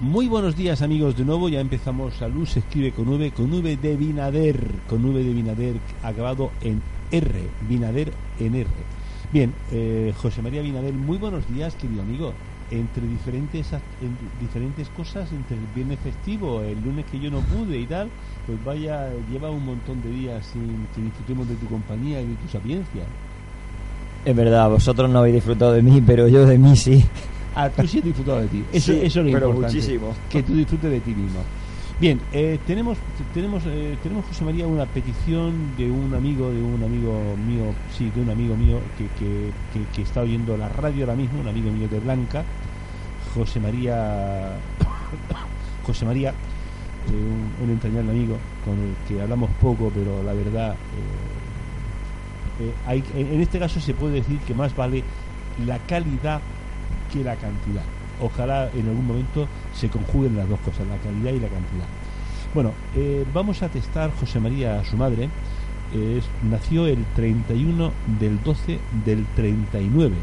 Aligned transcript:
muy 0.00 0.26
buenos 0.26 0.56
días 0.56 0.82
amigos 0.82 1.16
de 1.16 1.24
nuevo, 1.24 1.48
ya 1.48 1.60
empezamos 1.60 2.20
a 2.20 2.28
luz, 2.28 2.50
se 2.50 2.58
escribe 2.58 2.92
con 2.92 3.08
V, 3.08 3.30
con 3.30 3.52
V 3.52 3.76
de 3.76 3.96
Binader, 3.96 4.60
con 4.88 5.04
V 5.04 5.22
de 5.22 5.32
Binader 5.32 5.76
acabado 6.02 6.50
en 6.60 6.82
R, 7.10 7.48
Binader 7.68 8.12
en 8.38 8.54
R. 8.54 8.68
Bien, 9.32 9.54
eh, 9.70 10.12
José 10.16 10.42
María 10.42 10.60
Binader, 10.60 10.92
muy 10.92 11.16
buenos 11.16 11.48
días 11.48 11.74
querido 11.76 12.02
amigo. 12.02 12.32
Entre 12.70 13.06
diferentes, 13.06 13.68
diferentes 14.40 14.88
cosas, 14.90 15.30
entre 15.32 15.56
el 15.56 15.66
viernes 15.74 15.98
festivo, 16.00 16.62
el 16.62 16.82
lunes 16.82 17.04
que 17.10 17.18
yo 17.18 17.30
no 17.30 17.40
pude 17.40 17.78
y 17.78 17.86
tal, 17.86 18.08
pues 18.46 18.62
vaya, 18.64 19.10
lleva 19.30 19.50
un 19.50 19.64
montón 19.64 20.02
de 20.02 20.10
días 20.10 20.44
sin 20.52 20.86
que 20.94 21.02
disfrutemos 21.02 21.48
de 21.48 21.54
tu 21.56 21.66
compañía 21.66 22.20
y 22.20 22.26
de 22.26 22.34
tu 22.34 22.48
sapiencia. 22.48 23.04
Es 24.24 24.36
verdad, 24.36 24.68
vosotros 24.70 25.08
no 25.10 25.20
habéis 25.20 25.36
disfrutado 25.36 25.72
de 25.72 25.82
mí, 25.82 26.02
pero 26.06 26.28
yo 26.28 26.46
de 26.46 26.58
mí 26.58 26.76
sí. 26.76 27.04
Ah, 27.54 27.68
tú 27.70 27.86
sí 27.86 27.98
has 27.98 28.04
disfrutado 28.04 28.40
de 28.40 28.48
ti. 28.48 28.64
Eso, 28.72 28.92
eso 28.92 29.04
es 29.04 29.16
lo 29.16 29.32
pero 29.32 29.48
importante. 29.50 29.76
Muchísimo. 29.76 30.14
Que 30.30 30.42
tú 30.42 30.54
disfrutes 30.54 30.90
de 30.90 31.00
ti 31.00 31.14
mismo. 31.14 31.40
Bien, 32.02 32.20
eh, 32.32 32.58
tenemos 32.66 32.98
tenemos 33.32 33.62
eh, 33.64 33.96
tenemos 34.02 34.24
José 34.24 34.44
María 34.44 34.66
una 34.66 34.86
petición 34.86 35.76
de 35.76 35.88
un 35.88 36.12
amigo 36.14 36.50
de 36.50 36.60
un 36.60 36.82
amigo 36.82 37.36
mío, 37.36 37.72
sí, 37.96 38.10
de 38.12 38.22
un 38.22 38.30
amigo 38.30 38.56
mío 38.56 38.80
que, 38.98 39.06
que, 39.20 39.52
que, 39.94 40.02
está 40.02 40.22
oyendo 40.22 40.56
la 40.56 40.68
radio 40.68 41.04
ahora 41.04 41.14
mismo, 41.14 41.40
un 41.40 41.46
amigo 41.46 41.70
mío 41.70 41.86
de 41.86 42.00
Blanca, 42.00 42.42
José 43.34 43.60
María 43.60 44.58
José 45.86 46.04
María, 46.04 46.30
eh, 46.30 47.62
un, 47.62 47.70
entrañable 47.70 48.10
amigo 48.10 48.36
con 48.64 48.74
el 48.80 48.96
que 49.06 49.22
hablamos 49.22 49.50
poco, 49.60 49.92
pero 49.94 50.24
la 50.24 50.32
verdad 50.32 50.74
hay, 52.84 53.04
en 53.14 53.40
este 53.40 53.60
caso 53.60 53.80
se 53.80 53.94
puede 53.94 54.14
decir 54.14 54.38
que 54.40 54.54
más 54.54 54.74
vale 54.74 55.04
la 55.66 55.78
calidad 55.78 56.40
que 57.12 57.22
la 57.22 57.36
cantidad. 57.36 57.82
Ojalá 58.20 58.70
en 58.74 58.88
algún 58.88 59.06
momento 59.06 59.46
se 59.74 59.88
conjuguen 59.88 60.36
las 60.36 60.48
dos 60.48 60.60
cosas, 60.60 60.86
la 60.86 60.96
calidad 60.96 61.32
y 61.32 61.40
la 61.40 61.48
cantidad. 61.48 61.86
Bueno, 62.54 62.72
eh, 62.96 63.24
vamos 63.32 63.62
a 63.62 63.68
testar 63.68 64.10
José 64.18 64.38
María, 64.40 64.82
su 64.84 64.96
madre. 64.96 65.28
nació 66.50 66.86
el 66.86 67.04
31 67.16 67.92
del 68.18 68.42
12 68.42 68.78
del 69.04 69.26
39. 69.36 70.14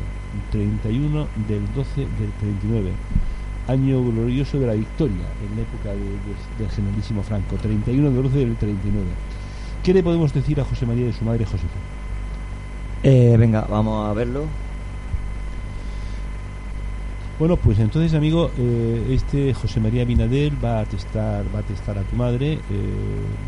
31 0.52 1.28
del 1.48 1.74
12 1.74 2.02
del 2.02 2.32
39. 2.40 2.92
Año 3.68 4.04
glorioso 4.04 4.60
de 4.60 4.68
la 4.68 4.74
victoria 4.74 5.26
en 5.48 5.56
la 5.56 5.62
época 5.62 5.90
del 5.90 6.70
generalísimo 6.70 7.24
Franco. 7.24 7.56
31 7.56 8.10
del 8.12 8.24
12 8.24 8.38
del 8.38 8.56
39. 8.56 9.08
¿Qué 9.84 9.94
le 9.94 10.04
podemos 10.04 10.34
decir 10.34 10.60
a 10.60 10.66
José 10.66 10.86
María 10.86 11.06
de 11.06 11.14
su 11.14 11.24
madre 11.24 11.46
Josefa? 11.46 11.68
Eh, 13.04 13.36
venga, 13.38 13.66
vamos 13.70 14.10
a 14.10 14.14
verlo. 14.14 14.46
Bueno, 17.40 17.56
pues 17.56 17.80
entonces, 17.80 18.14
amigo, 18.14 18.52
eh, 18.58 19.12
este 19.12 19.54
José 19.54 19.80
María 19.80 20.04
Binadel 20.04 20.54
va 20.64 20.82
a 20.82 20.86
testar, 20.86 21.46
va 21.56 21.60
a 21.60 21.64
testar 21.64 21.98
a 21.98 22.02
tu 22.02 22.18
madre, 22.18 22.56
eh, 22.56 22.60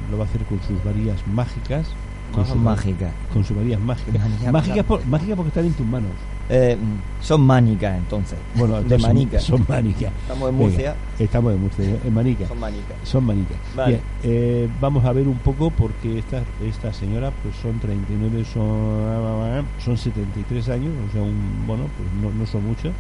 lo 0.10 0.18
va 0.18 0.24
a 0.24 0.28
hacer 0.28 0.46
con 0.46 0.62
sus 0.62 0.82
varillas 0.82 1.20
mágicas. 1.28 1.88
Con 2.32 2.46
sus 2.46 2.56
mágicas. 2.56 3.12
Con 3.34 3.44
sus 3.44 3.58
varillas 3.58 3.82
mágicas. 3.82 4.14
Mágicas, 4.50 4.86
mágicas 5.06 5.36
porque 5.36 5.50
están 5.50 5.66
en 5.66 5.74
tus 5.74 5.86
manos. 5.86 6.12
Eh, 6.48 6.78
son 7.20 7.42
mánicas, 7.42 7.98
entonces. 7.98 8.38
Bueno, 8.56 8.82
de 8.82 8.98
manicas. 8.98 9.44
Son, 9.44 9.66
manicas. 9.68 10.14
Estamos 10.22 10.50
en 10.50 10.56
Murcia. 10.56 10.96
estamos 11.20 11.54
en 11.54 11.62
Murcia, 11.62 11.86
en 12.06 12.14
manicas. 12.14 12.48
Son 12.48 12.60
manicas. 12.60 12.98
Son 13.04 13.26
manicas. 13.26 13.58
Bien, 13.88 14.72
vamos 14.80 15.04
a 15.04 15.12
ver 15.12 15.28
un 15.28 15.40
poco 15.40 15.70
porque 15.70 16.18
esta, 16.18 16.44
esta 16.66 16.94
señora, 16.94 17.34
pues 17.44 17.56
son 17.58 17.78
39, 17.80 18.46
son, 18.54 19.66
son 19.84 19.98
73 19.98 20.70
años, 20.70 20.94
o 21.10 21.12
sea, 21.12 21.22
un, 21.22 21.66
bueno, 21.68 21.84
pues 21.98 22.10
no, 22.24 22.40
no 22.40 22.46
son 22.48 22.66
muchos 22.66 22.94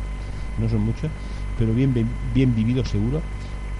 no 0.62 0.70
son 0.70 0.82
muchos, 0.82 1.10
pero 1.58 1.74
bien, 1.74 1.94
bien, 2.34 2.56
vivido 2.56 2.86
seguro. 2.86 3.22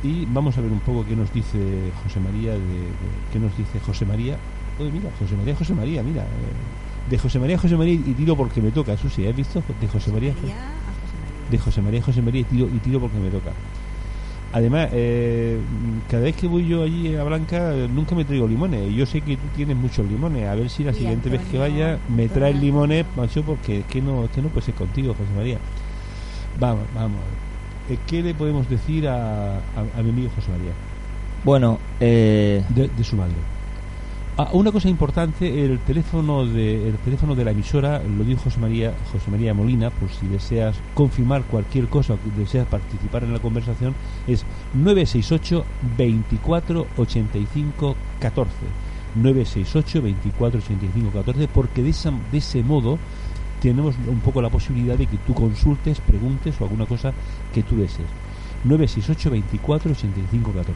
Y 0.04 0.26
vamos 0.26 0.58
a 0.58 0.62
ver 0.62 0.72
un 0.72 0.80
poco 0.80 1.06
qué 1.06 1.16
nos 1.16 1.32
dice 1.32 1.60
José 2.04 2.20
María, 2.20 2.54
de, 2.54 2.60
qué 3.32 3.40
nos 3.40 3.56
dice 3.56 3.80
José 3.80 4.06
María. 4.06 4.36
Oye, 4.80 4.92
mira, 4.92 5.10
José 5.20 5.36
María, 5.36 5.56
José 5.56 5.74
María, 5.74 6.04
mira. 6.04 6.24
Eh, 6.24 6.82
de 7.10 7.18
José 7.18 7.40
María, 7.40 7.58
José 7.58 7.76
María 7.76 7.94
y 7.94 8.14
tiro 8.14 8.36
porque 8.36 8.62
me 8.62 8.72
toca, 8.72 8.96
Susi, 8.96 9.28
¿has 9.28 9.36
visto? 9.36 9.62
De 9.82 9.88
José 9.88 10.12
María, 10.12 10.34
de 11.50 11.58
José 11.58 11.82
María, 11.82 12.02
José 12.02 12.22
María 12.22 12.42
y 12.42 12.44
tiro, 12.46 12.68
y 12.68 12.80
tiro 12.80 13.00
porque 13.00 13.18
me 13.18 13.30
toca. 13.30 13.52
Además, 14.54 14.90
eh, 14.92 15.58
cada 16.10 16.24
vez 16.24 16.36
que 16.36 16.46
voy 16.46 16.68
yo 16.68 16.84
allí 16.84 17.16
a 17.16 17.24
Blanca, 17.24 17.74
nunca 17.90 18.16
me 18.16 18.26
traigo 18.26 18.48
limones. 18.48 18.94
Yo 18.94 19.06
sé 19.06 19.22
que 19.22 19.38
tú 19.38 19.44
tienes 19.56 19.78
muchos 19.78 20.06
limones. 20.10 20.48
A 20.48 20.56
ver 20.56 20.70
si 20.70 20.84
la 20.84 20.94
siguiente 20.94 21.30
vez 21.30 21.42
que 21.50 21.58
vaya 21.58 22.00
me 22.10 22.28
traes 22.28 22.60
limones, 22.60 23.06
macho, 23.16 23.44
porque 23.44 23.80
es 23.80 23.86
que 23.86 24.02
no, 24.02 24.26
es 24.26 24.32
que 24.32 24.42
no 24.42 24.50
puede 24.50 24.66
ser 24.66 24.76
contigo, 24.76 25.14
José 25.14 25.32
María. 25.36 25.58
Vamos, 26.60 26.86
vamos. 26.94 27.20
Eh, 27.90 27.98
¿Qué 28.08 28.22
le 28.22 28.34
podemos 28.34 28.70
decir 28.70 29.08
a, 29.08 29.58
a, 29.58 30.02
mi 30.04 30.10
amigo 30.10 30.30
José 30.36 30.52
María? 30.52 30.72
Bueno, 31.44 31.80
eh... 32.00 32.64
de, 32.70 33.04
su 33.04 33.16
madre. 33.16 33.34
Ah, 34.38 34.50
una 34.54 34.72
cosa 34.72 34.88
importante, 34.88 35.66
el 35.66 35.80
teléfono 35.80 36.46
de 36.46 36.88
el 36.88 36.96
teléfono 37.00 37.36
de 37.36 37.44
la 37.44 37.52
emisora 37.52 38.02
lo 38.02 38.24
dio 38.24 38.38
José 38.38 38.60
María 38.60 38.94
José 39.12 39.30
María 39.30 39.54
Molina, 39.54 39.90
por 39.90 40.10
si 40.10 40.26
deseas 40.28 40.78
confirmar 40.94 41.44
cualquier 41.44 41.88
cosa 41.88 42.14
o 42.14 42.18
deseas 42.38 42.66
participar 42.68 43.24
en 43.24 43.34
la 43.34 43.40
conversación, 43.40 43.94
es 44.28 44.46
968 44.74 45.66
24 45.98 46.88
85 46.98 47.96
14. 48.20 48.52
968 49.16 50.02
24 50.02 50.60
85 50.60 51.12
14 51.12 51.48
porque 51.50 51.84
de, 51.84 51.90
esa, 51.90 52.12
de 52.32 52.38
ese 52.38 52.64
modo 52.64 52.98
tenemos 53.62 53.96
un 54.08 54.20
poco 54.20 54.42
la 54.42 54.50
posibilidad 54.50 54.98
de 54.98 55.06
que 55.06 55.18
tú 55.18 55.34
consultes, 55.34 56.00
preguntes 56.02 56.60
o 56.60 56.64
alguna 56.64 56.86
cosa 56.86 57.14
que 57.54 57.62
tú 57.62 57.78
desees. 57.78 58.08
968 58.64 59.30
24 59.30 59.92
85 59.92 60.52
14 60.52 60.74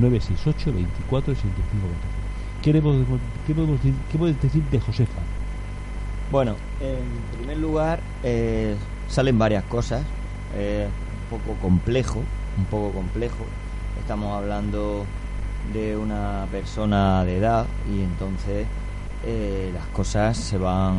968 0.00 0.72
24 0.72 1.32
85 1.32 1.86
14 1.88 2.24
¿Qué, 2.62 2.72
qué, 2.72 2.80
podemos, 3.54 3.80
¿Qué 4.10 4.18
puedes 4.18 4.40
decir 4.40 4.62
de 4.64 4.80
Josefa? 4.80 5.20
Bueno, 6.32 6.56
en 6.80 7.38
primer 7.38 7.58
lugar, 7.58 8.00
eh, 8.22 8.74
salen 9.08 9.38
varias 9.38 9.64
cosas. 9.64 10.02
Eh, 10.56 10.88
un 11.30 11.38
poco 11.38 11.60
complejo, 11.60 12.20
un 12.56 12.64
poco 12.64 12.90
complejo. 12.92 13.44
Estamos 14.00 14.36
hablando 14.36 15.04
de 15.72 15.96
una 15.96 16.46
persona 16.50 17.24
de 17.24 17.36
edad 17.36 17.66
y 17.94 18.02
entonces 18.02 18.66
eh, 19.24 19.70
las 19.74 19.86
cosas 19.88 20.36
se 20.36 20.58
van 20.58 20.96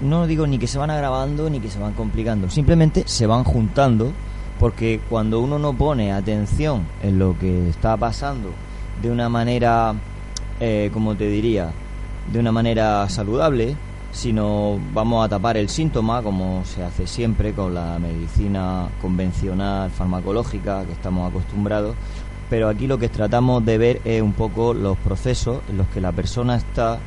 no 0.00 0.26
digo 0.26 0.46
ni 0.46 0.58
que 0.58 0.66
se 0.66 0.78
van 0.78 0.90
agravando 0.90 1.48
ni 1.48 1.60
que 1.60 1.70
se 1.70 1.78
van 1.78 1.94
complicando, 1.94 2.50
simplemente 2.50 3.04
se 3.06 3.26
van 3.26 3.44
juntando 3.44 4.12
porque 4.58 5.00
cuando 5.08 5.40
uno 5.40 5.58
no 5.58 5.72
pone 5.72 6.12
atención 6.12 6.86
en 7.02 7.18
lo 7.18 7.36
que 7.38 7.68
está 7.68 7.96
pasando 7.96 8.50
de 9.02 9.10
una 9.10 9.28
manera, 9.28 9.94
eh, 10.60 10.90
como 10.92 11.16
te 11.16 11.28
diría, 11.28 11.72
de 12.32 12.38
una 12.38 12.52
manera 12.52 13.08
saludable, 13.08 13.74
sino 14.12 14.78
vamos 14.92 15.24
a 15.24 15.28
tapar 15.28 15.56
el 15.56 15.68
síntoma 15.68 16.22
como 16.22 16.64
se 16.64 16.84
hace 16.84 17.06
siempre 17.06 17.54
con 17.54 17.74
la 17.74 17.98
medicina 17.98 18.88
convencional 19.00 19.90
farmacológica 19.90 20.84
que 20.84 20.92
estamos 20.92 21.30
acostumbrados, 21.30 21.96
pero 22.50 22.68
aquí 22.68 22.86
lo 22.86 22.98
que 22.98 23.08
tratamos 23.08 23.64
de 23.64 23.78
ver 23.78 24.00
es 24.04 24.20
un 24.20 24.34
poco 24.34 24.74
los 24.74 24.98
procesos 24.98 25.60
en 25.70 25.78
los 25.78 25.88
que 25.88 26.00
la 26.00 26.12
persona 26.12 26.56
está 26.56 26.98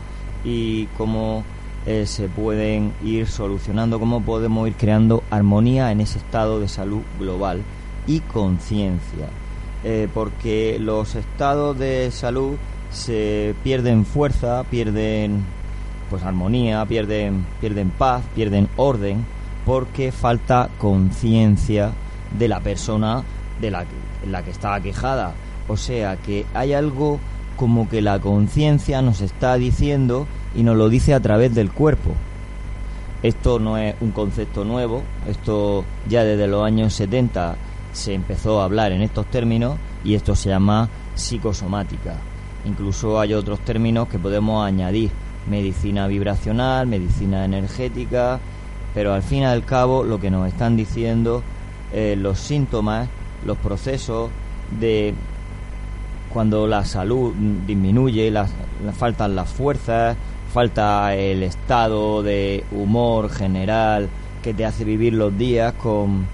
y 0.44 0.88
cómo 0.98 1.44
eh, 1.86 2.06
se 2.08 2.28
pueden 2.28 2.94
ir 3.04 3.28
solucionando, 3.28 4.00
cómo 4.00 4.22
podemos 4.22 4.68
ir 4.68 4.76
creando 4.76 5.24
armonía 5.30 5.92
en 5.92 6.02
ese 6.02 6.18
estado 6.18 6.60
de 6.60 6.68
salud 6.68 7.02
global 7.20 7.62
y 8.08 8.22
conciencia. 8.22 9.28
Eh, 9.84 10.08
porque 10.12 10.78
los 10.80 11.14
estados 11.14 11.78
de 11.78 12.10
salud 12.10 12.56
se 12.90 13.54
pierden 13.64 14.06
fuerza, 14.06 14.64
pierden 14.64 15.44
pues 16.10 16.24
armonía, 16.24 16.84
pierden, 16.86 17.46
pierden 17.62 17.92
paz, 17.92 18.24
pierden 18.34 18.68
orden, 18.78 19.24
porque 19.64 20.12
falta 20.12 20.70
conciencia 20.80 21.92
de 22.38 22.48
la 22.48 22.62
persona 22.62 23.24
de 23.62 23.70
la, 23.72 23.86
la 24.28 24.44
que 24.44 24.52
está 24.52 24.80
quejada. 24.82 25.34
O 25.68 25.78
sea 25.78 26.18
que 26.18 26.46
hay 26.56 26.74
algo 26.74 27.20
como 27.58 27.88
que 27.88 28.02
la 28.02 28.20
conciencia 28.20 29.02
nos 29.02 29.22
está 29.22 29.56
diciendo 29.56 30.28
y 30.56 30.64
nos 30.64 30.76
lo 30.76 30.90
dice 30.90 31.14
a 31.14 31.20
través 31.20 31.54
del 31.54 31.72
cuerpo. 31.72 32.12
Esto 33.24 33.60
no 33.60 33.78
es 33.78 33.96
un 34.02 34.12
concepto 34.12 34.64
nuevo, 34.64 35.02
esto 35.28 35.84
ya 36.08 36.24
desde 36.24 36.48
los 36.48 36.64
años 36.64 36.94
70 36.94 37.56
se 37.92 38.14
empezó 38.14 38.62
a 38.62 38.66
hablar 38.66 38.92
en 38.92 39.02
estos 39.02 39.26
términos 39.28 39.78
y 40.04 40.16
esto 40.16 40.36
se 40.36 40.50
llama 40.50 40.90
psicosomática. 41.16 42.16
Incluso 42.66 43.20
hay 43.20 43.34
otros 43.34 43.60
términos 43.60 44.08
que 44.08 44.20
podemos 44.20 44.66
añadir, 44.66 45.12
medicina 45.50 46.08
vibracional, 46.08 46.88
medicina 46.88 47.46
energética, 47.46 48.40
pero 48.94 49.14
al 49.14 49.24
fin 49.24 49.40
y 49.40 49.46
al 49.46 49.64
cabo 49.66 50.04
lo 50.04 50.20
que 50.20 50.30
nos 50.30 50.48
están 50.48 50.76
diciendo 50.76 51.44
los 52.18 52.40
síntomas, 52.40 53.08
los 53.46 53.58
procesos 53.58 54.30
de 54.80 55.14
cuando 56.34 56.68
la 56.68 56.84
salud 56.84 57.34
disminuye, 57.66 58.30
las, 58.30 58.52
faltan 58.98 59.36
las 59.36 59.50
fuerzas, 59.50 60.18
falta 60.56 61.14
el 61.16 61.44
estado 61.44 62.24
de 62.24 62.64
humor 62.72 63.30
general 63.30 64.08
que 64.42 64.54
te 64.54 64.64
hace 64.64 64.86
vivir 64.86 65.12
los 65.12 65.38
días 65.38 65.74
con, 65.74 66.26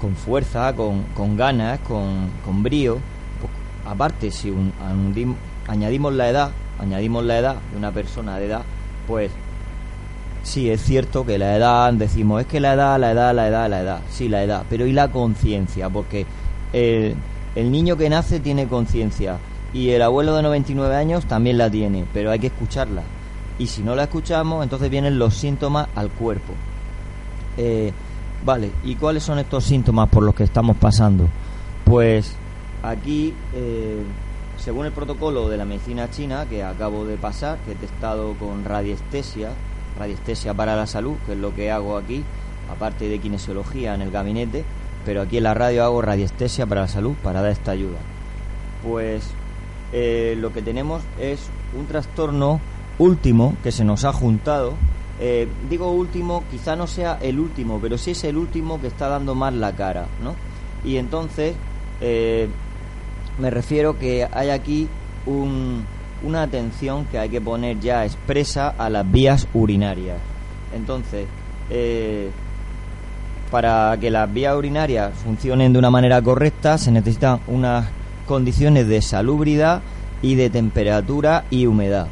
con 0.00 0.16
fuerza, 0.16 0.74
con, 0.74 1.02
con 1.14 1.36
ganas, 1.36 1.80
con, 1.80 2.30
con 2.42 2.62
brío. 2.62 2.94
Pues, 3.38 3.52
aparte, 3.84 4.30
si 4.30 4.50
añadimos 5.68 6.14
la 6.14 6.30
edad, 6.30 6.50
añadimos 6.78 7.22
la 7.22 7.38
edad 7.38 7.56
de 7.70 7.76
una 7.76 7.92
persona 7.92 8.38
de 8.38 8.46
edad, 8.46 8.62
pues 9.06 9.30
sí, 10.42 10.70
es 10.70 10.82
cierto 10.82 11.26
que 11.26 11.36
la 11.36 11.56
edad, 11.56 11.92
decimos, 11.92 12.40
es 12.40 12.46
que 12.46 12.58
la 12.58 12.72
edad, 12.72 12.98
la 12.98 13.12
edad, 13.12 13.34
la 13.34 13.48
edad, 13.48 13.68
la 13.68 13.82
edad, 13.82 14.00
sí, 14.08 14.30
la 14.30 14.42
edad, 14.42 14.64
pero 14.70 14.86
¿y 14.86 14.92
la 14.92 15.08
conciencia? 15.08 15.90
Porque 15.90 16.24
el, 16.72 17.16
el 17.54 17.70
niño 17.70 17.98
que 17.98 18.08
nace 18.08 18.40
tiene 18.40 18.66
conciencia 18.66 19.36
y 19.72 19.90
el 19.90 20.02
abuelo 20.02 20.34
de 20.34 20.42
99 20.42 20.96
años 20.96 21.26
también 21.26 21.58
la 21.58 21.70
tiene, 21.70 22.04
pero 22.12 22.30
hay 22.30 22.38
que 22.38 22.48
escucharla. 22.48 23.02
Y 23.58 23.66
si 23.66 23.82
no 23.82 23.94
la 23.94 24.04
escuchamos, 24.04 24.62
entonces 24.62 24.90
vienen 24.90 25.18
los 25.18 25.34
síntomas 25.34 25.88
al 25.94 26.10
cuerpo. 26.10 26.54
Eh, 27.56 27.92
Vale, 28.44 28.70
¿y 28.84 28.94
cuáles 28.94 29.22
son 29.22 29.38
estos 29.38 29.64
síntomas 29.64 30.08
por 30.08 30.22
los 30.22 30.34
que 30.34 30.44
estamos 30.44 30.76
pasando? 30.76 31.28
Pues 31.84 32.34
aquí, 32.82 33.34
eh, 33.54 34.02
según 34.56 34.86
el 34.86 34.92
protocolo 34.92 35.48
de 35.50 35.58
la 35.58 35.66
medicina 35.66 36.10
china 36.10 36.46
que 36.48 36.64
acabo 36.64 37.04
de 37.04 37.16
pasar, 37.16 37.58
que 37.66 37.72
he 37.72 37.74
testado 37.74 38.34
con 38.34 38.64
radiestesia, 38.64 39.50
radiestesia 39.98 40.54
para 40.54 40.74
la 40.74 40.86
salud, 40.86 41.16
que 41.26 41.32
es 41.32 41.38
lo 41.38 41.54
que 41.54 41.70
hago 41.70 41.98
aquí, 41.98 42.24
aparte 42.74 43.08
de 43.08 43.18
kinesiología 43.18 43.94
en 43.94 44.02
el 44.02 44.10
gabinete, 44.10 44.64
pero 45.04 45.20
aquí 45.20 45.36
en 45.36 45.44
la 45.44 45.54
radio 45.54 45.84
hago 45.84 46.00
radiestesia 46.00 46.64
para 46.64 46.82
la 46.82 46.88
salud 46.88 47.14
para 47.22 47.42
dar 47.42 47.52
esta 47.52 47.72
ayuda. 47.72 47.98
Pues 48.82 49.28
eh, 49.92 50.36
lo 50.38 50.52
que 50.52 50.62
tenemos 50.62 51.02
es 51.20 51.40
un 51.78 51.86
trastorno 51.86 52.60
último 52.98 53.56
que 53.62 53.72
se 53.72 53.84
nos 53.84 54.04
ha 54.04 54.12
juntado 54.12 54.74
eh, 55.22 55.46
digo 55.68 55.92
último, 55.92 56.44
quizá 56.50 56.76
no 56.76 56.86
sea 56.86 57.18
el 57.20 57.38
último, 57.38 57.78
pero 57.78 57.98
sí 57.98 58.12
es 58.12 58.24
el 58.24 58.38
último 58.38 58.80
que 58.80 58.86
está 58.86 59.08
dando 59.08 59.34
más 59.34 59.52
la 59.52 59.72
cara, 59.72 60.06
¿no? 60.22 60.34
Y 60.82 60.96
entonces 60.96 61.54
eh, 62.00 62.48
me 63.38 63.50
refiero 63.50 63.98
que 63.98 64.26
hay 64.32 64.48
aquí 64.48 64.88
una 65.26 66.42
atención 66.42 67.04
que 67.04 67.18
hay 67.18 67.28
que 67.28 67.40
poner 67.42 67.78
ya 67.80 68.06
expresa 68.06 68.70
a 68.70 68.88
las 68.88 69.10
vías 69.10 69.46
urinarias. 69.52 70.16
Entonces, 70.74 71.26
eh, 71.68 72.30
para 73.50 73.98
que 74.00 74.10
las 74.10 74.32
vías 74.32 74.56
urinarias 74.56 75.12
funcionen 75.22 75.74
de 75.74 75.78
una 75.78 75.90
manera 75.90 76.22
correcta 76.22 76.78
se 76.78 76.90
necesitan 76.90 77.40
unas 77.46 77.86
condiciones 78.30 78.86
de 78.86 79.02
salubridad 79.02 79.82
y 80.22 80.36
de 80.36 80.50
temperatura 80.50 81.46
y 81.50 81.66
humedad. 81.66 82.06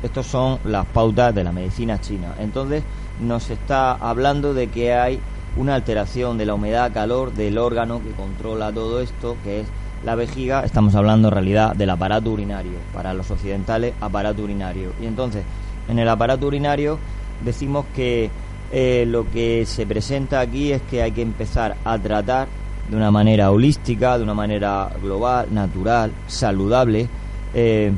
Estas 0.00 0.24
son 0.24 0.60
las 0.64 0.86
pautas 0.86 1.34
de 1.34 1.42
la 1.42 1.50
medicina 1.50 2.00
china. 2.00 2.36
Entonces 2.38 2.84
nos 3.20 3.50
está 3.50 3.90
hablando 3.90 4.54
de 4.54 4.68
que 4.68 4.94
hay 4.94 5.18
una 5.56 5.74
alteración 5.74 6.38
de 6.38 6.46
la 6.46 6.54
humedad, 6.54 6.92
calor 6.92 7.32
del 7.32 7.58
órgano 7.58 8.00
que 8.00 8.12
controla 8.12 8.70
todo 8.70 9.00
esto, 9.00 9.36
que 9.42 9.62
es 9.62 9.66
la 10.04 10.14
vejiga. 10.14 10.60
Estamos 10.60 10.94
hablando 10.94 11.26
en 11.26 11.34
realidad 11.34 11.74
del 11.74 11.90
aparato 11.90 12.30
urinario. 12.30 12.78
Para 12.94 13.12
los 13.12 13.28
occidentales, 13.32 13.92
aparato 14.00 14.44
urinario. 14.44 14.92
Y 15.02 15.06
entonces, 15.06 15.42
en 15.88 15.98
el 15.98 16.08
aparato 16.08 16.46
urinario 16.46 16.96
decimos 17.44 17.86
que 17.92 18.30
eh, 18.70 19.04
lo 19.08 19.28
que 19.32 19.66
se 19.66 19.84
presenta 19.84 20.38
aquí 20.38 20.70
es 20.70 20.82
que 20.82 21.02
hay 21.02 21.10
que 21.10 21.22
empezar 21.22 21.76
a 21.84 21.98
tratar 21.98 22.46
de 22.88 22.96
una 22.96 23.10
manera 23.10 23.50
holística, 23.50 24.16
de 24.16 24.24
una 24.24 24.34
manera 24.34 24.90
global, 25.02 25.48
natural, 25.50 26.12
saludable, 26.26 27.08
eh, 27.54 27.92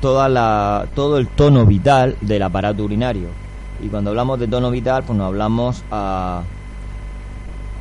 toda 0.00 0.28
la, 0.28 0.86
todo 0.94 1.18
el 1.18 1.28
tono 1.28 1.64
vital 1.66 2.16
del 2.20 2.42
aparato 2.42 2.84
urinario. 2.84 3.28
Y 3.82 3.88
cuando 3.88 4.10
hablamos 4.10 4.38
de 4.38 4.48
tono 4.48 4.70
vital, 4.70 5.04
pues 5.04 5.16
nos 5.16 5.26
hablamos 5.26 5.84
a, 5.90 6.42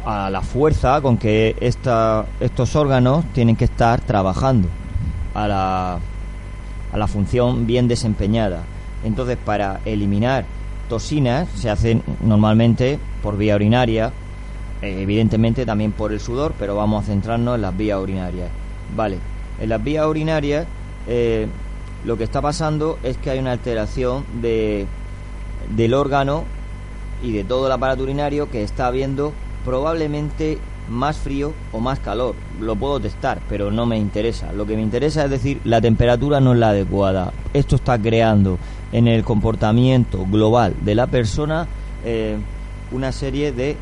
a 0.05 0.29
la 0.29 0.41
fuerza 0.41 1.01
con 1.01 1.17
que 1.17 1.55
esta, 1.59 2.25
estos 2.39 2.75
órganos 2.75 3.25
tienen 3.33 3.55
que 3.55 3.65
estar 3.65 4.01
trabajando, 4.01 4.67
a 5.33 5.47
la, 5.47 5.94
a 6.91 6.97
la 6.97 7.07
función 7.07 7.65
bien 7.65 7.88
desempeñada. 7.88 8.63
Entonces, 9.03 9.38
para 9.44 9.81
eliminar 9.85 10.45
toxinas 10.89 11.47
se 11.55 11.69
hacen 11.69 12.03
normalmente 12.21 13.00
por 13.21 13.38
vía 13.38 13.55
urinaria, 13.55 14.11
evidentemente 14.83 15.65
también 15.65 15.91
por 15.91 16.12
el 16.12 16.19
sudor, 16.19 16.53
pero 16.59 16.75
vamos 16.75 17.03
a 17.03 17.07
centrarnos 17.07 17.56
en 17.56 17.62
las 17.62 17.75
vías 17.75 18.00
urinarias. 18.00 18.50
Vale, 18.95 19.18
en 19.59 19.69
las 19.69 19.83
vías 19.83 20.06
urinarias 20.06 20.65
eh, 21.07 21.47
lo 22.06 22.18
que 22.18 22.24
está 22.24 22.41
pasando 22.41 23.00
es 23.03 23.18
que 23.18 23.30
hay 23.30 23.39
una 23.39 23.51
alteración 23.51 24.25
de, 24.41 24.85
del 25.75 25.94
órgano 25.94 26.44
y 27.21 27.31
de 27.31 27.44
todo 27.44 27.68
el 27.68 27.71
aparato 27.71 28.03
urinario 28.03 28.50
que 28.51 28.63
está 28.63 28.88
habiendo 28.88 29.33
probablemente 29.63 30.57
más 30.89 31.18
frío 31.18 31.53
o 31.71 31.79
más 31.79 32.00
calor. 32.00 32.36
Lo 32.59 32.75
puedo 32.75 33.00
testar, 33.00 33.39
pero 33.47 33.71
no 33.71 33.86
me 33.86 33.97
interesa. 33.97 34.51
Lo 34.51 34.65
que 34.65 34.75
me 34.75 34.81
interesa 34.81 35.24
es 35.24 35.29
decir, 35.29 35.62
la 35.63 35.79
temperatura 35.79 36.41
no 36.41 36.53
es 36.53 36.59
la 36.59 36.69
adecuada. 36.69 37.31
Esto 37.53 37.77
está 37.77 37.97
creando 37.97 38.57
en 38.91 39.07
el 39.07 39.24
comportamiento 39.24 40.25
global 40.25 40.75
de 40.81 40.95
la 40.95 41.07
persona 41.07 41.68
eh, 42.03 42.38
una 42.91 43.13
serie 43.13 43.53
de 43.53 43.77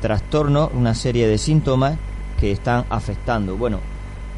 trastornos, 0.00 0.70
una 0.74 0.94
serie 0.94 1.26
de 1.28 1.38
síntomas 1.38 1.96
que 2.38 2.52
están 2.52 2.84
afectando. 2.90 3.56
Bueno, 3.56 3.80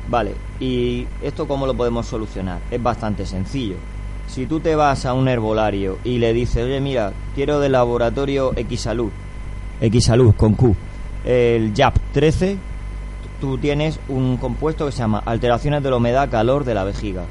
Vale, 0.08 0.34
¿y 0.60 1.06
esto 1.20 1.48
cómo 1.48 1.66
lo 1.66 1.74
podemos 1.74 2.06
solucionar? 2.06 2.60
Es 2.70 2.80
bastante 2.80 3.26
sencillo. 3.26 3.74
Si 4.28 4.46
tú 4.46 4.60
te 4.60 4.76
vas 4.76 5.04
a 5.04 5.14
un 5.14 5.28
herbolario 5.28 5.98
y 6.04 6.18
le 6.18 6.32
dices, 6.32 6.64
oye, 6.64 6.80
mira, 6.80 7.12
quiero 7.34 7.58
del 7.58 7.72
laboratorio 7.72 8.52
X 8.56 8.82
Salud, 8.82 9.10
X 9.80 10.04
Salud 10.04 10.34
con 10.36 10.54
Q, 10.54 10.74
el 11.24 11.72
JAP 11.74 11.96
13, 12.12 12.56
tú 13.40 13.58
tienes 13.58 13.98
un 14.08 14.36
compuesto 14.36 14.86
que 14.86 14.92
se 14.92 14.98
llama 14.98 15.22
alteraciones 15.24 15.82
de 15.82 15.90
la 15.90 15.96
humedad, 15.96 16.30
calor 16.30 16.64
de 16.64 16.74
la 16.74 16.84
vejiga. 16.84 17.24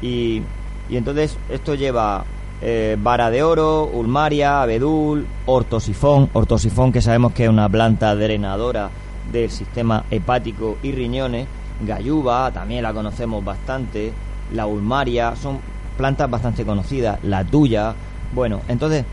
Y, 0.00 0.42
y 0.88 0.96
entonces 0.96 1.36
esto 1.50 1.74
lleva 1.74 2.24
eh, 2.62 2.96
vara 3.00 3.30
de 3.30 3.42
oro, 3.42 3.86
ulmaria, 3.86 4.62
abedul, 4.62 5.26
ortosifón, 5.46 6.30
ortosifón 6.32 6.92
que 6.92 7.00
sabemos 7.00 7.32
que 7.32 7.44
es 7.44 7.50
una 7.50 7.68
planta 7.68 8.14
drenadora 8.14 8.90
del 9.32 9.50
sistema 9.50 10.04
hepático 10.10 10.78
y 10.82 10.92
riñones 10.92 11.46
Gayuba, 11.80 12.50
también 12.52 12.82
la 12.82 12.92
conocemos 12.92 13.44
bastante, 13.44 14.12
la 14.52 14.66
ulmaria, 14.66 15.34
son 15.36 15.58
plantas 15.96 16.30
bastante 16.30 16.64
conocidas, 16.64 17.18
la 17.24 17.44
tuya. 17.44 17.94
Bueno, 18.34 18.60
entonces, 18.68 19.04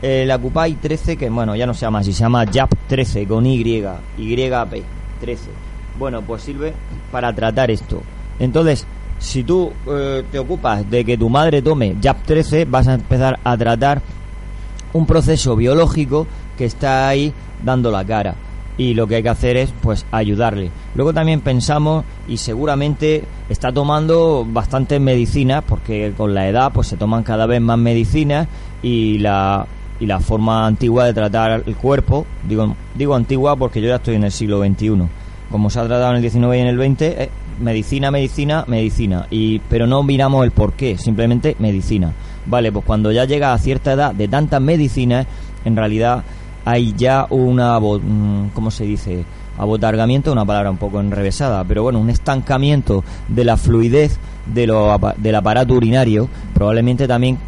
eh, 0.00 0.24
la 0.26 0.38
Cupai 0.38 0.74
13, 0.74 1.16
que 1.16 1.28
bueno, 1.28 1.56
ya 1.56 1.66
no 1.66 1.74
se 1.74 1.80
llama 1.80 2.00
así, 2.00 2.12
se 2.12 2.20
llama 2.20 2.44
JAP 2.46 2.70
13 2.88 3.26
con 3.26 3.46
Y, 3.46 3.58
YP 3.58 4.84
13. 5.20 5.50
Bueno, 5.98 6.22
pues 6.22 6.42
sirve 6.42 6.72
para 7.10 7.34
tratar 7.34 7.70
esto. 7.70 8.02
Entonces, 8.38 8.86
si 9.22 9.44
tú 9.44 9.72
eh, 9.88 10.24
te 10.30 10.38
ocupas 10.38 10.90
de 10.90 11.04
que 11.04 11.16
tu 11.16 11.30
madre 11.30 11.62
tome 11.62 11.96
JAP 12.02 12.24
13, 12.24 12.64
vas 12.64 12.88
a 12.88 12.94
empezar 12.94 13.38
a 13.44 13.56
tratar 13.56 14.02
un 14.92 15.06
proceso 15.06 15.54
biológico 15.54 16.26
que 16.58 16.64
está 16.64 17.08
ahí 17.08 17.32
dando 17.64 17.90
la 17.90 18.04
cara 18.04 18.34
y 18.76 18.94
lo 18.94 19.06
que 19.06 19.16
hay 19.16 19.22
que 19.22 19.28
hacer 19.28 19.56
es 19.56 19.72
pues 19.80 20.06
ayudarle. 20.10 20.70
Luego 20.94 21.12
también 21.14 21.40
pensamos 21.40 22.04
y 22.26 22.38
seguramente 22.38 23.24
está 23.48 23.72
tomando 23.72 24.44
bastantes 24.48 25.00
medicinas 25.00 25.62
porque 25.66 26.12
con 26.16 26.34
la 26.34 26.48
edad 26.48 26.72
pues 26.72 26.88
se 26.88 26.96
toman 26.96 27.22
cada 27.22 27.46
vez 27.46 27.60
más 27.60 27.78
medicinas 27.78 28.48
y 28.82 29.18
la 29.18 29.66
y 30.00 30.06
la 30.06 30.18
forma 30.18 30.66
antigua 30.66 31.04
de 31.04 31.14
tratar 31.14 31.62
el 31.64 31.76
cuerpo, 31.76 32.26
digo 32.48 32.74
digo 32.96 33.14
antigua 33.14 33.54
porque 33.54 33.80
yo 33.80 33.86
ya 33.86 33.96
estoy 33.96 34.16
en 34.16 34.24
el 34.24 34.32
siglo 34.32 34.60
XXI. 34.64 35.08
Como 35.48 35.70
se 35.70 35.78
ha 35.78 35.86
tratado 35.86 36.16
en 36.16 36.24
el 36.24 36.30
XIX 36.30 36.56
y 36.56 36.58
en 36.58 36.66
el 36.66 36.78
XX, 36.78 37.28
medicina, 37.60 38.10
medicina, 38.10 38.64
medicina. 38.66 39.26
Y, 39.30 39.58
pero 39.60 39.86
no 39.86 40.02
miramos 40.02 40.44
el 40.44 40.50
por 40.50 40.72
qué, 40.72 40.98
simplemente 40.98 41.56
medicina. 41.58 42.12
Vale, 42.46 42.72
pues 42.72 42.84
cuando 42.84 43.12
ya 43.12 43.24
llega 43.24 43.52
a 43.52 43.58
cierta 43.58 43.92
edad 43.92 44.14
de 44.14 44.28
tantas 44.28 44.60
medicinas, 44.60 45.26
en 45.64 45.76
realidad 45.76 46.24
hay 46.64 46.94
ya 46.96 47.26
una, 47.30 47.78
mm, 47.78 48.50
¿cómo 48.54 48.70
se 48.70 48.84
dice? 48.84 49.24
Abotargamiento, 49.58 50.32
una 50.32 50.44
palabra 50.44 50.70
un 50.70 50.78
poco 50.78 51.00
enrevesada, 51.00 51.62
pero 51.64 51.82
bueno, 51.82 52.00
un 52.00 52.10
estancamiento 52.10 53.04
de 53.28 53.44
la 53.44 53.56
fluidez 53.56 54.18
de 54.46 54.66
lo, 54.66 54.98
del 55.18 55.34
aparato 55.34 55.74
urinario, 55.74 56.28
probablemente 56.54 57.06
también 57.06 57.38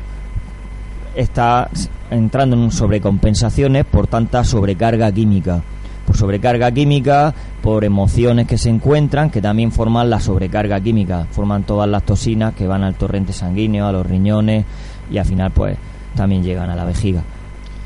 está 1.14 1.70
entrando 2.10 2.56
en 2.56 2.70
sobrecompensaciones 2.70 3.84
por 3.84 4.06
tanta 4.06 4.44
sobrecarga 4.44 5.10
química. 5.12 5.62
Por 6.06 6.16
sobrecarga 6.16 6.70
química, 6.70 7.34
por 7.62 7.84
emociones 7.84 8.46
que 8.46 8.58
se 8.58 8.68
encuentran, 8.68 9.30
que 9.30 9.40
también 9.40 9.72
forman 9.72 10.10
la 10.10 10.20
sobrecarga 10.20 10.80
química, 10.80 11.26
forman 11.30 11.64
todas 11.64 11.88
las 11.88 12.04
toxinas 12.04 12.54
que 12.54 12.66
van 12.66 12.82
al 12.82 12.94
torrente 12.94 13.32
sanguíneo, 13.32 13.86
a 13.86 13.92
los 13.92 14.06
riñones 14.06 14.64
y 15.10 15.18
al 15.18 15.24
final 15.24 15.50
pues 15.50 15.76
también 16.14 16.42
llegan 16.42 16.70
a 16.70 16.76
la 16.76 16.84
vejiga. 16.84 17.22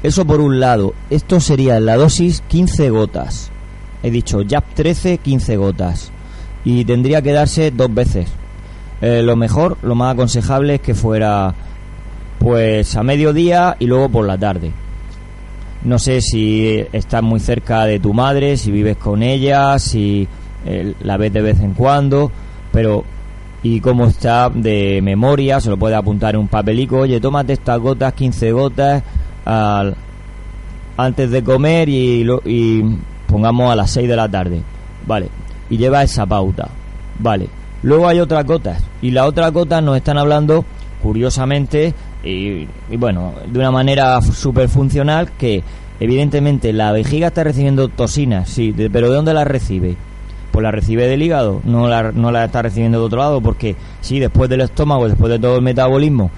Eso 0.03 0.25
por 0.25 0.41
un 0.41 0.61
lado, 0.61 0.95
esto 1.11 1.41
sería 1.41 1.81
la 1.81 1.97
dosis 1.97 2.43
15 2.49 2.91
gotas. 2.91 3.51
He 4.03 4.11
dicho 4.11 4.41
JAP 4.49 4.65
13, 4.75 5.19
15 5.19 5.57
gotas. 5.57 6.13
Y 6.65 6.85
tendría 6.85 7.23
que 7.23 7.33
darse 7.33 7.71
dos 7.71 7.93
veces. 7.93 8.29
Eh, 9.01 9.23
lo 9.23 9.37
mejor, 9.37 9.79
lo 9.83 9.95
más 9.95 10.15
aconsejable 10.15 10.77
es 10.77 10.81
que 10.81 10.95
fuera 10.95 11.55
pues 12.39 12.95
a 12.97 13.03
mediodía 13.03 13.77
y 13.79 13.87
luego 13.87 14.09
por 14.09 14.27
la 14.27 14.39
tarde. 14.39 14.73
No 15.85 15.99
sé 15.99 16.21
si 16.21 16.85
estás 16.93 17.23
muy 17.23 17.41
cerca 17.41 17.85
de 17.85 18.01
tu 18.01 18.13
madre, 18.13 18.57
si 18.57 18.71
vives 18.71 18.97
con 18.97 19.23
ella, 19.23 19.79
si 19.79 20.27
eh, 20.67 20.95
la 21.01 21.17
ves 21.17 21.33
de 21.33 21.41
vez 21.41 21.61
en 21.61 21.75
cuando, 21.75 22.31
pero 22.73 23.05
y 23.63 23.81
cómo 23.81 24.07
está 24.07 24.51
de 24.51 25.01
memoria, 25.03 25.61
se 25.61 25.71
lo 25.71 25.77
puede 25.77 25.95
apuntar 25.95 26.35
en 26.35 26.43
un 26.43 26.49
papelico, 26.49 26.99
oye, 26.99 27.21
tómate 27.21 27.55
estas 27.55 27.79
gotas, 27.81 28.13
15 28.13 28.53
gotas 28.53 29.03
al, 29.45 29.97
antes 30.97 31.31
de 31.31 31.43
comer 31.43 31.89
y, 31.89 32.27
y 32.45 32.83
pongamos 33.27 33.73
a 33.73 33.77
las 33.77 33.91
6 33.91 34.09
de 34.09 34.17
la 34.17 34.29
tarde, 34.29 34.63
vale, 35.07 35.29
y 35.71 35.77
lleva 35.77 36.03
esa 36.03 36.27
pauta, 36.27 36.69
vale. 37.19 37.49
Luego 37.83 38.09
hay 38.09 38.19
otras 38.19 38.45
gotas, 38.45 38.83
y 39.01 39.11
las 39.13 39.27
otras 39.27 39.53
gotas 39.53 39.83
nos 39.83 39.97
están 39.97 40.19
hablando, 40.19 40.65
curiosamente, 41.03 41.95
y, 42.25 42.67
bueno, 42.97 43.35
de 43.47 43.59
una 43.59 43.71
manera 43.71 44.21
súper 44.21 44.69
funcional 44.69 45.31
que 45.39 45.63
evidentemente 46.01 46.73
la 46.73 46.93
vejiga 46.93 47.29
está 47.29 47.45
recibiendo 47.45 47.89
toxinas, 47.89 48.49
sí, 48.49 48.75
pero 48.93 49.09
¿de 49.09 49.17
dónde 49.17 49.35
las 49.35 49.47
recibe? 49.47 49.97
Pues 50.51 50.63
la 50.63 50.71
recibe 50.71 51.07
del 51.07 51.23
hígado, 51.23 51.61
no 51.65 51.89
la, 51.89 52.11
no 52.13 52.33
la 52.33 52.45
está 52.45 52.63
recibiendo 52.63 52.99
de 52.99 53.05
otro 53.05 53.19
lado, 53.19 53.41
porque 53.41 53.77
sí, 54.01 54.19
después 54.19 54.51
del 54.51 54.63
estómago, 54.63 55.09
después 55.09 55.31
de 55.31 55.39
todo 55.39 55.57
el 55.57 55.63
metabolismo, 55.63 56.31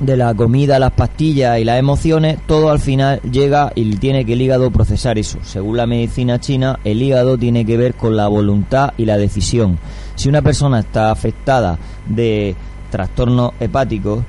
de 0.00 0.16
la 0.16 0.34
comida, 0.34 0.78
las 0.78 0.92
pastillas 0.92 1.58
y 1.58 1.64
las 1.64 1.78
emociones, 1.78 2.38
todo 2.46 2.70
al 2.70 2.80
final 2.80 3.20
llega 3.22 3.72
y 3.74 3.96
tiene 3.96 4.24
que 4.24 4.32
el 4.32 4.42
hígado 4.42 4.70
procesar 4.70 5.18
eso. 5.18 5.38
Según 5.42 5.76
la 5.76 5.86
medicina 5.86 6.40
china, 6.40 6.80
el 6.84 7.00
hígado 7.00 7.38
tiene 7.38 7.64
que 7.64 7.76
ver 7.76 7.94
con 7.94 8.16
la 8.16 8.26
voluntad 8.26 8.92
y 8.96 9.04
la 9.04 9.16
decisión. 9.16 9.78
Si 10.16 10.28
una 10.28 10.42
persona 10.42 10.80
está 10.80 11.10
afectada 11.10 11.78
de 12.06 12.56
trastornos 12.90 13.52
hepáticos, 13.60 14.24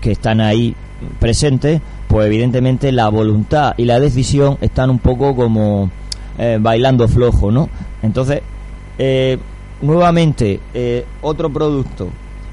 que 0.00 0.12
están 0.12 0.40
ahí 0.40 0.74
presentes, 1.18 1.80
pues 2.08 2.26
evidentemente 2.26 2.92
la 2.92 3.08
voluntad 3.08 3.74
y 3.76 3.84
la 3.84 4.00
decisión 4.00 4.58
están 4.60 4.90
un 4.90 4.98
poco 4.98 5.34
como 5.34 5.90
eh, 6.38 6.58
bailando 6.60 7.06
flojo, 7.08 7.50
¿no? 7.50 7.68
Entonces, 8.02 8.42
eh, 8.98 9.38
nuevamente, 9.82 10.60
eh, 10.74 11.04
otro 11.22 11.50
producto, 11.50 12.08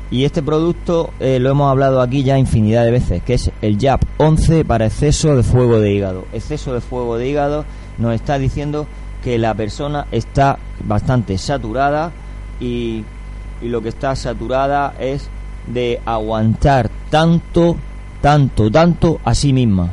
y 0.09 0.23
este 0.23 0.41
producto 0.41 1.11
lo 1.19 1.49
hemos 1.49 1.69
hablado 1.69 1.99
aquí 1.99 2.23
ya 2.23 2.37
infinidad 2.37 2.85
de 2.85 2.91
veces, 2.91 3.21
que 3.23 3.33
es 3.33 3.51
el 3.61 3.77
JAP 3.77 4.03
11 4.15 4.63
para 4.63 4.85
exceso 4.85 5.35
de 5.35 5.43
fuego 5.43 5.81
de 5.81 5.91
hígado. 5.91 6.25
Exceso 6.31 6.73
de 6.73 6.79
fuego 6.79 7.17
de 7.17 7.27
hígado 7.27 7.65
nos 7.97 8.15
está 8.15 8.39
diciendo 8.39 8.87
que 9.21 9.37
la 9.37 9.53
persona 9.53 10.07
está 10.13 10.59
bastante 10.85 11.37
saturada 11.37 12.13
y, 12.61 13.03
y 13.61 13.67
lo 13.67 13.81
que 13.81 13.89
está 13.89 14.15
saturada 14.15 14.93
es 14.97 15.29
de 15.67 16.01
aguantar 16.05 16.89
tanto, 17.09 17.75
tanto, 18.21 18.71
tanto 18.71 19.19
a 19.23 19.33
sí 19.33 19.53
misma. 19.53 19.89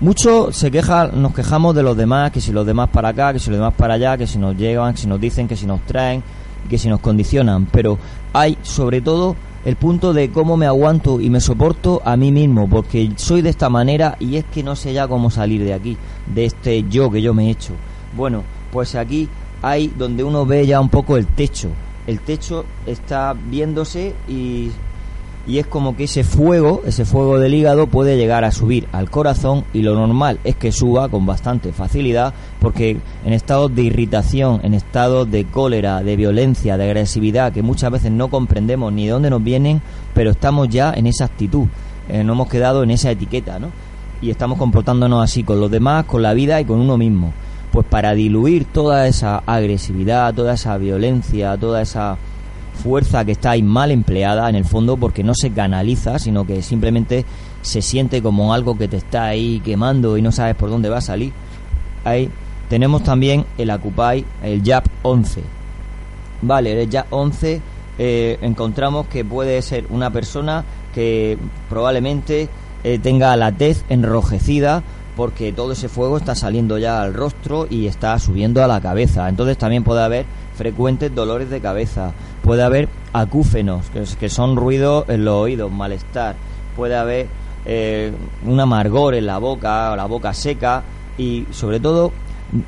Muchos 0.00 0.56
se 0.56 0.70
quejan, 0.70 1.20
nos 1.20 1.34
quejamos 1.34 1.74
de 1.74 1.82
los 1.82 1.96
demás, 1.96 2.30
que 2.30 2.40
si 2.40 2.52
los 2.52 2.64
demás 2.64 2.88
para 2.90 3.08
acá, 3.08 3.32
que 3.32 3.40
si 3.40 3.50
los 3.50 3.58
demás 3.58 3.74
para 3.74 3.94
allá, 3.94 4.16
que 4.16 4.26
si 4.28 4.38
nos 4.38 4.56
llevan, 4.56 4.94
que 4.94 5.00
si 5.00 5.06
nos 5.08 5.20
dicen, 5.20 5.48
que 5.48 5.56
si 5.56 5.66
nos 5.66 5.80
traen, 5.82 6.22
que 6.68 6.78
si 6.78 6.88
nos 6.88 7.00
condicionan, 7.00 7.66
pero 7.66 7.98
hay 8.32 8.56
sobre 8.62 9.00
todo 9.00 9.34
el 9.64 9.76
punto 9.76 10.12
de 10.12 10.30
cómo 10.30 10.56
me 10.56 10.66
aguanto 10.66 11.20
y 11.20 11.30
me 11.30 11.40
soporto 11.40 12.00
a 12.04 12.16
mí 12.16 12.30
mismo, 12.30 12.68
porque 12.68 13.10
soy 13.16 13.42
de 13.42 13.50
esta 13.50 13.68
manera 13.68 14.16
y 14.20 14.36
es 14.36 14.44
que 14.44 14.62
no 14.62 14.76
sé 14.76 14.92
ya 14.92 15.08
cómo 15.08 15.30
salir 15.30 15.64
de 15.64 15.74
aquí, 15.74 15.96
de 16.32 16.44
este 16.44 16.84
yo 16.88 17.10
que 17.10 17.20
yo 17.20 17.34
me 17.34 17.48
he 17.48 17.50
hecho. 17.50 17.72
Bueno, 18.16 18.44
pues 18.70 18.94
aquí 18.94 19.28
hay 19.62 19.92
donde 19.98 20.22
uno 20.22 20.46
ve 20.46 20.66
ya 20.66 20.80
un 20.80 20.88
poco 20.88 21.16
el 21.16 21.26
techo, 21.26 21.70
el 22.08 22.20
techo 22.20 22.64
está 22.86 23.34
viéndose 23.34 24.14
y, 24.26 24.70
y 25.46 25.58
es 25.58 25.66
como 25.66 25.94
que 25.94 26.04
ese 26.04 26.24
fuego, 26.24 26.80
ese 26.86 27.04
fuego 27.04 27.38
del 27.38 27.52
hígado 27.52 27.86
puede 27.86 28.16
llegar 28.16 28.44
a 28.44 28.50
subir 28.50 28.88
al 28.92 29.10
corazón 29.10 29.64
y 29.74 29.82
lo 29.82 29.94
normal 29.94 30.40
es 30.42 30.56
que 30.56 30.72
suba 30.72 31.10
con 31.10 31.26
bastante 31.26 31.70
facilidad 31.70 32.32
porque 32.60 32.96
en 33.26 33.32
estados 33.34 33.74
de 33.74 33.82
irritación, 33.82 34.60
en 34.62 34.72
estados 34.72 35.30
de 35.30 35.44
cólera, 35.44 36.02
de 36.02 36.16
violencia, 36.16 36.78
de 36.78 36.84
agresividad 36.84 37.52
que 37.52 37.60
muchas 37.60 37.90
veces 37.90 38.10
no 38.10 38.28
comprendemos 38.28 38.90
ni 38.90 39.04
de 39.04 39.12
dónde 39.12 39.28
nos 39.28 39.44
vienen, 39.44 39.82
pero 40.14 40.30
estamos 40.30 40.70
ya 40.70 40.94
en 40.96 41.06
esa 41.06 41.26
actitud, 41.26 41.66
eh, 42.08 42.24
no 42.24 42.32
hemos 42.32 42.48
quedado 42.48 42.82
en 42.82 42.90
esa 42.90 43.10
etiqueta, 43.10 43.58
¿no? 43.58 43.68
Y 44.22 44.30
estamos 44.30 44.56
comportándonos 44.56 45.22
así 45.22 45.44
con 45.44 45.60
los 45.60 45.70
demás, 45.70 46.06
con 46.06 46.22
la 46.22 46.32
vida 46.32 46.58
y 46.58 46.64
con 46.64 46.80
uno 46.80 46.96
mismo 46.96 47.34
pues 47.72 47.86
para 47.86 48.14
diluir 48.14 48.64
toda 48.64 49.06
esa 49.06 49.42
agresividad, 49.46 50.34
toda 50.34 50.54
esa 50.54 50.76
violencia, 50.78 51.56
toda 51.56 51.82
esa 51.82 52.16
fuerza 52.82 53.24
que 53.24 53.32
está 53.32 53.50
ahí 53.50 53.62
mal 53.62 53.90
empleada 53.90 54.48
en 54.48 54.54
el 54.54 54.64
fondo 54.64 54.96
porque 54.96 55.24
no 55.24 55.34
se 55.34 55.50
canaliza, 55.50 56.18
sino 56.18 56.46
que 56.46 56.62
simplemente 56.62 57.24
se 57.62 57.82
siente 57.82 58.22
como 58.22 58.54
algo 58.54 58.78
que 58.78 58.88
te 58.88 58.96
está 58.96 59.24
ahí 59.24 59.60
quemando 59.64 60.16
y 60.16 60.22
no 60.22 60.32
sabes 60.32 60.54
por 60.54 60.70
dónde 60.70 60.88
va 60.88 60.98
a 60.98 61.02
salir. 61.02 61.32
Ahí 62.04 62.30
tenemos 62.68 63.02
también 63.02 63.44
el 63.58 63.70
Acupay, 63.70 64.24
el 64.42 64.62
JAP 64.62 64.86
11. 65.02 65.42
Vale, 66.42 66.82
el 66.82 66.90
JAP 66.90 67.06
11 67.10 67.60
eh, 67.98 68.38
encontramos 68.42 69.06
que 69.08 69.24
puede 69.24 69.60
ser 69.62 69.86
una 69.90 70.10
persona 70.10 70.64
que 70.94 71.36
probablemente 71.68 72.48
eh, 72.84 72.98
tenga 73.02 73.34
la 73.36 73.52
tez 73.52 73.84
enrojecida 73.88 74.82
porque 75.18 75.52
todo 75.52 75.72
ese 75.72 75.88
fuego 75.88 76.16
está 76.16 76.36
saliendo 76.36 76.78
ya 76.78 77.02
al 77.02 77.12
rostro 77.12 77.66
y 77.68 77.88
está 77.88 78.16
subiendo 78.20 78.62
a 78.62 78.68
la 78.68 78.80
cabeza. 78.80 79.28
Entonces 79.28 79.58
también 79.58 79.82
puede 79.82 80.00
haber 80.00 80.26
frecuentes 80.54 81.12
dolores 81.12 81.50
de 81.50 81.60
cabeza, 81.60 82.12
puede 82.44 82.62
haber 82.62 82.88
acúfenos, 83.12 83.86
que, 83.90 84.28
son 84.28 84.54
ruidos 84.54 85.06
en 85.08 85.24
los 85.24 85.34
oídos, 85.34 85.72
malestar, 85.72 86.36
puede 86.76 86.94
haber 86.94 87.26
eh, 87.66 88.12
un 88.46 88.60
amargor 88.60 89.16
en 89.16 89.26
la 89.26 89.38
boca, 89.38 89.96
la 89.96 90.06
boca 90.06 90.32
seca 90.32 90.84
y 91.18 91.46
sobre 91.50 91.80
todo 91.80 92.12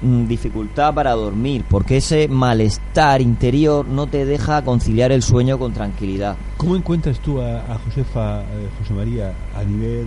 dificultad 0.02 0.94
para 0.94 1.12
dormir, 1.12 1.64
porque 1.68 1.98
ese 1.98 2.28
malestar 2.28 3.22
interior 3.22 3.86
no 3.86 4.06
te 4.06 4.26
deja 4.26 4.62
conciliar 4.62 5.10
el 5.10 5.22
sueño 5.22 5.58
con 5.58 5.72
tranquilidad. 5.72 6.36
¿Cómo 6.56 6.76
encuentras 6.76 7.18
tú 7.20 7.40
a, 7.40 7.78
Josefa, 7.84 8.42
eh, 8.42 8.68
José 8.78 8.92
María, 8.92 9.32
a 9.56 9.64
nivel, 9.64 10.06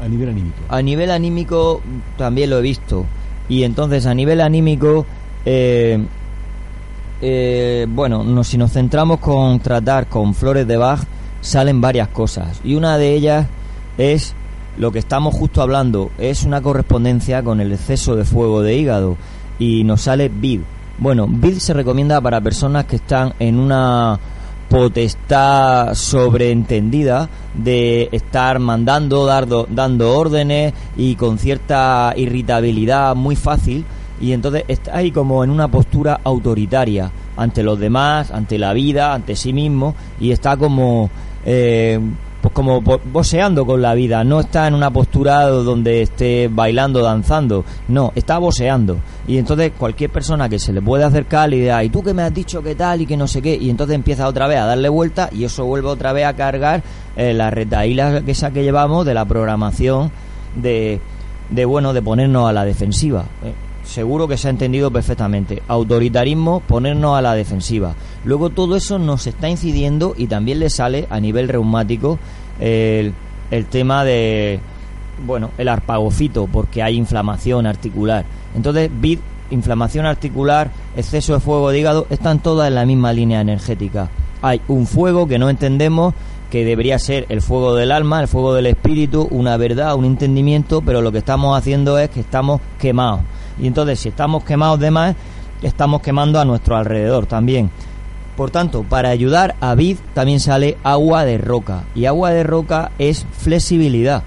a 0.00 0.08
nivel 0.08 0.28
anímico? 0.30 0.56
A 0.68 0.82
nivel 0.82 1.10
anímico 1.10 1.80
también 2.16 2.50
lo 2.50 2.58
he 2.58 2.62
visto. 2.62 3.06
Y 3.48 3.62
entonces 3.62 4.06
a 4.06 4.14
nivel 4.14 4.40
anímico, 4.40 5.06
eh, 5.44 6.04
eh, 7.20 7.86
bueno, 7.88 8.42
si 8.42 8.58
nos 8.58 8.72
centramos 8.72 9.20
con 9.20 9.60
tratar 9.60 10.08
con 10.08 10.34
flores 10.34 10.66
de 10.66 10.76
Bach, 10.76 11.04
salen 11.40 11.80
varias 11.80 12.08
cosas. 12.08 12.60
Y 12.64 12.74
una 12.74 12.98
de 12.98 13.14
ellas 13.14 13.46
es 13.96 14.34
lo 14.76 14.90
que 14.92 14.98
estamos 14.98 15.34
justo 15.34 15.62
hablando 15.62 16.10
es 16.18 16.44
una 16.44 16.60
correspondencia 16.60 17.42
con 17.42 17.60
el 17.60 17.72
exceso 17.72 18.16
de 18.16 18.24
fuego 18.24 18.62
de 18.62 18.76
hígado 18.76 19.16
y 19.58 19.84
nos 19.84 20.02
sale 20.02 20.28
BID. 20.28 20.60
Bueno, 20.98 21.26
BID 21.28 21.58
se 21.58 21.74
recomienda 21.74 22.20
para 22.20 22.40
personas 22.40 22.84
que 22.86 22.96
están 22.96 23.34
en 23.38 23.58
una 23.58 24.18
potestad 24.68 25.94
sobreentendida 25.94 27.28
de 27.54 28.08
estar 28.12 28.58
mandando, 28.58 29.26
dando 29.26 30.16
órdenes 30.16 30.72
y 30.96 31.14
con 31.14 31.38
cierta 31.38 32.12
irritabilidad 32.16 33.14
muy 33.14 33.36
fácil 33.36 33.84
y 34.20 34.32
entonces 34.32 34.64
está 34.68 34.96
ahí 34.96 35.10
como 35.10 35.44
en 35.44 35.50
una 35.50 35.68
postura 35.68 36.20
autoritaria 36.24 37.10
ante 37.36 37.62
los 37.62 37.78
demás, 37.78 38.30
ante 38.30 38.58
la 38.58 38.72
vida, 38.72 39.12
ante 39.12 39.36
sí 39.36 39.52
mismo 39.52 39.94
y 40.20 40.30
está 40.30 40.56
como 40.56 41.10
eh, 41.44 42.00
pues 42.44 42.52
como 42.52 42.82
boseando 42.82 43.64
con 43.64 43.80
la 43.80 43.94
vida, 43.94 44.22
no 44.22 44.40
está 44.40 44.68
en 44.68 44.74
una 44.74 44.90
postura 44.90 45.46
donde 45.46 46.02
esté 46.02 46.50
bailando, 46.52 47.00
danzando, 47.00 47.64
no, 47.88 48.12
está 48.14 48.36
boseando. 48.36 48.98
Y 49.26 49.38
entonces 49.38 49.72
cualquier 49.78 50.10
persona 50.10 50.46
que 50.46 50.58
se 50.58 50.70
le 50.70 50.82
puede 50.82 51.04
acercar 51.04 51.48
le 51.48 51.56
dirá, 51.56 51.82
¿y 51.82 51.88
tú 51.88 52.02
que 52.02 52.12
me 52.12 52.20
has 52.20 52.34
dicho 52.34 52.62
qué 52.62 52.74
tal 52.74 53.00
y 53.00 53.06
que 53.06 53.16
no 53.16 53.26
sé 53.26 53.40
qué? 53.40 53.56
Y 53.56 53.70
entonces 53.70 53.94
empieza 53.94 54.28
otra 54.28 54.46
vez 54.46 54.58
a 54.58 54.66
darle 54.66 54.90
vuelta 54.90 55.30
y 55.32 55.44
eso 55.44 55.64
vuelve 55.64 55.88
otra 55.88 56.12
vez 56.12 56.26
a 56.26 56.34
cargar 56.34 56.82
eh, 57.16 57.32
la 57.32 57.50
retaíla 57.50 58.20
que 58.20 58.32
esa 58.32 58.50
que 58.50 58.62
llevamos 58.62 59.06
de 59.06 59.14
la 59.14 59.24
programación 59.24 60.12
de, 60.54 61.00
de 61.48 61.64
bueno, 61.64 61.94
de 61.94 62.02
ponernos 62.02 62.46
a 62.46 62.52
la 62.52 62.66
defensiva. 62.66 63.24
Eh, 63.42 63.54
seguro 63.84 64.26
que 64.28 64.36
se 64.36 64.48
ha 64.48 64.50
entendido 64.50 64.90
perfectamente. 64.90 65.62
Autoritarismo, 65.68 66.60
ponernos 66.60 67.16
a 67.16 67.22
la 67.22 67.34
defensiva. 67.34 67.94
Luego 68.24 68.50
todo 68.50 68.76
eso 68.76 68.98
nos 68.98 69.26
está 69.26 69.48
incidiendo 69.48 70.14
y 70.16 70.26
también 70.26 70.58
le 70.58 70.70
sale 70.70 71.06
a 71.10 71.20
nivel 71.20 71.48
reumático 71.48 72.18
el, 72.60 73.14
tema 73.70 74.04
de, 74.04 74.60
bueno, 75.26 75.50
el 75.58 75.68
arpagocito, 75.68 76.48
porque 76.50 76.82
hay 76.82 76.96
inflamación 76.96 77.66
articular. 77.66 78.24
Entonces, 78.54 78.90
vid, 78.92 79.18
inflamación 79.50 80.06
articular, 80.06 80.70
exceso 80.96 81.34
de 81.34 81.40
fuego 81.40 81.70
de 81.70 81.78
hígado, 81.78 82.06
están 82.10 82.40
todas 82.40 82.68
en 82.68 82.74
la 82.74 82.86
misma 82.86 83.12
línea 83.12 83.40
energética. 83.40 84.08
Hay 84.42 84.60
un 84.68 84.86
fuego 84.86 85.26
que 85.26 85.38
no 85.38 85.48
entendemos, 85.48 86.14
que 86.50 86.64
debería 86.64 86.98
ser 86.98 87.26
el 87.30 87.42
fuego 87.42 87.74
del 87.74 87.90
alma, 87.90 88.20
el 88.20 88.28
fuego 88.28 88.54
del 88.54 88.66
espíritu, 88.66 89.26
una 89.30 89.56
verdad, 89.56 89.96
un 89.96 90.04
entendimiento, 90.04 90.82
pero 90.82 91.02
lo 91.02 91.10
que 91.10 91.18
estamos 91.18 91.58
haciendo 91.58 91.98
es 91.98 92.10
que 92.10 92.20
estamos 92.20 92.60
quemados. 92.78 93.20
Y 93.60 93.66
entonces, 93.66 94.00
si 94.00 94.08
estamos 94.08 94.44
quemados 94.44 94.80
de 94.80 94.90
más, 94.90 95.16
estamos 95.62 96.02
quemando 96.02 96.40
a 96.40 96.44
nuestro 96.44 96.76
alrededor 96.76 97.26
también. 97.26 97.70
Por 98.36 98.50
tanto, 98.50 98.82
para 98.82 99.10
ayudar 99.10 99.54
a 99.60 99.74
Vid 99.74 99.98
también 100.12 100.40
sale 100.40 100.76
agua 100.82 101.24
de 101.24 101.38
roca. 101.38 101.84
Y 101.94 102.06
agua 102.06 102.30
de 102.30 102.42
roca 102.42 102.90
es 102.98 103.26
flexibilidad. 103.32 104.24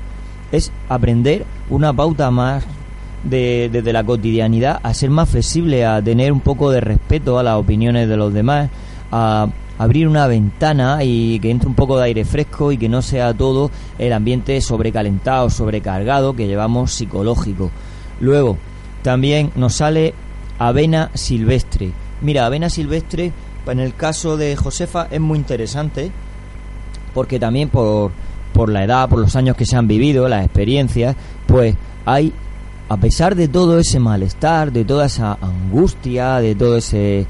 Es 0.51 0.71
aprender 0.87 1.45
una 1.69 1.91
pauta 1.91 2.31
más 2.31 2.63
de, 3.23 3.69
desde 3.71 3.91
la 3.91 4.05
cotidianidad 4.05 4.79
a 4.81 4.93
ser 4.93 5.09
más 5.09 5.29
flexible, 5.29 5.85
a 5.85 6.01
tener 6.01 6.31
un 6.31 6.39
poco 6.39 6.71
de 6.71 6.79
respeto 6.79 7.37
a 7.37 7.43
las 7.43 7.55
opiniones 7.55 8.07
de 8.07 8.15
los 8.15 8.33
demás, 8.33 8.69
a 9.11 9.47
abrir 9.77 10.07
una 10.07 10.25
ventana 10.27 11.03
y 11.03 11.39
que 11.39 11.51
entre 11.51 11.67
un 11.67 11.75
poco 11.75 11.97
de 11.97 12.05
aire 12.05 12.25
fresco 12.25 12.71
y 12.71 12.77
que 12.77 12.89
no 12.89 13.01
sea 13.01 13.33
todo 13.33 13.69
el 13.99 14.13
ambiente 14.13 14.59
sobrecalentado, 14.61 15.49
sobrecargado 15.49 16.33
que 16.33 16.47
llevamos 16.47 16.93
psicológico. 16.93 17.69
Luego, 18.19 18.57
también 19.07 19.53
nos 19.55 19.75
sale 19.75 20.13
avena 20.59 21.11
silvestre. 21.13 21.93
Mira, 22.19 22.45
avena 22.45 22.69
silvestre 22.69 23.31
en 23.65 23.79
el 23.79 23.95
caso 23.95 24.35
de 24.35 24.57
Josefa 24.57 25.07
es 25.09 25.21
muy 25.21 25.37
interesante 25.37 26.11
porque 27.13 27.39
también 27.39 27.69
por, 27.69 28.11
por 28.51 28.67
la 28.67 28.83
edad, 28.83 29.07
por 29.07 29.19
los 29.19 29.33
años 29.37 29.55
que 29.55 29.65
se 29.65 29.77
han 29.77 29.87
vivido, 29.87 30.27
las 30.27 30.43
experiencias, 30.43 31.15
pues 31.45 31.77
hay, 32.05 32.33
a 32.89 32.97
pesar 32.97 33.35
de 33.35 33.47
todo 33.47 33.79
ese 33.79 33.97
malestar, 33.97 34.73
de 34.73 34.83
toda 34.83 35.05
esa 35.05 35.37
angustia, 35.39 36.41
de 36.41 36.53
todo 36.55 36.75
ese, 36.75 37.25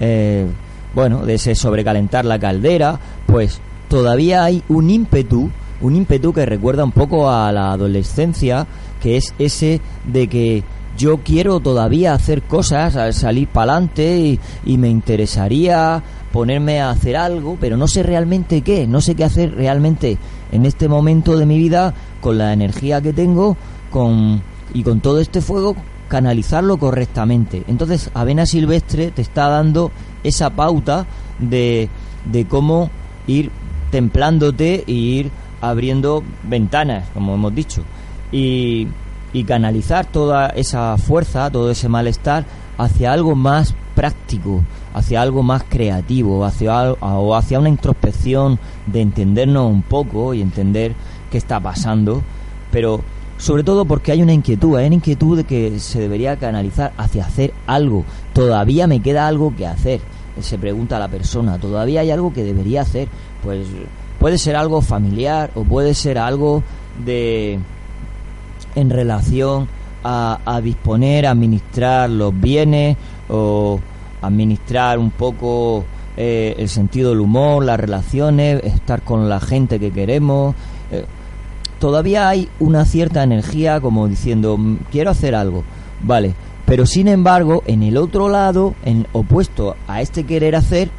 eh, 0.00 0.46
bueno, 0.94 1.26
de 1.26 1.34
ese 1.34 1.54
sobrecalentar 1.54 2.24
la 2.24 2.38
caldera, 2.38 2.98
pues 3.26 3.60
todavía 3.88 4.44
hay 4.44 4.62
un 4.70 4.88
ímpetu, 4.88 5.50
un 5.82 5.94
ímpetu 5.94 6.32
que 6.32 6.46
recuerda 6.46 6.84
un 6.84 6.92
poco 6.92 7.30
a 7.30 7.52
la 7.52 7.72
adolescencia, 7.72 8.66
que 9.02 9.18
es 9.18 9.34
ese 9.38 9.82
de 10.06 10.26
que 10.26 10.64
yo 10.98 11.18
quiero 11.18 11.60
todavía 11.60 12.12
hacer 12.12 12.42
cosas, 12.42 13.16
salir 13.16 13.46
para 13.48 13.72
adelante 13.72 14.38
y, 14.64 14.76
me 14.76 14.88
interesaría 14.88 16.02
ponerme 16.32 16.80
a 16.80 16.90
hacer 16.90 17.16
algo, 17.16 17.56
pero 17.58 17.76
no 17.76 17.86
sé 17.86 18.02
realmente 18.02 18.60
qué, 18.62 18.86
no 18.86 19.00
sé 19.00 19.14
qué 19.14 19.24
hacer 19.24 19.54
realmente 19.54 20.18
en 20.52 20.66
este 20.66 20.88
momento 20.88 21.38
de 21.38 21.46
mi 21.46 21.56
vida 21.56 21.94
con 22.20 22.36
la 22.36 22.52
energía 22.52 23.00
que 23.00 23.12
tengo 23.12 23.56
con, 23.90 24.42
y 24.74 24.82
con 24.82 25.00
todo 25.00 25.20
este 25.20 25.40
fuego, 25.40 25.76
canalizarlo 26.08 26.78
correctamente. 26.78 27.62
Entonces, 27.68 28.10
Avena 28.12 28.44
Silvestre 28.44 29.12
te 29.12 29.22
está 29.22 29.48
dando 29.48 29.92
esa 30.24 30.50
pauta 30.50 31.06
de, 31.38 31.88
de 32.24 32.46
cómo 32.46 32.90
ir 33.26 33.50
templándote 33.90 34.84
e 34.86 34.92
ir 34.92 35.30
abriendo 35.60 36.24
ventanas, 36.42 37.08
como 37.14 37.34
hemos 37.34 37.54
dicho. 37.54 37.82
Y 38.32 38.88
y 39.32 39.44
canalizar 39.44 40.06
toda 40.06 40.48
esa 40.48 40.96
fuerza, 40.96 41.50
todo 41.50 41.70
ese 41.70 41.88
malestar 41.88 42.44
hacia 42.78 43.12
algo 43.12 43.34
más 43.34 43.74
práctico, 43.94 44.62
hacia 44.94 45.20
algo 45.20 45.42
más 45.42 45.64
creativo, 45.68 46.44
hacia, 46.44 46.92
o 46.92 47.34
hacia 47.34 47.58
una 47.58 47.68
introspección 47.68 48.58
de 48.86 49.00
entendernos 49.00 49.70
un 49.70 49.82
poco 49.82 50.34
y 50.34 50.40
entender 50.40 50.94
qué 51.30 51.38
está 51.38 51.60
pasando, 51.60 52.22
pero 52.70 53.02
sobre 53.36 53.64
todo 53.64 53.84
porque 53.84 54.12
hay 54.12 54.22
una 54.22 54.32
inquietud, 54.32 54.76
hay 54.76 54.86
una 54.86 54.96
inquietud 54.96 55.36
de 55.36 55.44
que 55.44 55.78
se 55.78 56.00
debería 56.00 56.36
canalizar 56.36 56.92
hacia 56.96 57.24
hacer 57.24 57.52
algo. 57.66 58.04
Todavía 58.32 58.86
me 58.86 59.00
queda 59.00 59.26
algo 59.26 59.54
que 59.54 59.66
hacer, 59.66 60.00
se 60.40 60.58
pregunta 60.58 60.98
la 60.98 61.08
persona, 61.08 61.58
todavía 61.58 62.00
hay 62.00 62.10
algo 62.10 62.32
que 62.32 62.44
debería 62.44 62.82
hacer, 62.82 63.08
pues 63.42 63.66
puede 64.18 64.38
ser 64.38 64.56
algo 64.56 64.80
familiar 64.80 65.50
o 65.54 65.64
puede 65.64 65.94
ser 65.94 66.18
algo 66.18 66.62
de 67.04 67.58
en 68.78 68.90
relación 68.90 69.68
a, 70.04 70.60
disponer, 70.62 71.26
administrar 71.26 72.08
los 72.08 72.38
bienes 72.38 72.96
o 73.28 73.78
administrar 74.22 74.98
un 74.98 75.10
poco 75.10 75.84
eh, 76.16 76.54
el 76.58 76.68
sentido 76.68 77.10
del 77.10 77.20
humor, 77.20 77.64
las 77.64 77.78
relaciones, 77.78 78.62
estar 78.64 79.02
con 79.02 79.28
la 79.28 79.40
gente 79.40 79.78
que 79.78 79.90
queremos. 79.90 80.54
Eh, 80.90 81.04
todavía 81.78 82.28
hay 82.28 82.48
una 82.58 82.84
cierta 82.84 83.22
energía 83.22 83.80
como 83.80 84.08
diciendo, 84.08 84.56
mm, 84.56 84.76
quiero 84.90 85.10
hacer 85.10 85.34
algo, 85.34 85.64
vale, 86.00 86.34
pero 86.64 86.86
sin 86.86 87.08
embargo, 87.08 87.62
en 87.66 87.82
el 87.82 87.96
otro 87.96 88.28
lado, 88.28 88.74
en 88.84 89.06
opuesto 89.12 89.76
a 89.86 90.00
este 90.00 90.24
querer 90.24 90.56
hacer 90.56 90.90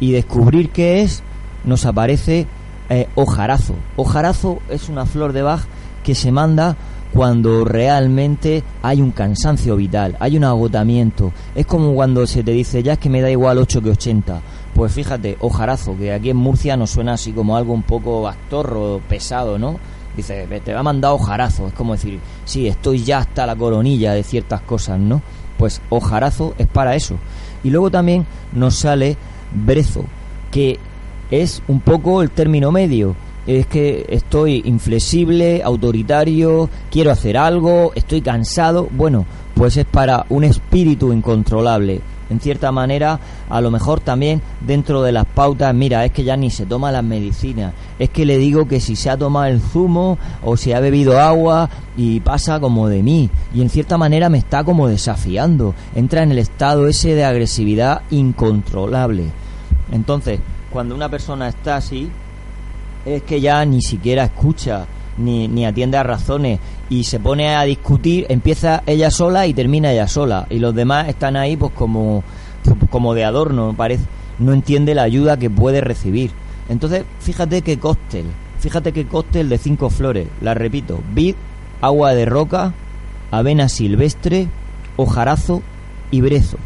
y 0.00 0.12
descubrir 0.12 0.70
qué 0.70 1.02
es, 1.02 1.22
nos 1.64 1.86
aparece 1.86 2.46
eh, 2.90 3.08
ojarazo. 3.14 3.74
Ojarazo 3.96 4.58
es 4.68 4.88
una 4.88 5.06
flor 5.06 5.32
de 5.32 5.42
Bach 5.42 5.62
que 6.02 6.14
se 6.14 6.32
manda 6.32 6.76
cuando 7.12 7.64
realmente 7.64 8.62
hay 8.82 9.02
un 9.02 9.10
cansancio 9.10 9.76
vital, 9.76 10.16
hay 10.18 10.36
un 10.36 10.44
agotamiento. 10.44 11.32
Es 11.54 11.66
como 11.66 11.94
cuando 11.94 12.26
se 12.26 12.42
te 12.42 12.52
dice, 12.52 12.82
ya 12.82 12.94
es 12.94 12.98
que 12.98 13.10
me 13.10 13.20
da 13.20 13.30
igual 13.30 13.58
8 13.58 13.82
que 13.82 13.90
80. 13.90 14.40
Pues 14.74 14.92
fíjate, 14.92 15.36
ojarazo, 15.40 15.96
que 15.96 16.12
aquí 16.12 16.30
en 16.30 16.38
Murcia 16.38 16.76
nos 16.76 16.90
suena 16.90 17.14
así 17.14 17.32
como 17.32 17.56
algo 17.56 17.74
un 17.74 17.82
poco 17.82 18.22
bastorro, 18.22 19.00
pesado, 19.08 19.58
¿no? 19.58 19.78
Dice, 20.16 20.46
te 20.64 20.72
va 20.72 20.80
a 20.80 20.84
mandar 20.84 21.12
ojarazo. 21.12 21.68
Es 21.68 21.74
como 21.74 21.92
decir, 21.92 22.18
sí, 22.44 22.66
estoy 22.66 23.04
ya 23.04 23.18
hasta 23.18 23.46
la 23.46 23.56
coronilla 23.56 24.14
de 24.14 24.22
ciertas 24.22 24.62
cosas, 24.62 24.98
¿no? 24.98 25.20
Pues 25.58 25.82
ojarazo 25.90 26.54
es 26.56 26.66
para 26.66 26.94
eso. 26.94 27.16
Y 27.62 27.70
luego 27.70 27.90
también 27.90 28.26
nos 28.54 28.76
sale 28.76 29.16
brezo, 29.52 30.04
que 30.50 30.78
es 31.30 31.62
un 31.68 31.80
poco 31.80 32.22
el 32.22 32.30
término 32.30 32.72
medio 32.72 33.14
es 33.46 33.66
que 33.66 34.06
estoy 34.08 34.62
inflexible, 34.64 35.62
autoritario, 35.62 36.68
quiero 36.90 37.10
hacer 37.10 37.36
algo, 37.36 37.92
estoy 37.94 38.20
cansado. 38.20 38.88
Bueno, 38.90 39.26
pues 39.54 39.76
es 39.76 39.84
para 39.84 40.26
un 40.28 40.44
espíritu 40.44 41.12
incontrolable. 41.12 42.00
En 42.30 42.40
cierta 42.40 42.72
manera, 42.72 43.20
a 43.50 43.60
lo 43.60 43.70
mejor 43.70 44.00
también 44.00 44.40
dentro 44.60 45.02
de 45.02 45.12
las 45.12 45.26
pautas, 45.26 45.74
mira, 45.74 46.02
es 46.06 46.12
que 46.12 46.24
ya 46.24 46.34
ni 46.34 46.48
se 46.48 46.64
toma 46.64 46.90
las 46.90 47.04
medicinas, 47.04 47.74
es 47.98 48.08
que 48.08 48.24
le 48.24 48.38
digo 48.38 48.66
que 48.66 48.80
si 48.80 48.96
se 48.96 49.10
ha 49.10 49.18
tomado 49.18 49.46
el 49.46 49.60
zumo 49.60 50.16
o 50.42 50.56
si 50.56 50.72
ha 50.72 50.80
bebido 50.80 51.20
agua 51.20 51.68
y 51.94 52.20
pasa 52.20 52.58
como 52.58 52.88
de 52.88 53.02
mí, 53.02 53.28
y 53.52 53.60
en 53.60 53.68
cierta 53.68 53.98
manera 53.98 54.30
me 54.30 54.38
está 54.38 54.64
como 54.64 54.88
desafiando, 54.88 55.74
entra 55.94 56.22
en 56.22 56.32
el 56.32 56.38
estado 56.38 56.88
ese 56.88 57.14
de 57.14 57.24
agresividad 57.24 58.00
incontrolable. 58.10 59.24
Entonces, 59.90 60.40
cuando 60.70 60.94
una 60.94 61.10
persona 61.10 61.48
está 61.48 61.76
así, 61.76 62.08
es 63.04 63.22
que 63.22 63.40
ya 63.40 63.64
ni 63.64 63.82
siquiera 63.82 64.24
escucha 64.24 64.86
ni, 65.18 65.48
ni 65.48 65.66
atiende 65.66 65.96
a 65.96 66.02
razones 66.02 66.60
y 66.88 67.04
se 67.04 67.20
pone 67.20 67.54
a 67.54 67.62
discutir, 67.62 68.26
empieza 68.28 68.82
ella 68.86 69.10
sola 69.10 69.46
y 69.46 69.54
termina 69.54 69.92
ella 69.92 70.08
sola 70.08 70.46
y 70.50 70.58
los 70.58 70.74
demás 70.74 71.08
están 71.08 71.36
ahí 71.36 71.56
pues 71.56 71.72
como, 71.72 72.22
como 72.90 73.14
de 73.14 73.24
adorno, 73.24 73.74
parece, 73.76 74.04
no 74.38 74.52
entiende 74.52 74.94
la 74.94 75.02
ayuda 75.02 75.38
que 75.38 75.50
puede 75.50 75.80
recibir. 75.80 76.30
Entonces, 76.68 77.04
fíjate 77.20 77.62
qué 77.62 77.78
cóctel, 77.78 78.26
fíjate 78.58 78.92
qué 78.92 79.06
cóctel 79.06 79.48
de 79.48 79.58
cinco 79.58 79.90
flores, 79.90 80.28
la 80.40 80.54
repito, 80.54 81.00
vid, 81.12 81.34
agua 81.80 82.14
de 82.14 82.24
roca, 82.24 82.74
avena 83.30 83.68
silvestre, 83.68 84.48
hojarazo 84.96 85.62
y 86.10 86.20
brezo. 86.20 86.58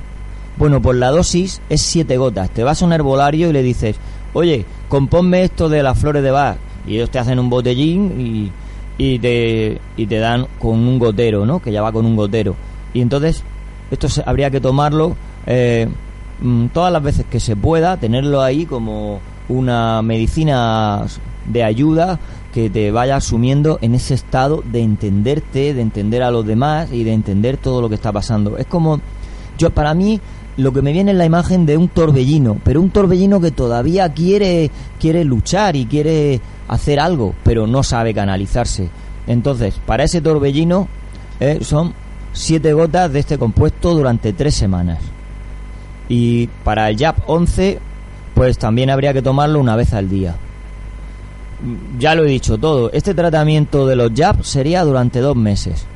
Bueno, 0.59 0.81
pues 0.81 0.97
la 0.99 1.11
dosis 1.11 1.61
es 1.69 1.83
siete 1.83 2.17
gotas. 2.17 2.49
Te 2.51 2.65
vas 2.65 2.81
a 2.81 2.87
un 2.87 2.93
herbolario 2.95 3.51
y 3.51 3.53
le 3.53 3.63
dices, 3.63 3.97
oye, 4.37 4.67
componme 4.89 5.45
esto 5.45 5.69
de 5.69 5.83
las 5.83 5.99
flores 5.99 6.23
de 6.23 6.31
Bach. 6.31 6.57
Y 6.87 6.97
ellos 6.97 7.11
te 7.11 7.19
hacen 7.19 7.39
un 7.39 7.49
botellín 7.49 8.53
y, 8.99 9.19
te, 9.19 9.81
y 9.97 10.07
te 10.07 10.19
dan 10.19 10.47
con 10.59 10.79
un 10.79 10.99
gotero, 10.99 11.47
¿no? 11.47 11.61
Que 11.61 11.73
ya 11.73 11.83
va 11.83 11.91
con 11.91 12.05
un 12.05 12.17
gotero. 12.17 12.55
Y 12.93 13.01
entonces, 13.01 13.43
esto 13.91 14.09
habría 14.27 14.51
que 14.51 14.61
tomarlo 14.61 15.17
eh, 15.47 15.89
mm, 16.41 16.67
todas 16.67 16.93
las 16.93 17.03
veces 17.03 17.25
que 17.31 17.41
se 17.41 17.57
pueda, 17.57 17.97
tenerlo 17.97 18.43
ahí 18.43 18.67
como 18.67 19.21
una 19.49 20.03
medicina 20.03 21.07
de 21.47 21.65
ayuda 21.65 22.19
que 22.53 22.69
te 22.69 22.91
vaya 22.91 23.17
asumiendo 23.17 23.79
en 23.81 23.95
ese 23.95 24.15
estado 24.15 24.63
de 24.65 24.83
entenderte, 24.83 25.73
de 25.73 25.81
entender 25.81 26.23
a 26.23 26.31
los 26.31 26.47
demás 26.47 26.93
y 26.93 27.05
de 27.05 27.13
entender 27.13 27.57
todo 27.57 27.81
lo 27.81 27.89
que 27.89 27.95
está 27.95 28.13
pasando. 28.13 28.59
Es 28.59 28.67
como 28.67 29.01
yo 29.59 29.71
para 29.71 29.95
mí 29.95 30.21
lo 30.57 30.73
que 30.73 30.83
me 30.83 30.93
viene 30.93 31.11
es 31.11 31.17
la 31.17 31.27
imagen 31.27 31.67
de 31.67 31.77
un 31.77 31.89
torbellino, 31.89 32.59
pero 32.65 32.81
un 32.81 32.91
torbellino 32.91 33.41
que 33.41 33.51
todavía 33.51 34.13
quiere, 34.13 34.71
quiere 34.99 35.25
luchar 35.25 35.77
y 35.77 35.87
quiere 35.87 36.41
hacer 36.69 36.99
algo, 36.99 37.35
pero 37.45 37.67
no 37.67 37.83
sabe 37.83 38.15
canalizarse. 38.15 38.89
Entonces, 39.27 39.75
para 39.85 40.05
ese 40.05 40.21
torbellino 40.21 40.89
eh, 41.41 41.59
son 41.63 41.93
siete 42.33 42.73
gotas 42.73 43.13
de 43.13 43.21
este 43.21 43.39
compuesto 43.39 43.95
durante 43.95 44.33
tres 44.33 44.55
semanas. 44.55 44.99
Y 46.09 46.47
para 46.65 46.89
el 46.89 46.97
YAP 46.97 47.19
11, 47.27 47.79
pues 48.35 48.59
también 48.59 48.91
habría 48.91 49.13
que 49.13 49.23
tomarlo 49.23 49.59
una 49.59 49.77
vez 49.77 49.93
al 49.93 50.09
día. 50.09 50.37
mm, 51.63 51.99
ya 51.99 52.15
lo 52.15 52.25
he 52.25 52.29
dicho 52.29 52.57
todo. 52.57 52.91
Este 52.93 53.15
tratamiento 53.15 53.87
de 53.87 53.97
los 53.97 54.13
jabs 54.15 54.47
sería 54.47 54.85
durante 54.85 55.21
dos 55.21 55.37
meses. 55.37 55.87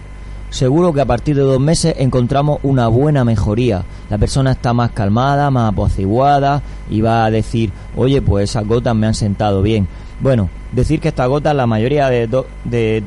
Seguro 0.50 0.92
que 0.92 1.00
a 1.00 1.06
partir 1.06 1.36
de 1.36 1.42
dos 1.42 1.60
meses 1.60 1.94
encontramos 1.98 2.58
una 2.64 2.88
buena 2.88 3.24
mejoría. 3.24 3.84
La 4.10 4.18
persona 4.18 4.50
está 4.50 4.72
más 4.72 4.90
calmada, 4.90 5.48
más 5.50 5.72
apaciguada 5.72 6.60
y 6.90 7.00
va 7.00 7.24
a 7.24 7.30
decir, 7.30 7.70
oye, 7.96 8.20
pues 8.20 8.50
esas 8.50 8.66
gotas 8.66 8.96
me 8.96 9.06
han 9.06 9.14
sentado 9.14 9.62
bien. 9.62 9.86
Bueno, 10.20 10.50
decir 10.72 11.00
que 11.00 11.08
estas 11.08 11.28
gotas, 11.28 11.54
la 11.54 11.68
mayoría 11.68 12.08
de, 12.10 13.02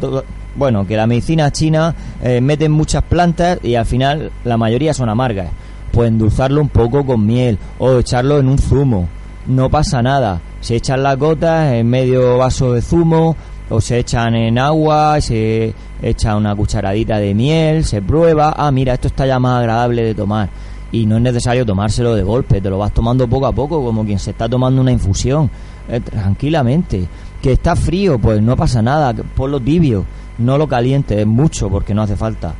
bueno, 0.56 0.88
que 0.88 0.96
la 0.96 1.06
medicina 1.06 1.52
china 1.52 1.94
eh, 2.22 2.40
mete 2.40 2.70
muchas 2.70 3.04
plantas 3.04 3.60
y 3.62 3.76
al 3.76 3.86
final 3.86 4.32
la 4.46 4.56
mayoría 4.56 4.94
son 4.94 5.10
amargas. 5.10 5.50
Pues 5.92 6.08
endulzarlo 6.08 6.62
un 6.62 6.70
poco 6.70 7.06
con 7.06 7.26
miel 7.26 7.60
o 7.78 8.00
echarlo 8.00 8.40
en 8.40 8.48
un 8.48 8.58
zumo. 8.58 9.10
No 9.48 9.70
pasa 9.70 10.02
nada. 10.02 10.40
Se 10.62 10.78
echan 10.78 11.04
las 11.04 11.20
gotas 11.20 11.74
en 11.74 11.90
medio 11.90 12.38
vaso 12.38 12.72
de 12.72 12.82
zumo 12.82 13.36
o 13.74 13.82
se 13.82 14.00
echan 14.00 14.36
en 14.36 14.60
agua, 14.60 15.20
se 15.20 15.74
echa 16.02 16.36
una 16.36 16.56
cucharadita 16.56 17.18
de 17.18 17.34
miel, 17.34 17.84
se 17.84 18.02
prueba, 18.02 18.54
ah, 18.56 18.72
mira, 18.72 18.94
esto 18.94 19.08
está 19.08 19.26
ya 19.26 19.40
más 19.40 19.62
agradable 19.62 20.04
de 20.04 20.14
tomar. 20.14 20.50
Y 20.92 21.08
no 21.08 21.18
es 21.18 21.24
necesario 21.24 21.66
tomárselo 21.66 22.14
de 22.14 22.22
golpe, 22.22 22.62
te 22.62 22.70
lo 22.70 22.78
vas 22.78 22.94
tomando 22.94 23.28
poco 23.28 23.48
a 23.48 23.52
poco, 23.52 23.84
como 23.84 24.06
quien 24.06 24.20
se 24.20 24.32
está 24.32 24.48
tomando 24.48 24.80
una 24.80 24.92
infusión, 24.92 25.50
eh, 25.90 26.00
tranquilamente. 26.00 27.08
Que 27.42 27.54
está 27.54 27.76
frío, 27.76 28.20
pues 28.20 28.42
no 28.42 28.56
pasa 28.56 28.82
nada, 28.82 29.14
ponlo 29.14 29.60
tibio 29.60 30.06
no 30.38 30.58
lo 30.58 30.68
caliente 30.68 31.20
es 31.20 31.28
mucho 31.28 31.70
porque 31.70 31.94
no 31.94 32.02
hace 32.02 32.16
falta. 32.16 32.54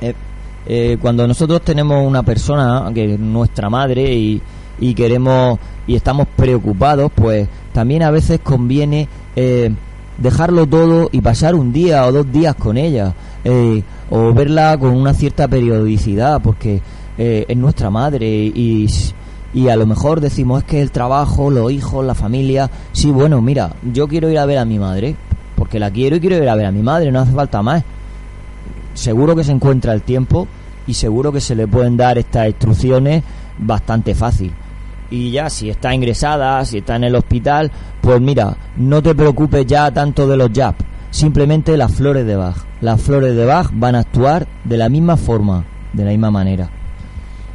Eh, 0.00 0.14
eh, 0.66 0.98
cuando 1.00 1.26
nosotros 1.26 1.62
tenemos 1.62 2.06
una 2.06 2.22
persona 2.22 2.90
que 2.94 3.14
es 3.14 3.20
nuestra 3.20 3.70
madre 3.70 4.12
y, 4.14 4.40
y, 4.80 4.94
queremos 4.94 5.58
y 5.86 5.96
estamos 5.96 6.26
preocupados, 6.36 7.10
pues 7.14 7.48
también 7.72 8.02
a 8.02 8.10
veces 8.10 8.40
conviene 8.40 9.08
eh, 9.34 9.74
dejarlo 10.18 10.66
todo 10.66 11.08
y 11.12 11.20
pasar 11.20 11.54
un 11.54 11.72
día 11.72 12.06
o 12.06 12.12
dos 12.12 12.30
días 12.30 12.54
con 12.56 12.76
ella 12.76 13.14
o 14.10 14.32
verla 14.34 14.76
con 14.78 14.90
una 14.90 15.14
cierta 15.14 15.48
periodicidad 15.48 16.42
porque 16.42 16.82
es 17.16 17.56
nuestra 17.56 17.88
madre 17.90 18.26
y, 18.26 18.88
y 19.54 19.68
a 19.68 19.76
lo 19.76 19.86
mejor 19.86 20.20
decimos 20.20 20.62
es 20.62 20.68
que 20.68 20.82
el 20.82 20.90
trabajo, 20.90 21.50
los 21.50 21.72
hijos, 21.72 22.04
la 22.04 22.14
familia, 22.14 22.70
sí, 22.92 23.10
bueno, 23.10 23.40
mira, 23.40 23.74
yo 23.92 24.06
quiero 24.06 24.28
ir 24.30 24.38
a 24.38 24.46
ver 24.46 24.58
a 24.58 24.64
mi 24.64 24.78
madre, 24.78 25.16
porque 25.56 25.78
la 25.78 25.90
quiero 25.90 26.16
y 26.16 26.20
quiero 26.20 26.36
ir 26.36 26.48
a 26.48 26.54
ver 26.54 26.66
a 26.66 26.72
mi 26.72 26.82
madre, 26.82 27.10
no 27.10 27.20
hace 27.20 27.32
falta 27.32 27.62
más. 27.62 27.82
Seguro 28.94 29.34
que 29.34 29.44
se 29.44 29.52
encuentra 29.52 29.94
el 29.94 30.02
tiempo 30.02 30.46
y 30.86 30.94
seguro 30.94 31.32
que 31.32 31.40
se 31.40 31.54
le 31.54 31.66
pueden 31.66 31.96
dar 31.96 32.18
estas 32.18 32.48
instrucciones 32.48 33.22
bastante 33.58 34.14
fácil. 34.14 34.52
Y 35.10 35.30
ya 35.30 35.48
si 35.48 35.70
está 35.70 35.94
ingresada, 35.94 36.64
si 36.64 36.78
está 36.78 36.96
en 36.96 37.04
el 37.04 37.14
hospital, 37.14 37.70
pues 38.00 38.20
mira, 38.20 38.56
no 38.76 39.02
te 39.02 39.14
preocupes 39.14 39.66
ya 39.66 39.90
tanto 39.90 40.26
de 40.26 40.36
los 40.36 40.50
jabs, 40.52 40.84
simplemente 41.10 41.76
las 41.76 41.94
flores 41.94 42.26
de 42.26 42.36
Bach. 42.36 42.56
Las 42.80 43.00
flores 43.00 43.34
de 43.34 43.44
Bach 43.44 43.70
van 43.72 43.94
a 43.94 44.00
actuar 44.00 44.46
de 44.64 44.76
la 44.76 44.88
misma 44.88 45.16
forma, 45.16 45.64
de 45.92 46.04
la 46.04 46.10
misma 46.10 46.30
manera. 46.30 46.70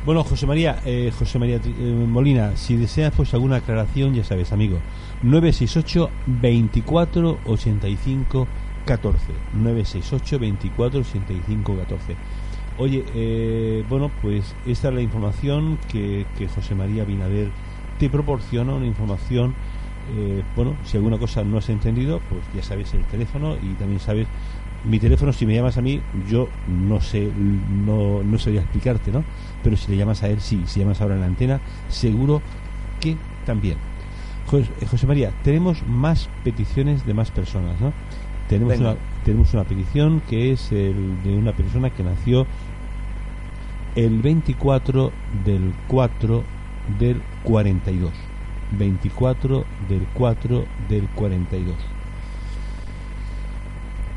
Bueno, 0.05 0.23
José 0.25 0.45
María, 0.45 0.79
eh, 0.85 1.13
José 1.17 1.39
María 1.39 1.61
eh, 1.63 2.05
Molina, 2.07 2.57
si 2.57 2.75
deseas 2.75 3.13
pues 3.15 3.33
alguna 3.33 3.57
aclaración, 3.57 4.13
ya 4.13 4.23
sabes, 4.25 4.51
amigo, 4.51 4.79
968 5.21 6.09
24 6.25 7.39
85 7.45 8.47
14. 8.85 9.19
968 9.53 10.39
24 10.39 10.99
85 10.99 11.77
14. 11.77 12.15
Oye, 12.77 13.05
eh, 13.13 13.83
bueno, 13.87 14.09
pues 14.21 14.55
esta 14.65 14.89
es 14.89 14.93
la 14.93 15.01
información 15.01 15.77
que, 15.91 16.25
que, 16.37 16.47
José 16.47 16.73
María 16.73 17.03
Binader 17.03 17.49
te 17.99 18.09
proporciona, 18.09 18.73
una 18.73 18.87
información, 18.87 19.53
eh, 20.15 20.43
bueno, 20.55 20.75
si 20.83 20.97
alguna 20.97 21.19
cosa 21.19 21.43
no 21.43 21.57
has 21.57 21.69
entendido, 21.69 22.19
pues 22.29 22.41
ya 22.55 22.63
sabes 22.63 22.93
el 22.93 23.03
teléfono 23.05 23.55
y 23.61 23.73
también 23.75 23.99
sabes 23.99 24.27
mi 24.85 24.99
teléfono, 24.99 25.31
si 25.31 25.45
me 25.45 25.53
llamas 25.53 25.77
a 25.77 25.81
mí, 25.81 26.01
yo 26.27 26.49
no 26.67 26.99
sé, 26.99 27.29
no, 27.85 28.21
no 28.23 28.39
sabría 28.39 28.61
explicarte, 28.61 29.11
¿no? 29.11 29.23
Pero 29.63 29.77
si 29.77 29.91
le 29.91 29.97
llamas 29.97 30.23
a 30.23 30.29
él, 30.29 30.41
sí, 30.41 30.63
si 30.65 30.79
llamas 30.79 30.99
ahora 30.99 31.15
en 31.15 31.21
la 31.21 31.27
antena, 31.27 31.61
seguro 31.89 32.41
que 32.99 33.15
también. 33.45 33.77
Eh, 34.51 34.85
José 34.85 35.07
María, 35.07 35.31
tenemos 35.43 35.83
más 35.87 36.29
peticiones 36.43 37.05
de 37.05 37.13
más 37.13 37.31
personas, 37.31 37.79
¿no? 37.79 37.93
Tenemos 38.49 38.77
una, 38.77 38.95
tenemos 39.23 39.53
una 39.53 39.63
petición 39.63 40.21
que 40.29 40.51
es 40.51 40.71
el 40.71 41.23
de 41.23 41.35
una 41.35 41.53
persona 41.53 41.89
que 41.89 42.03
nació 42.03 42.45
el 43.95 44.21
24 44.21 45.11
del 45.45 45.73
4 45.87 46.43
del 46.99 47.21
42. 47.43 48.11
24 48.71 49.65
del 49.89 50.07
4 50.13 50.65
del 50.89 51.07
42. 51.09 51.75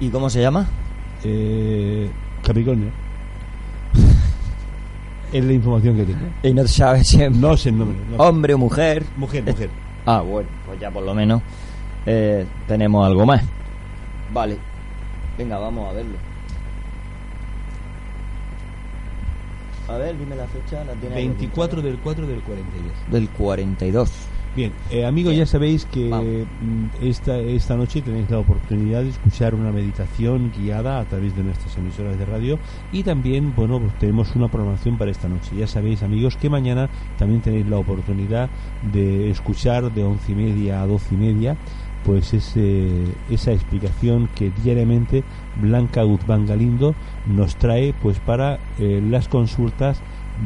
¿Y 0.00 0.08
cómo 0.08 0.30
se 0.30 0.40
llama? 0.40 0.66
Eh, 1.24 2.10
Capricornio. 2.42 2.90
es 5.32 5.44
la 5.44 5.52
información 5.52 5.96
que 5.96 6.04
tengo. 6.04 6.26
Y 6.42 6.54
no 6.54 6.66
sabes 6.66 7.08
si 7.08 7.18
No 7.30 7.56
sé 7.56 7.70
el 7.70 7.78
nombre. 7.78 7.98
Hombre 8.18 8.54
o 8.54 8.58
mujer. 8.58 9.04
Mujer, 9.16 9.44
mujer. 9.44 9.70
Ah, 10.04 10.20
bueno, 10.20 10.48
pues 10.66 10.78
ya 10.78 10.90
por 10.90 11.02
lo 11.02 11.14
menos 11.14 11.42
eh, 12.06 12.46
tenemos 12.66 13.04
algo 13.06 13.26
más. 13.26 13.42
Vale. 14.32 14.75
Venga, 15.38 15.58
vamos 15.58 15.90
a 15.90 15.92
verlo. 15.92 16.16
A 19.88 19.96
ver, 19.98 20.18
dime 20.18 20.34
la 20.34 20.46
fecha. 20.46 20.84
La 20.84 20.94
24 20.94 21.82
del 21.82 21.98
4 21.98 22.26
del 22.26 22.40
42. 22.40 22.92
Del 23.10 23.28
42. 23.30 24.12
Bien, 24.56 24.72
eh, 24.90 25.04
amigos, 25.04 25.36
ya 25.36 25.44
sabéis 25.44 25.84
que 25.84 26.08
mm, 26.08 27.04
esta, 27.04 27.38
esta 27.38 27.76
noche 27.76 28.00
tenéis 28.00 28.30
la 28.30 28.38
oportunidad 28.38 29.02
de 29.02 29.10
escuchar 29.10 29.54
una 29.54 29.70
meditación 29.70 30.50
guiada 30.50 30.98
a 30.98 31.04
través 31.04 31.36
de 31.36 31.42
nuestras 31.42 31.76
emisoras 31.76 32.18
de 32.18 32.24
radio 32.24 32.58
y 32.90 33.02
también, 33.02 33.54
bueno, 33.54 33.78
pues 33.78 33.92
tenemos 33.98 34.34
una 34.34 34.48
programación 34.48 34.96
para 34.96 35.10
esta 35.10 35.28
noche. 35.28 35.54
Ya 35.54 35.66
sabéis, 35.66 36.02
amigos, 36.02 36.38
que 36.38 36.48
mañana 36.48 36.88
también 37.18 37.42
tenéis 37.42 37.66
la 37.66 37.76
oportunidad 37.76 38.48
de 38.94 39.28
escuchar 39.28 39.92
de 39.92 40.04
once 40.04 40.32
y 40.32 40.34
media 40.34 40.80
a 40.80 40.86
doce 40.86 41.14
y 41.14 41.18
media 41.18 41.58
pues 42.06 42.32
ese, 42.32 42.88
esa 43.30 43.50
explicación 43.50 44.28
que 44.36 44.52
diariamente 44.62 45.24
Blanca 45.60 46.04
Guzmán 46.04 46.46
Galindo 46.46 46.94
nos 47.26 47.56
trae 47.56 47.94
pues 48.00 48.20
para 48.20 48.60
eh, 48.78 49.02
las 49.04 49.26
consultas 49.26 50.00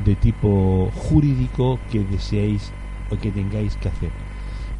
de 0.07 0.15
tipo 0.15 0.91
jurídico 0.95 1.79
que 1.93 2.01
deseáis 2.01 2.73
que 3.21 3.31
tengáis 3.31 3.77
que 3.77 3.89
hacer. 3.89 4.11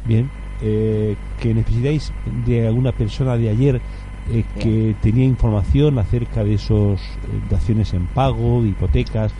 Bien, 0.05 0.29
eh, 0.61 1.15
que 1.39 1.53
necesitáis 1.53 2.11
de 2.47 2.65
alguna 2.65 2.93
persona 2.93 3.37
de 3.37 3.49
ayer 3.49 3.81
eh, 4.31 4.43
que 4.59 4.95
tenía 5.01 5.25
información 5.25 5.99
acerca 5.99 6.43
de 6.43 6.55
esos 6.55 6.99
de 7.49 7.55
acciones 7.55 7.93
en 7.93 8.07
pago, 8.07 8.63
de 8.63 8.69
hipotecas, 8.69 9.33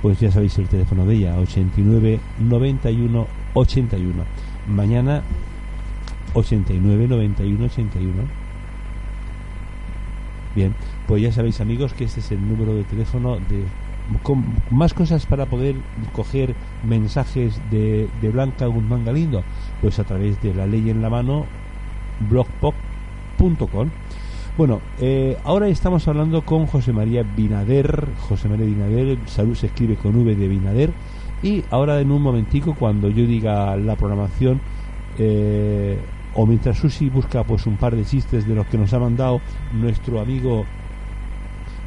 pues 0.00 0.20
ya 0.20 0.30
sabéis 0.30 0.58
el 0.58 0.68
teléfono 0.68 1.06
de 1.06 1.14
ella, 1.16 1.38
89 1.38 2.20
91 2.38 3.26
81. 3.54 4.24
Mañana 4.68 5.22
89 6.34 7.08
91 7.08 7.64
81. 7.64 8.12
Bien, 10.54 10.74
pues 11.06 11.22
ya 11.22 11.32
sabéis 11.32 11.60
amigos 11.60 11.94
que 11.94 12.04
este 12.04 12.20
es 12.20 12.30
el 12.30 12.46
número 12.46 12.74
de 12.74 12.84
teléfono 12.84 13.36
de 13.36 13.64
más 14.70 14.92
cosas 14.92 15.24
para 15.26 15.46
poder 15.46 15.76
coger 16.12 16.54
mensajes 16.84 17.60
de, 17.70 18.08
de 18.20 18.28
Blanca 18.30 18.66
Guzmán 18.66 19.04
Galindo, 19.04 19.42
pues 19.80 19.98
a 19.98 20.04
través 20.04 20.40
de 20.42 20.54
la 20.54 20.66
ley 20.66 20.90
en 20.90 21.00
la 21.00 21.10
mano 21.10 21.46
blogpop.com. 22.28 23.90
Bueno, 24.56 24.80
eh, 25.00 25.36
ahora 25.42 25.66
estamos 25.66 26.06
hablando 26.06 26.42
con 26.42 26.66
José 26.66 26.92
María 26.92 27.24
Binader. 27.24 28.06
José 28.28 28.48
María 28.48 28.66
Binader, 28.66 29.18
salud 29.26 29.56
se 29.56 29.66
escribe 29.66 29.96
con 29.96 30.14
V 30.14 30.36
de 30.36 30.48
Binader. 30.48 30.92
Y 31.42 31.64
ahora 31.70 32.00
en 32.00 32.12
un 32.12 32.22
momentico, 32.22 32.74
cuando 32.74 33.10
yo 33.10 33.26
diga 33.26 33.76
la 33.76 33.96
programación, 33.96 34.60
eh, 35.18 35.98
o 36.34 36.46
mientras 36.46 36.78
Susi 36.78 37.08
busca 37.08 37.44
pues 37.44 37.66
un 37.66 37.76
par 37.76 37.94
de 37.94 38.04
chistes 38.04 38.46
de 38.46 38.54
los 38.54 38.66
que 38.66 38.78
nos 38.78 38.92
ha 38.92 38.98
mandado 38.98 39.40
nuestro 39.72 40.20
amigo 40.20 40.64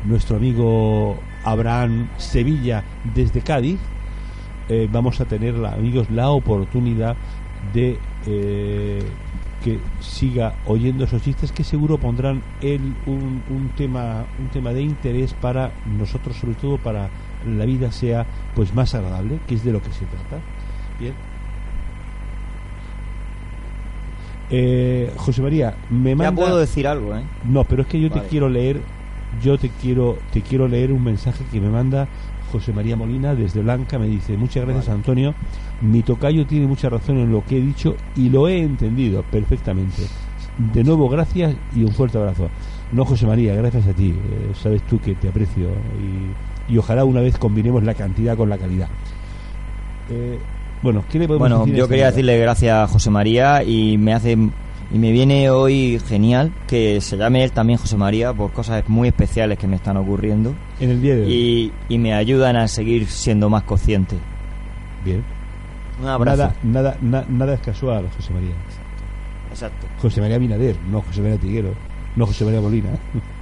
nuestro 0.06 0.38
amigo 0.38 1.18
Abraham 1.44 2.08
Sevilla 2.18 2.84
desde 3.14 3.42
Cádiz, 3.42 3.80
eh, 4.70 4.88
vamos 4.92 5.20
a 5.22 5.26
tener, 5.26 5.56
amigos, 5.66 6.10
la 6.10 6.30
oportunidad 6.30 7.16
de 7.74 7.98
eh, 8.26 9.02
que 9.64 9.80
siga 10.00 10.56
oyendo 10.66 11.06
esos 11.06 11.22
chistes 11.22 11.52
que 11.52 11.64
seguro 11.64 11.98
pondrán 11.98 12.44
él 12.62 12.96
un, 13.06 13.42
un, 13.50 13.70
tema 13.76 14.26
un 14.40 14.48
tema 14.50 14.72
de 14.72 14.82
interés 14.82 15.34
para 15.34 15.72
nosotros 15.98 16.38
sobre 16.38 16.54
todo 16.56 16.78
para 16.78 17.10
la 17.46 17.66
vida 17.66 17.92
sea 17.92 18.26
pues 18.56 18.74
más 18.76 18.94
agradable 18.94 19.40
que 19.48 19.56
es 19.56 19.64
de 19.64 19.72
lo 19.72 19.82
que 19.82 19.92
se 19.92 20.06
trata. 20.06 20.40
Bien 21.00 21.14
eh, 24.50 25.12
José 25.18 25.42
María 25.42 25.76
me 25.90 26.16
manda 26.16 26.32
ya 26.32 26.36
puedo 26.36 26.58
decir 26.58 26.88
algo 26.88 27.16
¿eh? 27.16 27.24
no 27.46 27.64
pero 27.64 27.82
es 27.82 27.88
que 27.88 28.00
yo 28.00 28.10
te 28.10 28.22
quiero 28.22 28.50
leer 28.50 28.82
yo 29.44 29.58
te 29.58 29.70
quiero 29.70 30.18
te 30.32 30.42
quiero 30.42 30.68
leer 30.68 30.92
un 30.92 31.04
mensaje 31.04 31.44
que 31.52 31.60
me 31.60 31.70
manda 31.70 32.08
José 32.52 32.72
María 32.72 32.96
Molina 32.96 33.36
desde 33.36 33.62
Blanca 33.62 34.00
me 34.00 34.08
dice, 34.08 34.38
muchas 34.38 34.66
gracias 34.66 34.90
Antonio, 34.90 35.34
mi 35.82 36.02
tocayo 36.02 36.46
tiene 36.46 36.68
mucha 36.68 36.90
razón 36.90 37.18
en 37.18 37.32
lo 37.32 37.44
que 37.44 37.58
he 37.58 37.62
dicho 37.62 37.96
y 38.16 38.30
lo 38.30 38.48
he 38.48 38.60
entendido 38.60 39.24
perfectamente. 39.24 40.04
De 40.74 40.84
nuevo, 40.84 41.08
gracias 41.08 41.56
y 41.76 41.84
un 41.84 41.92
fuerte 41.92 42.18
abrazo. 42.18 42.50
No, 42.92 43.06
José 43.06 43.28
María, 43.28 43.54
gracias 43.54 43.86
a 43.86 43.94
ti. 43.94 44.10
Eh, 44.10 44.52
sabes 44.56 44.82
tú 44.84 45.00
que 45.00 45.14
te 45.14 45.28
aprecio 45.30 45.70
y, 46.70 46.74
y, 46.74 46.78
ojalá 46.78 47.06
una 47.06 47.22
vez 47.22 47.38
combinemos 47.38 47.84
la 47.84 47.94
cantidad 47.94 48.36
con 48.36 48.50
la 48.50 48.58
calidad. 48.58 48.88
Eh, 50.10 50.40
bueno, 50.82 51.04
¿qué 51.10 51.20
le 51.20 51.28
podemos 51.28 51.50
bueno, 51.50 51.78
yo 51.78 51.88
quería 51.88 52.08
decirle 52.08 52.38
gracias 52.40 52.76
a 52.76 52.88
José 52.88 53.10
María 53.10 53.64
y 53.64 53.98
me 53.98 54.14
hace 54.14 54.38
y 54.90 54.98
me 54.98 55.12
viene 55.12 55.50
hoy 55.50 56.00
genial 56.08 56.54
que 56.66 57.02
se 57.02 57.18
llame 57.18 57.44
él 57.44 57.52
también 57.52 57.78
José 57.78 57.98
María 57.98 58.34
por 58.34 58.52
cosas 58.52 58.88
muy 58.88 59.10
especiales 59.10 59.58
que 59.58 59.68
me 59.68 59.76
están 59.76 59.98
ocurriendo. 59.98 60.56
En 60.80 60.92
el 60.92 61.02
día 61.02 61.16
de 61.16 61.26
hoy. 61.26 61.34
Y, 61.34 61.74
y 61.94 61.98
me 61.98 62.14
ayudan 62.14 62.56
a 62.56 62.68
seguir 62.68 63.08
siendo 63.08 63.50
más 63.50 63.64
consciente. 63.64 64.16
Bien. 65.04 65.24
Un 66.02 66.08
abrazo. 66.08 66.54
Nada, 66.64 66.98
nada, 67.02 67.26
nada 67.28 67.54
es 67.56 67.60
casual, 67.60 68.08
José 68.16 68.34
María. 68.34 68.54
Exacto. 69.52 69.88
José 70.02 70.22
María 70.22 70.38
Binader, 70.38 70.76
no 70.90 71.02
José 71.02 71.22
María 71.22 71.38
Tiguero, 71.38 71.74
no 72.16 72.26
José 72.26 72.46
María 72.46 72.62
Molina. 72.62 72.90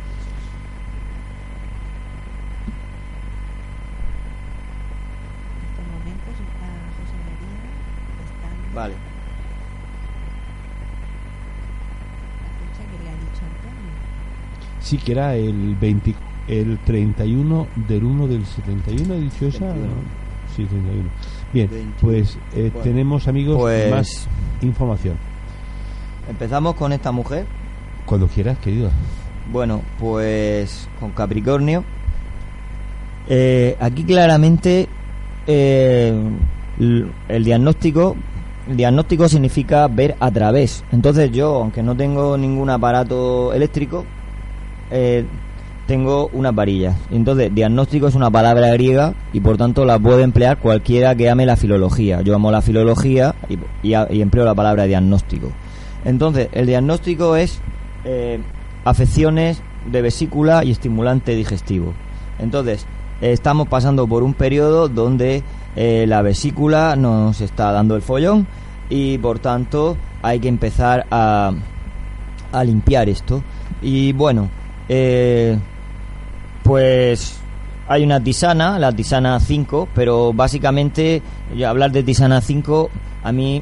Vale. 8.76 8.94
Sí, 14.82 14.98
que 14.98 15.14
era 15.14 15.36
el 15.36 15.76
20, 15.76 16.14
el 16.48 16.78
31 16.80 17.68
del 17.88 18.04
1 18.04 18.28
del 18.28 18.46
71, 18.46 19.14
¿ha 19.14 19.18
dicho 19.18 19.48
esa? 19.48 19.74
Sí, 20.56 20.66
31. 20.66 21.10
Bien, 21.54 21.94
pues 22.02 22.38
eh, 22.54 22.72
tenemos 22.84 23.28
amigos 23.28 23.58
pues 23.58 23.90
más 23.90 24.28
información. 24.62 25.16
Empezamos 26.30 26.76
con 26.76 26.92
esta 26.92 27.12
mujer. 27.12 27.46
Cuando 28.06 28.28
quieras, 28.28 28.60
querido. 28.60 28.92
Bueno, 29.52 29.82
pues 29.98 30.88
con 31.00 31.12
Capricornio. 31.12 31.84
Eh, 33.28 33.76
aquí 33.80 34.04
claramente 34.04 34.88
eh, 35.48 36.14
el 36.78 37.44
diagnóstico 37.44 38.16
diagnóstico 38.68 39.30
significa 39.30 39.88
ver 39.88 40.16
a 40.20 40.32
través. 40.32 40.84
Entonces 40.92 41.32
yo, 41.32 41.56
aunque 41.56 41.84
no 41.84 41.96
tengo 41.96 42.38
ningún 42.38 42.70
aparato 42.70 43.54
eléctrico, 43.54 44.06
eh, 44.92 45.26
tengo 45.88 46.30
unas 46.34 46.54
varillas. 46.54 46.96
Entonces, 47.12 47.54
diagnóstico 47.54 48.08
es 48.08 48.16
una 48.16 48.32
palabra 48.32 48.70
griega 48.74 49.14
y 49.34 49.40
por 49.40 49.58
tanto 49.58 49.86
la 49.86 50.00
puede 50.00 50.24
emplear 50.24 50.58
cualquiera 50.58 51.16
que 51.16 51.30
ame 51.30 51.46
la 51.46 51.56
filología. 51.56 52.22
Yo 52.22 52.36
amo 52.36 52.52
la 52.52 52.62
filología 52.62 53.36
y, 53.84 53.94
empleo 53.94 54.46
la 54.46 54.56
palabra 54.56 54.86
diagnóstico. 54.86 55.52
Entonces, 56.04 56.50
el 56.54 56.66
diagnóstico 56.66 57.36
es 57.36 57.60
eh, 58.04 58.40
afecciones 58.84 59.62
de 59.92 60.02
vesícula 60.02 60.64
y 60.64 60.72
estimulante 60.72 61.36
digestivo. 61.36 61.94
Entonces, 62.40 62.86
estamos 63.22 63.68
pasando 63.68 64.08
por 64.08 64.24
un 64.24 64.34
periodo 64.34 64.90
donde 64.90 65.44
eh, 65.76 66.06
la 66.08 66.22
vesícula 66.22 66.96
nos 66.96 67.42
está 67.42 67.72
dando 67.72 67.96
el 67.96 68.02
follón 68.02 68.48
y 68.90 69.18
por 69.18 69.40
tanto 69.40 69.98
hay 70.22 70.40
que 70.40 70.48
empezar 70.48 71.06
a, 71.12 71.52
a 72.52 72.64
limpiar 72.64 73.10
esto. 73.10 73.42
Y 73.82 74.14
bueno, 74.14 74.50
eh, 74.90 75.58
pues 76.64 77.40
hay 77.88 78.04
una 78.04 78.24
tisana, 78.24 78.80
la 78.80 78.92
tisana 78.92 79.40
5, 79.40 79.90
pero 79.94 80.34
básicamente 80.34 81.22
hablar 81.66 81.92
de 81.92 82.04
tisana 82.04 82.42
5 82.42 82.90
a 83.24 83.32
mí 83.32 83.62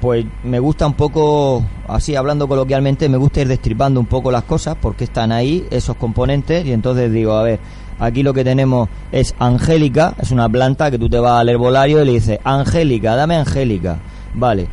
pues 0.00 0.24
me 0.44 0.60
gusta 0.60 0.86
un 0.86 0.94
poco, 0.94 1.64
así 1.88 2.14
hablando 2.14 2.46
coloquialmente, 2.46 3.08
me 3.08 3.16
gusta 3.16 3.40
ir 3.40 3.48
destripando 3.48 3.98
un 3.98 4.06
poco 4.06 4.30
las 4.30 4.44
cosas 4.44 4.76
porque 4.80 5.04
están 5.04 5.32
ahí 5.32 5.66
esos 5.70 5.96
componentes 5.96 6.64
y 6.64 6.72
entonces 6.72 7.12
digo, 7.12 7.32
a 7.32 7.42
ver, 7.42 7.58
Aquí 7.98 8.22
lo 8.22 8.32
que 8.32 8.44
tenemos 8.44 8.88
es 9.10 9.34
Angélica, 9.38 10.14
es 10.18 10.30
una 10.30 10.48
planta 10.48 10.90
que 10.90 10.98
tú 10.98 11.08
te 11.08 11.18
vas 11.18 11.40
al 11.40 11.48
herbolario 11.48 12.02
y 12.02 12.04
le 12.04 12.12
dices, 12.12 12.38
Angélica, 12.44 13.16
dame 13.16 13.36
Angélica. 13.36 13.98
Vale. 14.34 14.68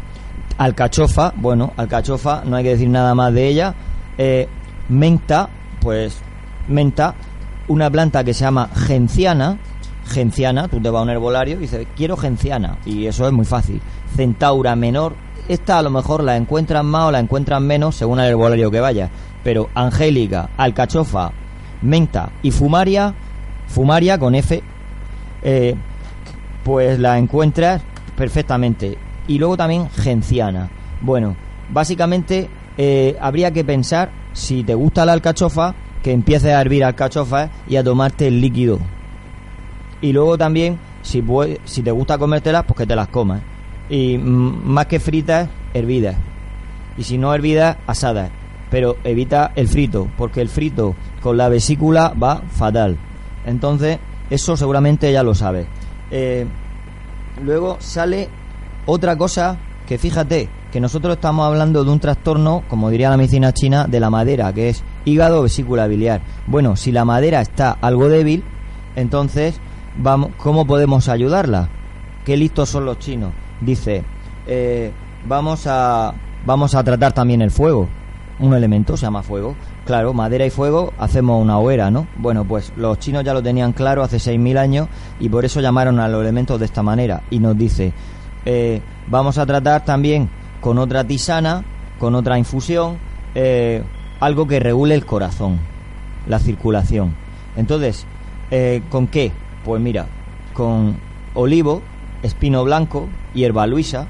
Alcachofa, 0.57 1.33
bueno, 1.35 1.73
alcachofa, 1.75 2.43
no 2.45 2.55
hay 2.55 2.63
que 2.63 2.69
decir 2.71 2.89
nada 2.89 3.15
más 3.15 3.33
de 3.33 3.47
ella. 3.47 3.75
Eh, 4.17 4.47
menta, 4.89 5.49
pues 5.81 6.17
menta, 6.67 7.15
una 7.67 7.89
planta 7.89 8.23
que 8.23 8.33
se 8.33 8.45
llama 8.45 8.69
genciana. 8.73 9.57
Genciana, 10.07 10.67
tú 10.67 10.79
te 10.79 10.89
vas 10.89 10.99
a 10.99 11.03
un 11.03 11.09
herbolario 11.09 11.55
y 11.55 11.61
dices, 11.61 11.87
quiero 11.95 12.15
genciana. 12.15 12.77
Y 12.85 13.07
eso 13.07 13.25
es 13.25 13.33
muy 13.33 13.45
fácil. 13.45 13.81
Centaura 14.15 14.75
menor, 14.75 15.15
esta 15.47 15.79
a 15.79 15.81
lo 15.81 15.89
mejor 15.89 16.23
la 16.23 16.37
encuentran 16.37 16.85
más 16.85 17.05
o 17.05 17.11
la 17.11 17.19
encuentran 17.19 17.65
menos 17.65 17.95
según 17.95 18.19
el 18.19 18.27
herbolario 18.27 18.69
que 18.69 18.79
vaya. 18.79 19.09
Pero 19.43 19.69
Angélica, 19.73 20.49
alcachofa, 20.57 21.31
menta 21.81 22.31
y 22.41 22.51
fumaria, 22.51 23.13
fumaria 23.67 24.17
con 24.17 24.35
F, 24.35 24.61
eh, 25.43 25.75
pues 26.63 26.99
la 26.99 27.17
encuentras 27.17 27.81
perfectamente. 28.15 28.97
Y 29.27 29.39
luego 29.39 29.57
también 29.57 29.89
genciana. 29.89 30.69
Bueno, 31.01 31.35
básicamente 31.69 32.49
eh, 32.77 33.15
habría 33.19 33.51
que 33.51 33.63
pensar, 33.63 34.11
si 34.33 34.63
te 34.63 34.73
gusta 34.73 35.05
la 35.05 35.13
alcachofa, 35.13 35.75
que 36.03 36.11
empieces 36.11 36.53
a 36.53 36.61
hervir 36.61 36.83
alcachofa 36.83 37.49
y 37.67 37.77
a 37.77 37.83
tomarte 37.83 38.27
el 38.27 38.41
líquido. 38.41 38.79
Y 40.01 40.13
luego 40.13 40.37
también, 40.37 40.77
si, 41.01 41.23
si 41.63 41.81
te 41.81 41.91
gusta 41.91 42.17
comértelas, 42.17 42.65
pues 42.65 42.77
que 42.77 42.85
te 42.85 42.95
las 42.95 43.07
comas. 43.07 43.41
Y 43.89 44.17
más 44.17 44.85
que 44.87 44.99
fritas, 44.99 45.49
hervidas. 45.73 46.15
Y 46.97 47.03
si 47.03 47.17
no 47.17 47.33
hervidas, 47.33 47.77
asadas. 47.87 48.29
Pero 48.69 48.97
evita 49.03 49.51
el 49.55 49.67
frito, 49.67 50.07
porque 50.17 50.41
el 50.41 50.49
frito 50.49 50.95
con 51.25 51.37
la 51.37 51.49
vesícula 51.49 52.13
va 52.21 52.43
fatal. 52.51 52.99
Entonces, 53.47 53.97
eso 54.29 54.55
seguramente 54.55 55.11
ya 55.11 55.23
lo 55.23 55.33
sabe. 55.33 55.65
Eh, 56.11 56.45
luego 57.43 57.77
sale 57.79 58.29
otra 58.85 59.17
cosa 59.17 59.57
que 59.87 59.97
fíjate, 59.97 60.49
que 60.71 60.79
nosotros 60.79 61.15
estamos 61.15 61.47
hablando 61.47 61.83
de 61.83 61.89
un 61.89 61.99
trastorno, 61.99 62.61
como 62.67 62.91
diría 62.91 63.09
la 63.09 63.17
medicina 63.17 63.53
china, 63.53 63.87
de 63.87 63.99
la 63.99 64.11
madera, 64.11 64.53
que 64.53 64.69
es 64.69 64.83
hígado 65.03 65.41
vesícula 65.41 65.87
biliar. 65.87 66.21
Bueno, 66.45 66.75
si 66.75 66.91
la 66.91 67.05
madera 67.05 67.41
está 67.41 67.71
algo 67.71 68.07
débil, 68.07 68.43
entonces, 68.95 69.59
vamos, 69.97 70.29
¿cómo 70.37 70.67
podemos 70.67 71.09
ayudarla? 71.09 71.69
Qué 72.23 72.37
listos 72.37 72.69
son 72.69 72.85
los 72.85 72.99
chinos. 72.99 73.31
Dice, 73.61 74.03
eh, 74.45 74.91
vamos 75.27 75.65
a 75.65 76.13
vamos 76.45 76.75
a 76.75 76.83
tratar 76.83 77.13
también 77.13 77.41
el 77.41 77.49
fuego. 77.49 77.89
Un 78.39 78.53
elemento 78.53 78.97
se 78.97 79.05
llama 79.05 79.23
fuego. 79.23 79.55
Claro, 79.85 80.13
madera 80.13 80.45
y 80.45 80.49
fuego, 80.49 80.93
hacemos 80.97 81.41
una 81.41 81.57
hoguera, 81.57 81.89
¿no? 81.89 82.07
Bueno, 82.17 82.43
pues 82.43 82.73
los 82.75 82.99
chinos 82.99 83.23
ya 83.23 83.33
lo 83.33 83.41
tenían 83.41 83.71
claro 83.71 84.03
hace 84.03 84.17
6.000 84.17 84.57
años 84.57 84.89
y 85.19 85.29
por 85.29 85.45
eso 85.45 85.61
llamaron 85.61 85.99
a 85.99 86.07
los 86.07 86.21
elementos 86.21 86.59
de 86.59 86.65
esta 86.65 86.83
manera. 86.83 87.23
Y 87.29 87.39
nos 87.39 87.57
dice, 87.57 87.93
eh, 88.45 88.81
vamos 89.07 89.37
a 89.37 89.45
tratar 89.45 89.85
también 89.85 90.29
con 90.59 90.77
otra 90.79 91.05
tisana, 91.05 91.63
con 91.97 92.13
otra 92.15 92.37
infusión, 92.37 92.97
eh, 93.35 93.83
algo 94.19 94.47
que 94.47 94.59
regule 94.59 94.95
el 94.95 95.05
corazón, 95.05 95.59
la 96.27 96.39
circulación. 96.39 97.15
Entonces, 97.55 98.05
eh, 98.51 98.81
¿con 98.89 99.07
qué? 99.07 99.31
Pues 99.63 99.81
mira, 99.81 100.07
con 100.53 100.97
olivo, 101.33 101.81
espino 102.21 102.63
blanco, 102.63 103.07
hierba 103.33 103.65
luisa. 103.65 104.07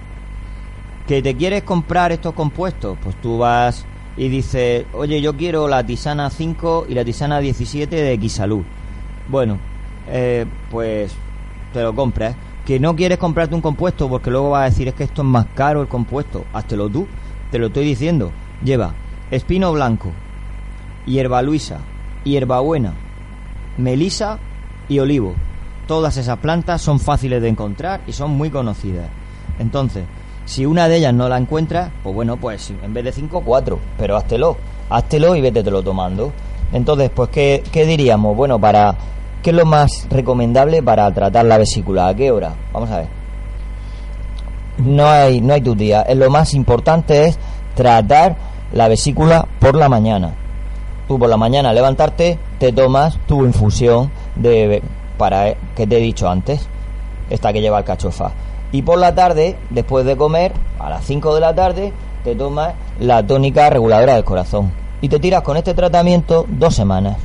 ¿Que 1.07 1.21
te 1.21 1.35
quieres 1.35 1.61
comprar 1.63 2.11
estos 2.11 2.33
compuestos? 2.33 2.97
Pues 3.03 3.15
tú 3.21 3.37
vas 3.37 3.85
y 4.17 4.29
dice, 4.29 4.85
oye, 4.93 5.21
yo 5.21 5.35
quiero 5.35 5.67
la 5.67 5.85
tisana 5.85 6.29
5 6.29 6.85
y 6.89 6.93
la 6.93 7.03
tisana 7.03 7.39
17 7.39 7.95
de 7.95 8.13
X-Salud. 8.13 8.63
Bueno, 9.27 9.59
eh, 10.07 10.45
pues 10.71 11.13
te 11.73 11.81
lo 11.81 11.93
compras. 11.93 12.35
Que 12.65 12.79
no 12.79 12.95
quieres 12.95 13.19
comprarte 13.19 13.53
un 13.53 13.61
compuesto 13.61 14.09
porque 14.09 14.31
luego 14.31 14.51
vas 14.51 14.61
a 14.61 14.69
decir 14.69 14.87
es 14.87 14.95
que 14.95 15.03
esto 15.03 15.21
es 15.21 15.27
más 15.27 15.45
caro 15.53 15.81
el 15.81 15.87
compuesto. 15.87 16.45
Háztelo 16.53 16.89
tú, 16.89 17.07
te 17.51 17.59
lo 17.59 17.67
estoy 17.67 17.85
diciendo. 17.85 18.31
Lleva 18.63 18.93
espino 19.31 19.71
blanco, 19.73 20.11
hierba 21.05 21.41
luisa, 21.41 21.79
hierbabuena, 22.23 22.93
melisa 23.77 24.39
y 24.87 24.99
olivo. 24.99 25.35
Todas 25.87 26.17
esas 26.17 26.39
plantas 26.39 26.81
son 26.81 26.99
fáciles 26.99 27.41
de 27.41 27.49
encontrar 27.49 28.01
y 28.07 28.13
son 28.13 28.31
muy 28.31 28.49
conocidas. 28.49 29.09
Entonces, 29.59 30.05
si 30.45 30.65
una 30.65 30.87
de 30.87 30.97
ellas 30.97 31.13
no 31.13 31.27
la 31.27 31.37
encuentras, 31.37 31.91
pues 32.03 32.15
bueno, 32.15 32.37
pues 32.37 32.71
en 32.83 32.93
vez 32.93 33.03
de 33.03 33.11
cinco, 33.11 33.41
cuatro. 33.43 33.79
Pero 33.97 34.15
háztelo, 34.15 34.57
háztelo 34.89 35.35
y 35.35 35.51
lo 35.51 35.83
tomando. 35.83 36.31
Entonces, 36.71 37.09
pues, 37.13 37.29
¿qué, 37.29 37.63
¿qué, 37.71 37.85
diríamos? 37.85 38.35
Bueno, 38.35 38.59
para 38.59 38.95
¿qué 39.41 39.49
es 39.51 39.55
lo 39.55 39.65
más 39.65 40.07
recomendable 40.09 40.81
para 40.83 41.11
tratar 41.13 41.45
la 41.45 41.57
vesícula? 41.57 42.07
¿A 42.07 42.15
qué 42.15 42.31
hora? 42.31 42.53
Vamos 42.73 42.89
a 42.91 42.97
ver. 42.97 43.07
No 44.77 45.07
hay, 45.07 45.41
no 45.41 45.53
hay 45.53 45.61
tu 45.61 45.75
día. 45.75 46.05
Lo 46.15 46.29
más 46.29 46.53
importante 46.53 47.25
es 47.25 47.39
tratar 47.75 48.35
la 48.71 48.87
vesícula 48.87 49.47
por 49.59 49.75
la 49.75 49.89
mañana. 49.89 50.33
Tú 51.07 51.19
por 51.19 51.29
la 51.29 51.37
mañana 51.37 51.71
levantarte, 51.71 52.39
te 52.59 52.71
tomas 52.71 53.17
tu 53.27 53.45
infusión 53.45 54.11
de 54.35 54.81
para 55.17 55.49
eh, 55.49 55.57
que 55.75 55.87
te 55.87 55.97
he 55.97 56.01
dicho 56.01 56.29
antes, 56.29 56.67
esta 57.29 57.53
que 57.53 57.61
lleva 57.61 57.79
el 57.79 57.85
cachofa. 57.85 58.31
Y 58.75 58.81
por 58.81 58.99
la 58.99 59.15
tarde, 59.15 59.55
después 59.69 60.05
de 60.05 60.17
comer, 60.17 60.51
a 60.79 60.89
las 60.89 61.05
5 61.05 61.33
de 61.33 61.39
la 61.39 61.55
tarde, 61.55 61.93
te 62.25 62.35
tomas 62.35 62.73
la 62.99 63.25
tónica 63.25 63.69
reguladora 63.69 64.15
del 64.15 64.25
corazón. 64.25 64.69
Y 64.99 65.07
te 65.07 65.17
tiras 65.17 65.43
con 65.43 65.55
este 65.55 65.73
tratamiento 65.73 66.45
dos 66.49 66.75
semanas. 66.75 67.15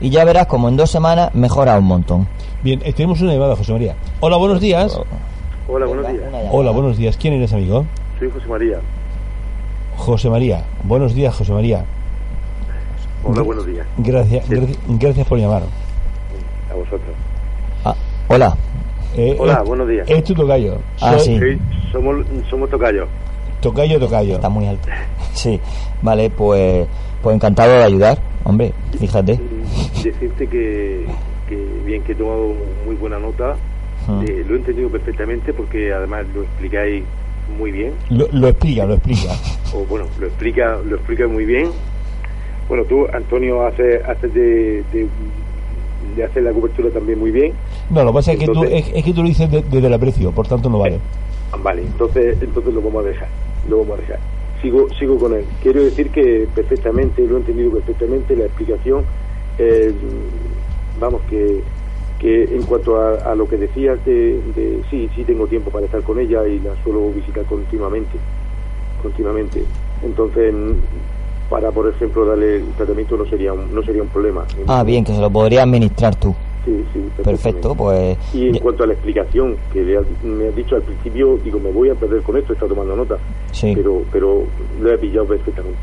Y 0.00 0.10
ya 0.10 0.24
verás 0.24 0.46
como 0.46 0.68
en 0.68 0.76
dos 0.76 0.88
semanas 0.88 1.34
mejora 1.34 1.76
un 1.76 1.84
montón. 1.86 2.28
Bien, 2.62 2.78
tenemos 2.78 3.20
una 3.22 3.32
llamada, 3.32 3.56
José 3.56 3.72
María. 3.72 3.96
Hola, 4.20 4.36
buenos 4.36 4.60
días. 4.60 4.96
Hola, 5.66 5.86
buenos 5.86 6.06
días. 6.06 6.22
Hola, 6.52 6.70
buenos 6.70 6.96
días. 6.96 7.16
¿Quién 7.16 7.34
eres, 7.34 7.52
amigo? 7.52 7.84
Soy 8.20 8.30
José 8.30 8.46
María. 8.46 8.78
José 9.96 10.30
María. 10.30 10.62
Buenos 10.84 11.12
días, 11.12 11.34
José 11.34 11.50
María. 11.50 11.84
Hola, 13.24 13.42
buenos 13.42 13.66
días. 13.66 13.84
Gracias, 13.96 14.44
Sí. 14.46 14.54
gracias, 14.54 14.78
gracias 14.86 15.26
por 15.26 15.38
llamar. 15.40 15.62
A 16.70 16.74
vosotros. 16.74 17.16
Ah, 17.84 17.96
hola. 18.28 18.56
Eh, 19.16 19.36
Hola, 19.38 19.62
buenos 19.62 19.88
días. 19.88 20.08
Es 20.08 20.22
tu 20.24 20.34
tocayo. 20.34 20.78
Ah, 21.00 21.18
sí. 21.18 21.38
Sí, 21.38 21.58
somos, 21.92 22.26
somos 22.48 22.70
tocayos. 22.70 23.08
Tocayo, 23.60 23.98
tocayo. 23.98 24.34
Está 24.36 24.48
muy 24.48 24.66
alto. 24.66 24.88
Sí, 25.34 25.60
vale, 26.02 26.30
pues, 26.30 26.88
pues 27.22 27.36
encantado 27.36 27.70
de 27.72 27.84
ayudar. 27.84 28.18
Hombre, 28.42 28.72
fíjate. 28.98 29.34
Mm, 29.34 30.02
Decirte 30.02 30.48
que, 30.48 31.06
que 31.48 31.56
bien 31.86 32.02
que 32.02 32.10
he 32.10 32.14
tomado 32.16 32.54
muy 32.84 32.96
buena 32.96 33.20
nota. 33.20 33.54
Mm. 34.08 34.22
Eh, 34.22 34.44
lo 34.48 34.54
he 34.54 34.58
entendido 34.58 34.88
perfectamente 34.90 35.52
porque 35.52 35.92
además 35.92 36.26
lo 36.34 36.42
explicáis 36.42 37.04
muy 37.56 37.70
bien. 37.70 37.92
Lo, 38.10 38.26
lo 38.32 38.48
explica, 38.48 38.84
lo 38.84 38.94
explica. 38.94 39.28
O 39.74 39.84
bueno, 39.84 40.06
lo 40.18 40.26
explica, 40.26 40.78
lo 40.84 40.96
explica 40.96 41.28
muy 41.28 41.44
bien. 41.44 41.70
Bueno, 42.68 42.84
tú, 42.84 43.06
Antonio, 43.12 43.64
haces 43.66 44.02
haces 44.08 44.32
de, 44.34 44.82
de, 44.92 45.06
de 46.16 46.24
hacer 46.24 46.42
la 46.42 46.52
cobertura 46.52 46.90
también 46.90 47.18
muy 47.18 47.30
bien. 47.30 47.52
No, 47.90 48.02
lo 48.04 48.10
que 48.10 48.14
pasa 48.14 48.32
es 48.32 48.38
que, 48.38 48.46
tú, 48.46 48.64
es, 48.64 48.90
es 48.94 49.04
que 49.04 49.12
tú 49.12 49.22
lo 49.22 49.28
dices 49.28 49.50
de- 49.50 49.62
desde 49.62 49.86
el 49.86 49.94
aprecio, 49.94 50.30
por 50.32 50.46
tanto 50.46 50.68
no 50.68 50.78
vale. 50.78 50.98
Ah, 51.52 51.56
Vale, 51.62 51.82
entonces, 51.82 52.36
entonces 52.42 52.74
lo 52.74 52.82
vamos 52.82 53.04
a 53.04 53.08
dejar, 53.08 53.28
lo 53.68 53.78
vamos 53.78 53.98
a 53.98 54.00
dejar. 54.02 54.18
Sigo, 54.60 54.88
sigo 54.98 55.18
con 55.18 55.34
él. 55.34 55.44
Quiero 55.62 55.82
decir 55.84 56.10
que 56.10 56.46
perfectamente, 56.54 57.22
lo 57.26 57.36
he 57.36 57.40
entendido 57.40 57.70
perfectamente, 57.72 58.34
la 58.36 58.44
explicación, 58.46 59.04
eh, 59.58 59.92
vamos, 61.00 61.22
que, 61.30 61.62
que 62.18 62.44
en 62.54 62.62
cuanto 62.64 62.96
a, 63.00 63.14
a 63.32 63.34
lo 63.34 63.48
que 63.48 63.56
decías 63.56 64.04
de, 64.04 64.40
de, 64.56 64.80
sí, 64.90 65.08
sí 65.14 65.22
tengo 65.24 65.46
tiempo 65.46 65.70
para 65.70 65.86
estar 65.86 66.02
con 66.02 66.18
ella 66.18 66.46
y 66.46 66.58
la 66.58 66.74
suelo 66.82 67.10
visitar 67.12 67.44
continuamente, 67.44 68.18
continuamente. 69.02 69.62
Entonces, 70.04 70.52
para, 71.48 71.70
por 71.70 71.88
ejemplo, 71.88 72.26
darle 72.26 72.56
el 72.56 72.66
tratamiento 72.76 73.16
no 73.16 73.24
sería 73.26 73.52
un, 73.52 73.74
no 73.74 73.82
sería 73.82 74.02
un 74.02 74.08
problema. 74.08 74.44
Ah, 74.66 74.82
bien, 74.84 75.04
que 75.04 75.12
se 75.14 75.20
lo 75.20 75.30
podría 75.30 75.62
administrar 75.62 76.14
tú. 76.16 76.34
Sí, 76.64 76.84
sí, 76.92 77.08
Perfecto, 77.22 77.74
pues... 77.74 78.18
Y 78.34 78.48
en 78.48 78.54
ya- 78.54 78.60
cuanto 78.60 78.84
a 78.84 78.86
la 78.88 78.92
explicación 78.92 79.56
que 79.72 79.82
le 79.82 79.96
has- 79.96 80.22
me 80.22 80.48
has 80.48 80.56
dicho 80.56 80.76
al 80.76 80.82
principio, 80.82 81.38
digo, 81.42 81.58
me 81.58 81.70
voy 81.70 81.88
a 81.88 81.94
perder 81.94 82.22
con 82.22 82.36
esto, 82.36 82.52
estado 82.52 82.74
tomando 82.74 82.94
nota, 82.94 83.16
Sí. 83.52 83.72
pero 83.74 84.02
pero 84.12 84.42
lo 84.80 84.92
he 84.92 84.98
pillado 84.98 85.26
perfectamente. 85.26 85.78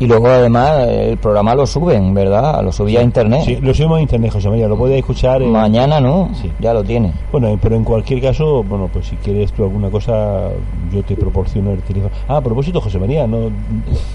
Y 0.00 0.06
luego 0.06 0.26
además 0.26 0.88
el 0.88 1.16
programa 1.18 1.54
lo 1.54 1.64
suben, 1.64 2.12
¿verdad? 2.12 2.60
Lo 2.64 2.72
subí 2.72 2.96
a 2.96 3.02
internet. 3.02 3.42
Sí, 3.44 3.56
lo 3.62 3.72
subimos 3.72 3.98
a 3.98 4.02
internet, 4.02 4.32
José 4.32 4.48
María, 4.48 4.66
lo 4.66 4.76
podéis 4.76 4.98
escuchar. 5.00 5.40
en- 5.42 5.52
Mañana 5.52 6.00
no, 6.00 6.30
Sí. 6.34 6.50
ya 6.58 6.74
lo 6.74 6.82
tiene. 6.82 7.12
Bueno, 7.30 7.56
pero 7.62 7.76
en 7.76 7.84
cualquier 7.84 8.20
caso, 8.20 8.64
bueno, 8.64 8.88
pues 8.92 9.06
si 9.06 9.16
quieres 9.16 9.52
tú 9.52 9.62
alguna 9.62 9.90
cosa, 9.90 10.48
yo 10.92 11.02
te 11.04 11.14
proporciono 11.14 11.70
el 11.70 11.82
teléfono. 11.82 12.12
Ah, 12.26 12.38
a 12.38 12.40
propósito, 12.40 12.80
José 12.80 12.98
María, 12.98 13.28
no, 13.28 13.50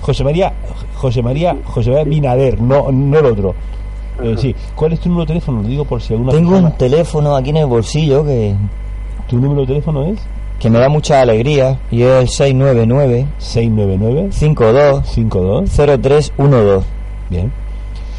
José 0.01 0.23
María, 0.25 0.51
José 0.95 1.21
María, 1.23 1.55
José 1.63 1.91
María 1.91 2.03
Binader, 2.05 2.59
no, 2.61 2.91
no 2.91 3.19
el 3.19 3.25
otro. 3.25 3.55
Eh, 4.21 4.35
sí, 4.37 4.53
¿cuál 4.75 4.91
es 4.93 4.99
tu 4.99 5.07
número 5.09 5.23
de 5.25 5.27
teléfono? 5.27 5.61
Lo 5.61 5.67
digo 5.69 5.85
por 5.85 6.01
si 6.01 6.13
alguna 6.13 6.31
Tengo 6.33 6.49
persona- 6.49 6.69
un 6.69 6.77
teléfono 6.77 7.35
aquí 7.35 7.51
en 7.51 7.57
el 7.57 7.65
bolsillo 7.67 8.25
que, 8.25 8.55
¿Tu 9.29 9.37
número 9.37 9.61
de 9.61 9.67
teléfono 9.67 10.03
es? 10.05 10.19
Que 10.59 10.69
me 10.69 10.79
da 10.79 10.89
mucha 10.89 11.21
alegría 11.21 11.79
y 11.91 12.03
es 12.03 12.21
el 12.21 12.27
699 12.29 13.27
699 13.37 14.31
52 14.31 15.07
52 15.07 15.69
0312. 15.69 16.87
Bien. 17.29 17.51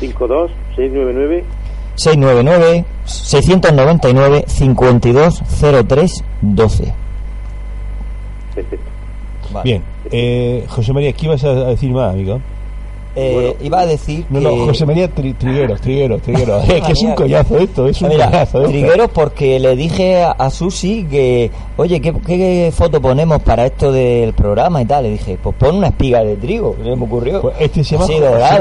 52 0.01 0.51
699 0.77 1.44
699 1.96 2.85
699 3.05 4.44
52 4.46 5.42
03 5.88 6.24
12. 6.42 6.94
perfecto. 8.55 8.90
Vale. 9.53 9.64
Bien. 9.64 9.83
Eh, 10.11 10.64
José 10.68 10.92
María, 10.92 11.12
¿qué 11.12 11.27
ibas 11.27 11.42
a 11.44 11.55
decir 11.55 11.90
más, 11.90 12.12
amigo? 12.12 12.40
Eh, 13.20 13.33
Bueno. 13.35 13.54
iba 13.62 13.81
a 13.81 13.87
decir 13.87 14.24
No, 14.31 14.38
que... 14.38 14.44
no, 14.44 14.66
José 14.66 14.87
María 14.87 15.12
Tri- 15.12 15.37
Trigueros, 15.37 15.81
Trigueros, 15.81 16.22
Trigueros. 16.22 16.62
Es 16.68 16.83
que 16.85 16.92
es 16.92 17.02
un 17.02 17.14
collazo 17.14 17.59
esto, 17.59 17.88
es 17.88 18.00
un 18.02 18.11
Mira, 18.11 18.26
collazo 18.26 18.59
esto. 18.59 18.70
trigueros 18.70 19.11
porque 19.12 19.59
le 19.59 19.74
dije 19.74 20.22
a, 20.22 20.31
a 20.33 20.50
Susi 20.50 21.04
que, 21.11 21.50
oye, 21.76 22.00
¿qué, 22.00 22.12
¿qué 22.24 22.70
foto 22.72 23.00
ponemos 23.00 23.42
para 23.42 23.66
esto 23.66 23.90
del 23.90 24.33
programa 24.35 24.83
y 24.83 24.85
tal? 24.85 25.02
Le 25.04 25.11
dije, 25.11 25.37
pues 25.42 25.57
pon 25.57 25.76
una 25.76 25.88
espiga 25.88 26.22
de 26.22 26.37
trigo, 26.37 26.76
se 26.83 26.94
me 26.94 27.04
ocurrió. 27.04 27.40
Pues 27.42 27.57
este 27.59 27.83
se 27.83 27.96
llama, 27.96 28.04
Así 28.04 28.14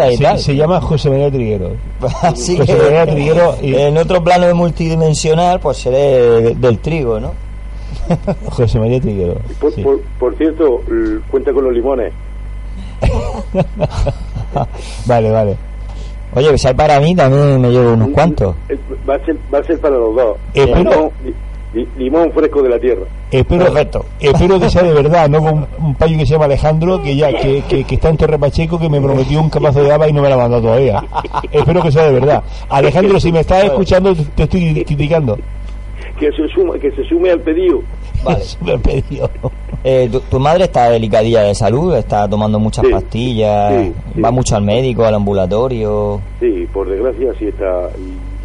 se, 0.08 0.13
y 0.13 0.17
se- 0.17 0.24
tal. 0.24 0.39
se 0.39 0.56
llama 0.56 0.82
José 0.82 1.10
María 1.12 1.30
Trigueros. 1.30 1.72
Así 2.24 2.58
José 2.58 2.76
que 2.76 2.82
María 2.82 3.06
Triguero 3.06 3.56
y- 3.62 3.76
en 3.76 3.98
otro 3.98 4.24
plano 4.24 4.54
multidimensional, 4.56 5.60
pues 5.60 5.78
seré 5.78 6.56
del 6.56 6.80
trigo, 6.80 7.20
¿no? 7.20 7.32
José 8.50 8.80
María 8.80 9.00
Trigueros. 9.00 9.38
Por, 9.60 9.72
sí. 9.74 9.82
por, 9.82 10.02
por 10.20 10.36
cierto, 10.38 10.82
cuenta 11.30 11.52
con 11.54 11.65
los 11.65 11.74
limones. 11.74 12.13
Vale, 15.05 15.31
vale. 15.31 15.55
Oye, 16.33 16.53
que 16.53 16.67
hay 16.67 16.73
para 16.73 16.99
mí 16.99 17.15
también 17.15 17.62
me 17.62 17.69
llevo 17.69 17.93
unos 17.93 18.10
cuantos. 18.10 18.55
Eh, 18.69 18.77
Va 19.10 19.15
a 19.15 19.25
ser, 19.25 19.38
va 19.53 19.60
a 19.60 19.63
ser 19.63 19.79
para 19.79 19.95
los 19.97 20.15
dos. 20.15 20.38
Espero- 20.53 20.91
Limón, 20.91 21.12
li- 21.73 21.88
limón 21.97 22.31
fresco 22.33 22.62
de 22.62 22.69
la 22.69 22.79
tierra. 22.79 23.01
Espero, 23.31 23.65
Perfecto. 23.65 24.05
espero 24.19 24.60
que 24.60 24.69
sea 24.69 24.83
de 24.83 24.93
verdad, 24.93 25.29
no 25.29 25.39
con 25.41 25.53
un, 25.53 25.67
un 25.79 25.95
payo 25.95 26.17
que 26.17 26.25
se 26.25 26.33
llama 26.33 26.45
Alejandro, 26.45 27.01
que 27.01 27.15
ya 27.15 27.29
que, 27.33 27.62
que, 27.67 27.83
que 27.83 27.95
está 27.95 28.10
en 28.10 28.17
Torre 28.17 28.38
Pacheco, 28.39 28.79
que 28.79 28.89
me 28.89 29.01
prometió 29.01 29.41
un 29.41 29.49
capazo 29.49 29.83
de 29.83 29.91
haba 29.91 30.07
y 30.07 30.13
no 30.13 30.21
me 30.21 30.29
la 30.29 30.36
ha 30.36 30.39
mandado 30.39 30.63
todavía. 30.63 31.03
Espero 31.51 31.81
que 31.81 31.91
sea 31.91 32.03
de 32.03 32.13
verdad. 32.19 32.43
Alejandro, 32.69 33.19
si 33.19 33.31
me 33.31 33.39
estás 33.41 33.63
escuchando, 33.65 34.13
te 34.36 34.43
estoy 34.43 34.83
criticando. 34.86 35.38
Que 36.19 36.31
se 36.31 36.47
suma, 36.53 36.77
que 36.79 36.91
se 36.91 37.03
sume 37.05 37.31
al 37.31 37.41
pedido. 37.41 37.79
Vale. 38.23 38.43
He 38.65 38.77
pedido. 38.80 39.30
Eh, 39.84 40.10
tu, 40.12 40.19
tu 40.21 40.39
madre 40.39 40.65
está 40.65 40.89
delicadilla 40.89 41.41
de 41.43 41.56
salud, 41.56 41.95
está 41.95 42.27
tomando 42.27 42.60
muchas 42.60 42.86
Sí, 42.86 42.91
pastillas, 42.91 43.86
sí, 43.86 43.93
sí. 44.15 44.21
va 44.21 44.32
mucho 44.32 44.56
al 44.56 44.63
médico, 44.63 45.06
al 45.06 45.15
ambulatorio. 45.15 46.19
Sí, 46.39 46.67
por 46.73 46.89
desgracia 46.89 47.32
sí 47.39 47.47
está, 47.47 47.89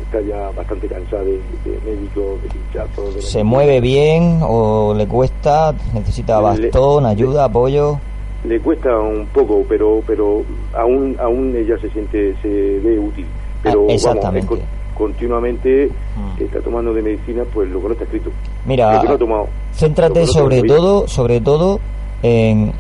está 0.02 0.20
ya 0.20 0.50
bastante 0.56 0.86
cansada 0.86 1.22
de, 1.24 1.32
de 1.32 1.78
médicos, 1.84 2.42
de 2.42 2.48
pinchazos. 2.48 3.14
de 3.16 3.22
¿Se 3.22 3.42
mueve 3.42 3.80
bien 3.80 4.40
o 4.42 4.94
le 4.94 5.06
cuesta? 5.08 5.74
¿Necesita 5.94 6.36
Le- 6.36 6.42
bastón, 6.42 7.06
ayuda, 7.06 7.44
apoyo? 7.44 7.98
Le 8.44 8.60
cuesta 8.60 8.96
un 8.98 9.26
poco, 9.32 9.64
pero 9.68 10.02
pero 10.06 10.42
aún 10.74 11.16
aún 11.20 11.54
ella 11.56 11.76
se 11.80 11.88
siente, 11.90 12.34
se 12.42 12.48
ve 12.48 12.98
útil. 12.98 13.26
Pero 13.62 13.86
Ah, 13.88 13.92
exactamente. 13.92 14.46
vamos, 14.48 14.64
continuamente 14.94 15.90
Mm. 16.16 16.42
está 16.42 16.60
tomando 16.60 16.92
de 16.92 17.02
medicina 17.02 17.42
pues 17.52 17.68
lo 17.70 17.80
que 17.80 17.86
no 17.86 17.92
está 17.92 18.04
escrito. 18.04 18.30
Mira, 18.66 19.00
que 19.00 19.08
no 19.08 19.14
ha 19.14 19.18
tomado. 19.18 19.48
Céntrate 19.72 20.20
no 20.20 20.26
sobre 20.26 20.62
todo, 20.62 21.08
sobre 21.08 21.40
todo 21.40 21.80
en, 22.22 22.72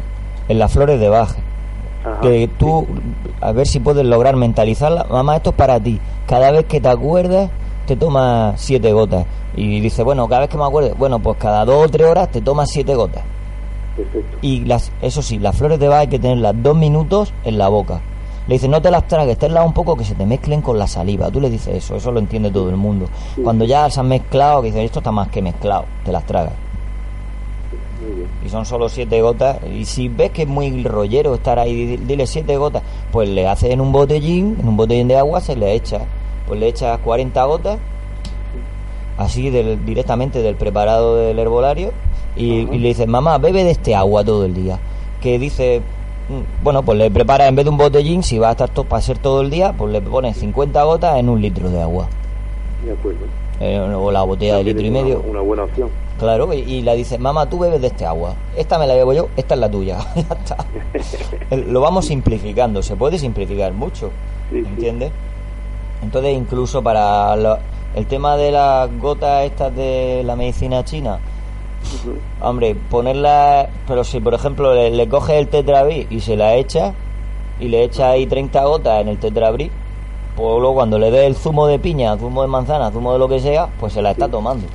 en 0.48 0.58
las 0.58 0.72
flores 0.72 1.00
de 1.00 1.08
baje. 1.08 1.40
Ajá. 2.04 2.20
Que 2.20 2.48
tú, 2.58 2.86
a 3.40 3.52
ver 3.52 3.66
si 3.66 3.80
puedes 3.80 4.04
lograr 4.04 4.36
mentalizarla. 4.36 5.04
Mamá, 5.10 5.36
esto 5.36 5.50
es 5.50 5.56
para 5.56 5.78
ti. 5.80 6.00
Cada 6.26 6.50
vez 6.50 6.64
que 6.66 6.80
te 6.80 6.88
acuerdas, 6.88 7.50
te 7.86 7.96
tomas 7.96 8.60
siete 8.60 8.92
gotas. 8.92 9.24
Y 9.56 9.80
dice, 9.80 10.02
bueno, 10.02 10.26
cada 10.28 10.42
vez 10.42 10.50
que 10.50 10.56
me 10.58 10.64
acuerdes, 10.64 10.96
bueno, 10.98 11.18
pues 11.20 11.36
cada 11.38 11.64
dos 11.64 11.86
o 11.86 11.88
tres 11.88 12.06
horas 12.06 12.30
te 12.30 12.40
tomas 12.40 12.70
siete 12.70 12.94
gotas. 12.94 13.22
Perfecto. 13.96 14.38
Y 14.40 14.64
las, 14.64 14.90
eso 15.02 15.22
sí, 15.22 15.38
las 15.38 15.56
flores 15.56 15.78
de 15.78 15.88
Bach 15.88 16.00
hay 16.00 16.06
que 16.08 16.18
tenerlas 16.18 16.54
dos 16.62 16.76
minutos 16.76 17.32
en 17.44 17.58
la 17.58 17.68
boca. 17.68 18.00
Le 18.48 18.54
dice, 18.54 18.66
no 18.68 18.82
te 18.82 18.90
las 18.90 19.06
tragues, 19.06 19.38
tenlas 19.38 19.64
un 19.64 19.72
poco 19.72 19.96
que 19.96 20.04
se 20.04 20.14
te 20.16 20.26
mezclen 20.26 20.62
con 20.62 20.78
la 20.78 20.86
saliva. 20.88 21.30
Tú 21.30 21.40
le 21.40 21.48
dices 21.48 21.76
eso, 21.76 21.94
eso 21.96 22.10
lo 22.10 22.18
entiende 22.18 22.50
todo 22.50 22.70
el 22.70 22.76
mundo. 22.76 23.06
Cuando 23.42 23.64
ya 23.64 23.88
se 23.88 24.00
han 24.00 24.08
mezclado, 24.08 24.60
que 24.62 24.68
dices, 24.68 24.84
esto 24.84 24.98
está 24.98 25.12
más 25.12 25.28
que 25.28 25.40
mezclado, 25.42 25.84
te 26.04 26.10
las 26.10 26.24
tragas. 26.26 26.52
Y 28.44 28.48
son 28.48 28.66
solo 28.66 28.88
siete 28.88 29.22
gotas. 29.22 29.58
Y 29.72 29.84
si 29.84 30.08
ves 30.08 30.30
que 30.32 30.42
es 30.42 30.48
muy 30.48 30.82
rollero 30.82 31.34
estar 31.34 31.58
ahí, 31.60 31.86
di- 31.86 31.96
dile 31.98 32.26
siete 32.26 32.56
gotas, 32.56 32.82
pues 33.12 33.28
le 33.28 33.46
haces 33.46 33.70
en 33.70 33.80
un 33.80 33.92
botellín, 33.92 34.56
en 34.60 34.68
un 34.68 34.76
botellín 34.76 35.06
de 35.06 35.16
agua, 35.16 35.40
se 35.40 35.54
le 35.54 35.72
echa. 35.74 36.00
Pues 36.48 36.58
le 36.58 36.66
echas 36.66 36.98
40 36.98 37.44
gotas, 37.44 37.78
así 39.18 39.50
del, 39.50 39.84
directamente 39.86 40.42
del 40.42 40.56
preparado 40.56 41.14
del 41.16 41.38
herbolario, 41.38 41.92
y, 42.34 42.44
y 42.74 42.78
le 42.78 42.88
dices, 42.88 43.06
mamá, 43.06 43.38
bebe 43.38 43.62
de 43.62 43.70
este 43.70 43.94
agua 43.94 44.24
todo 44.24 44.44
el 44.44 44.54
día. 44.54 44.80
Que 45.20 45.38
dice, 45.38 45.82
bueno, 46.62 46.82
pues 46.82 46.98
le 46.98 47.10
preparas 47.10 47.48
en 47.48 47.56
vez 47.56 47.64
de 47.64 47.70
un 47.70 47.76
botellín, 47.78 48.22
si 48.22 48.38
va 48.38 48.48
a 48.48 48.52
estar 48.52 48.68
to- 48.68 48.84
para 48.84 49.02
ser 49.02 49.18
todo 49.18 49.40
el 49.42 49.50
día, 49.50 49.72
pues 49.76 49.92
le 49.92 50.00
pones 50.00 50.36
50 50.38 50.82
gotas 50.84 51.18
en 51.18 51.28
un 51.28 51.40
litro 51.42 51.70
de 51.70 51.82
agua. 51.82 52.08
De 52.84 52.92
acuerdo. 52.92 53.20
Eh, 53.60 53.78
o 53.78 54.10
la 54.10 54.22
botella 54.22 54.56
de 54.56 54.64
litro 54.64 54.82
y 54.84 54.88
una- 54.90 55.00
medio. 55.02 55.22
Una 55.28 55.40
buena 55.40 55.64
opción. 55.64 55.88
Claro, 56.18 56.52
y, 56.52 56.58
y 56.60 56.82
le 56.82 56.94
dices, 56.96 57.18
mamá, 57.18 57.46
tú 57.48 57.58
bebes 57.58 57.80
de 57.80 57.88
este 57.88 58.04
agua. 58.06 58.34
Esta 58.56 58.78
me 58.78 58.86
la 58.86 58.94
bebo 58.94 59.12
yo, 59.12 59.28
esta 59.36 59.54
es 59.54 59.60
la 59.60 59.70
tuya. 59.70 59.98
ya 60.14 60.20
está. 60.22 60.56
Lo 61.56 61.80
vamos 61.80 62.06
simplificando, 62.06 62.82
se 62.82 62.96
puede 62.96 63.18
simplificar 63.18 63.72
mucho. 63.72 64.10
Sí, 64.50 64.60
sí. 64.62 64.66
¿Entiendes? 64.68 65.12
Entonces, 66.02 66.36
incluso 66.36 66.82
para 66.82 67.34
El 67.94 68.06
tema 68.06 68.36
de 68.36 68.50
las 68.52 68.88
gotas 68.98 69.44
estas 69.44 69.74
de 69.76 70.22
la 70.24 70.34
medicina 70.36 70.84
china, 70.84 71.18
hombre, 72.40 72.74
ponerla, 72.90 73.68
pero 73.86 74.04
si 74.04 74.20
por 74.20 74.34
ejemplo 74.34 74.74
le, 74.74 74.90
le 74.90 75.08
coge 75.08 75.38
el 75.38 75.48
tetrabric 75.48 76.10
y 76.10 76.20
se 76.20 76.36
la 76.36 76.54
echa 76.54 76.92
y 77.60 77.68
le 77.68 77.84
echa 77.84 78.10
ahí 78.10 78.26
30 78.26 78.64
gotas 78.64 79.00
en 79.02 79.08
el 79.08 79.18
tetrabric, 79.18 79.70
pues 80.36 80.48
luego 80.60 80.74
cuando 80.74 80.98
le 80.98 81.10
dé 81.10 81.26
el 81.26 81.36
zumo 81.36 81.66
de 81.66 81.78
piña, 81.78 82.16
zumo 82.16 82.42
de 82.42 82.48
manzana, 82.48 82.90
zumo 82.90 83.12
de 83.12 83.18
lo 83.18 83.28
que 83.28 83.38
sea, 83.40 83.68
pues 83.78 83.92
se 83.92 84.02
la 84.02 84.12
está 84.12 84.28
tomando. 84.28 84.66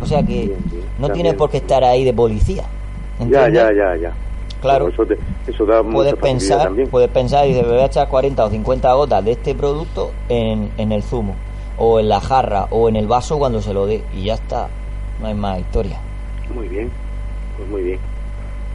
O 0.00 0.06
sea 0.06 0.20
que 0.22 0.46
Bien, 0.46 0.56
bien, 0.64 0.82
no 0.98 1.06
también. 1.08 1.12
tienes 1.12 1.34
por 1.34 1.50
qué 1.50 1.58
estar 1.58 1.84
ahí 1.84 2.02
de 2.04 2.12
policía. 2.12 2.64
Ya, 3.18 3.24
¿entiendes? 3.46 3.54
ya, 3.54 3.72
ya, 3.94 3.96
ya. 4.00 4.12
Claro. 4.60 4.88
Eso, 4.88 5.04
te- 5.04 5.18
eso 5.46 5.66
da 5.66 5.82
puedes 5.82 6.14
pensar, 6.14 6.62
también. 6.64 6.88
puedes 6.88 7.08
pensar 7.10 7.44
y 7.46 7.52
dices, 7.52 7.66
voy 7.68 7.78
a 7.78 7.84
echar 7.86 8.08
40 8.08 8.44
o 8.44 8.50
50 8.50 8.92
gotas 8.94 9.24
de 9.24 9.32
este 9.32 9.54
producto 9.54 10.10
en, 10.28 10.70
en 10.78 10.92
el 10.92 11.02
zumo, 11.02 11.34
o 11.78 12.00
en 12.00 12.08
la 12.08 12.20
jarra, 12.20 12.66
o 12.70 12.88
en 12.88 12.96
el 12.96 13.06
vaso 13.06 13.38
cuando 13.38 13.60
se 13.60 13.74
lo 13.74 13.86
dé, 13.86 14.02
y 14.16 14.24
ya 14.24 14.34
está, 14.34 14.68
no 15.20 15.26
hay 15.26 15.34
más 15.34 15.58
historia. 15.60 15.98
Muy 16.54 16.68
bien, 16.68 16.90
pues 17.56 17.68
muy 17.68 17.82
bien. 17.82 17.98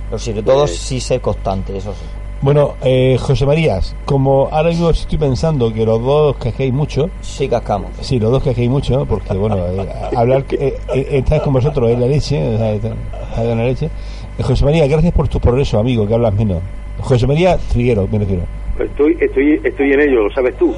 Pero 0.10 0.20
sobre 0.20 0.44
todo 0.44 0.60
Pues- 0.62 0.78
sí 0.78 1.00
ser 1.00 1.22
constante, 1.22 1.78
eso 1.78 1.94
sí. 1.94 2.06
Bueno, 2.40 2.76
eh, 2.84 3.18
José 3.20 3.48
Marías, 3.48 3.96
como 4.06 4.48
ahora 4.52 4.70
mismo 4.70 4.92
estoy 4.92 5.18
pensando 5.18 5.74
que 5.74 5.84
los 5.86 6.00
dos 6.04 6.36
quejéis 6.38 6.72
mucho, 6.72 7.10
Sí 7.22 7.48
cascamos. 7.50 7.90
sí, 8.02 8.20
los 8.20 8.30
dos 8.32 8.44
quejéis 8.44 8.70
mucho, 8.70 9.06
porque 9.08 9.34
bueno, 9.34 9.58
eh, 9.58 9.88
hablar, 10.16 10.46
eh, 10.52 10.78
eh, 10.94 11.08
estáis 11.14 11.42
con 11.42 11.54
vosotros 11.54 11.90
es 11.90 11.98
la 11.98 12.06
leche, 12.06 12.56
o 12.56 12.58
sea, 12.60 12.74
está- 12.74 12.94
está 13.30 13.44
en 13.44 13.58
la 13.58 13.64
leche. 13.66 13.90
Eh, 14.38 14.44
José 14.44 14.64
María, 14.66 14.86
gracias 14.88 15.14
por 15.14 15.28
tu 15.28 15.40
progreso, 15.40 15.80
amigo, 15.80 16.08
que 16.08 16.14
hablas 16.14 16.34
menos. 16.36 16.62
José 17.00 17.26
María 17.26 17.58
Triguero, 17.58 18.08
me 18.12 18.20
refiero. 18.20 18.44
Estoy, 18.80 19.18
estoy, 19.20 19.60
estoy 19.64 19.92
en 19.94 20.00
ello, 20.02 20.24
lo 20.28 20.32
sabes 20.32 20.56
tú. 20.60 20.76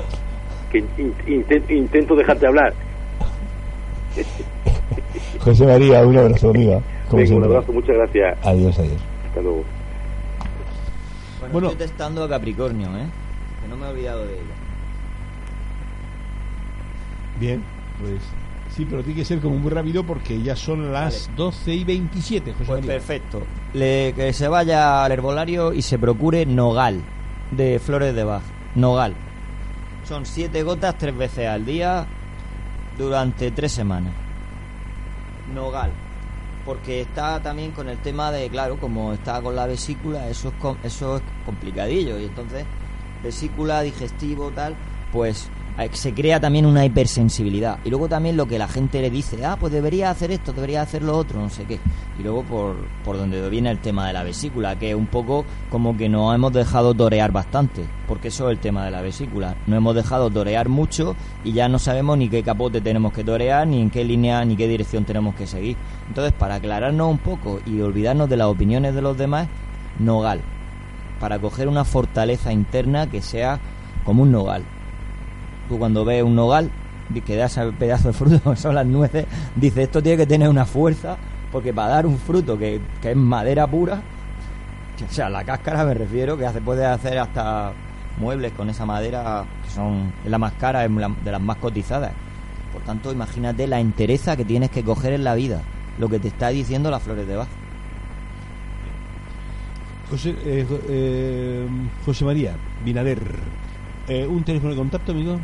Que 0.72 0.78
in- 0.78 1.14
inten- 1.28 1.70
intento 1.70 2.16
dejarte 2.16 2.48
hablar. 2.48 2.74
José 5.40 5.66
María, 5.66 6.06
un 6.06 6.18
abrazo, 6.18 6.52
Venga, 6.52 6.82
un 7.12 7.44
abrazo, 7.44 7.72
muchas 7.74 7.96
gracias. 7.96 8.38
Adiós, 8.46 8.78
adiós. 8.78 9.02
Hasta 9.28 9.42
luego. 9.42 9.64
Bueno, 11.40 11.54
Bueno. 11.54 11.70
estoy 11.70 11.88
testando 11.88 12.24
a 12.24 12.30
Capricornio, 12.30 12.88
¿eh? 12.98 13.06
Que 13.62 13.68
no 13.70 13.78
me 13.78 13.86
he 13.88 13.90
olvidado 13.90 14.26
de 14.26 14.34
ella. 14.34 14.56
Bien, 17.40 17.64
pues 18.02 18.22
sí, 18.76 18.86
pero 18.86 19.02
tiene 19.02 19.20
que 19.22 19.26
ser 19.26 19.40
como 19.40 19.58
muy 19.58 19.72
rápido 19.72 20.04
porque 20.04 20.42
ya 20.42 20.56
son 20.56 20.92
las 20.92 21.28
Vale. 21.28 21.38
12 21.38 21.74
y 21.74 21.84
27, 21.86 22.52
José 22.52 22.66
Pues 22.66 22.80
María. 22.82 22.92
perfecto. 22.96 23.42
Le- 23.74 24.14
que 24.16 24.34
se 24.34 24.48
vaya 24.50 25.04
al 25.06 25.12
herbolario 25.14 25.72
y 25.74 25.82
se 25.82 25.98
procure 25.98 26.46
nogal 26.46 27.02
de 27.52 27.80
flores 27.80 28.14
de 28.14 28.24
Bach. 28.26 28.44
Nogal. 28.76 29.14
Son 30.04 30.26
siete 30.26 30.64
gotas 30.64 30.98
tres 30.98 31.16
veces 31.16 31.48
al 31.48 31.66
día 31.66 32.06
durante 32.98 33.52
tres 33.52 33.72
semanas. 33.72 34.12
Nogal. 35.54 35.92
Porque 36.66 37.02
está 37.02 37.42
también 37.42 37.72
con 37.72 37.90
el 37.90 37.98
tema 38.00 38.32
de, 38.32 38.50
claro, 38.50 38.78
como 38.80 39.14
está 39.14 39.42
con 39.42 39.56
la 39.56 39.66
vesícula, 39.66 40.28
eso 40.30 40.50
es, 40.50 40.54
com- 40.56 40.78
eso 40.84 41.18
es 41.18 41.24
complicadillo. 41.46 42.20
Y 42.20 42.26
entonces, 42.26 42.66
vesícula, 43.24 43.82
digestivo, 43.82 44.52
tal, 44.52 44.76
pues 45.12 45.50
se 45.94 46.14
crea 46.14 46.40
también 46.40 46.66
una 46.66 46.86
hipersensibilidad. 46.86 47.80
Y 47.86 47.90
luego 47.90 48.08
también 48.10 48.36
lo 48.36 48.48
que 48.48 48.60
la 48.60 48.68
gente 48.68 49.02
le 49.02 49.10
dice, 49.10 49.46
ah, 49.46 49.58
pues 49.60 49.72
debería 49.72 50.10
hacer 50.10 50.32
esto, 50.32 50.52
debería 50.52 50.82
hacer 50.82 51.04
lo 51.04 51.18
otro, 51.18 51.40
no 51.40 51.50
sé 51.50 51.66
qué. 51.66 51.80
Y 52.20 52.24
luego 52.24 52.44
por, 52.44 52.76
por 53.06 53.18
donde 53.18 53.50
viene 53.50 53.72
el 53.72 53.80
tema 53.80 54.08
de 54.08 54.14
la 54.14 54.24
vesícula, 54.24 54.78
que 54.78 54.90
es 54.90 54.96
un 54.96 55.08
poco 55.08 55.46
como 55.70 55.96
que 55.96 56.10
nos 56.10 56.36
hemos 56.36 56.52
dejado 56.52 56.94
torear 56.94 57.32
bastante, 57.32 57.86
porque 58.08 58.28
eso 58.28 58.50
es 58.50 58.58
el 58.58 58.60
tema 58.60 58.84
de 58.84 58.92
la 58.92 59.02
vesícula. 59.02 59.56
Nos 59.68 59.78
hemos 59.78 59.96
dejado 59.96 60.30
torear 60.30 60.68
mucho 60.68 61.16
y 61.46 61.54
ya 61.54 61.70
no 61.70 61.80
sabemos 61.80 62.18
ni 62.18 62.28
qué 62.28 62.44
capote 62.44 62.82
tenemos 62.82 63.14
que 63.14 63.24
torear, 63.24 63.66
ni 63.66 63.82
en 63.82 63.90
qué 63.90 64.04
línea, 64.04 64.44
ni 64.44 64.58
qué 64.58 64.68
dirección 64.68 65.06
tenemos 65.06 65.36
que 65.36 65.48
seguir. 65.48 65.78
Entonces, 66.10 66.34
para 66.34 66.56
aclararnos 66.56 67.10
un 67.10 67.20
poco 67.20 67.62
y 67.66 67.80
olvidarnos 67.80 68.30
de 68.30 68.38
las 68.38 68.48
opiniones 68.48 68.96
de 68.96 69.02
los 69.02 69.18
demás, 69.18 69.48
nogal. 69.98 70.42
Para 71.20 71.40
coger 71.40 71.68
una 71.68 71.86
fortaleza 71.86 72.52
interna 72.52 73.10
que 73.10 73.22
sea 73.22 73.60
como 74.04 74.24
un 74.24 74.32
nogal. 74.32 74.64
Cuando 75.78 76.04
ves 76.06 76.24
un 76.24 76.36
nogal 76.36 76.72
que 77.26 77.36
da 77.36 77.46
ese 77.46 77.72
pedazo 77.74 78.10
de 78.10 78.14
fruto, 78.14 78.52
que 78.52 78.56
son 78.56 78.76
las 78.76 78.86
nueces, 78.86 79.26
dices 79.56 79.86
esto 79.86 80.02
tiene 80.02 80.18
que 80.18 80.28
tener 80.28 80.50
una 80.50 80.66
fuerza, 80.66 81.18
porque 81.52 81.74
para 81.74 81.90
dar 81.90 82.06
un 82.06 82.18
fruto 82.18 82.58
que, 82.58 82.80
que 83.02 83.12
es 83.12 83.18
madera 83.18 83.68
pura, 83.68 84.02
o 85.08 85.14
sea, 85.14 85.30
la 85.30 85.44
cáscara 85.44 85.86
me 85.86 85.94
refiero, 85.94 86.38
que 86.38 86.46
hace, 86.46 86.62
puedes 86.62 86.86
hacer 86.86 87.18
hasta 87.18 87.74
muebles 88.18 88.52
con 88.54 88.70
esa 88.70 88.86
madera, 88.86 89.46
que 89.64 89.70
son 89.70 90.12
la 90.26 90.38
más 90.38 90.54
cara, 90.54 90.86
es 90.86 90.92
de 91.24 91.32
las 91.32 91.42
más 91.42 91.58
cotizadas. 91.58 92.12
Por 92.74 92.84
tanto, 92.84 93.12
imagínate 93.12 93.66
la 93.66 93.80
entereza 93.80 94.36
que 94.36 94.46
tienes 94.46 94.70
que 94.70 94.84
coger 94.84 95.14
en 95.14 95.24
la 95.24 95.36
vida, 95.36 95.62
lo 95.98 96.10
que 96.10 96.20
te 96.20 96.28
está 96.28 96.50
diciendo 96.50 96.92
las 96.92 97.02
flores 97.02 97.28
de 97.28 97.36
Bach. 97.36 97.48
José, 100.10 100.36
eh, 100.44 100.66
eh, 100.90 101.68
José 102.04 102.26
María 102.26 102.56
Binader, 102.84 103.20
eh, 104.08 104.26
un 104.26 104.44
teléfono 104.44 104.72
de 104.72 104.78
contacto, 104.78 105.12
amigo. 105.12 105.40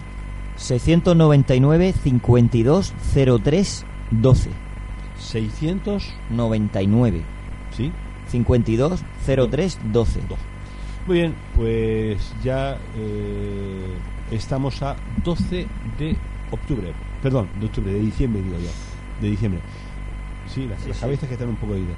699 0.58 1.94
52 1.94 2.94
03 3.44 3.86
12 4.12 4.50
600, 5.20 6.14
99 6.30 7.22
sí. 7.76 7.92
52 8.30 9.04
03 9.50 9.80
12 9.92 10.20
Muy 11.08 11.18
bien, 11.18 11.36
pues 11.56 12.34
ya 12.44 12.78
eh, 12.98 13.96
estamos 14.32 14.82
a 14.82 14.96
12 15.24 15.68
de 16.00 16.16
octubre. 16.52 16.94
Perdón, 17.22 17.48
de 17.60 17.66
octubre, 17.68 17.92
de 17.94 18.00
diciembre, 18.00 18.42
digo 18.42 18.58
yo. 18.58 18.70
De 19.22 19.30
diciembre. 19.30 19.62
Sí, 20.48 20.66
las, 20.68 20.80
Sí, 20.82 20.88
las 20.90 20.98
sí. 20.98 21.02
cabezas 21.02 21.28
que 21.28 21.34
están 21.36 21.50
un 21.50 21.56
poco 21.56 21.76
idas. 21.76 21.96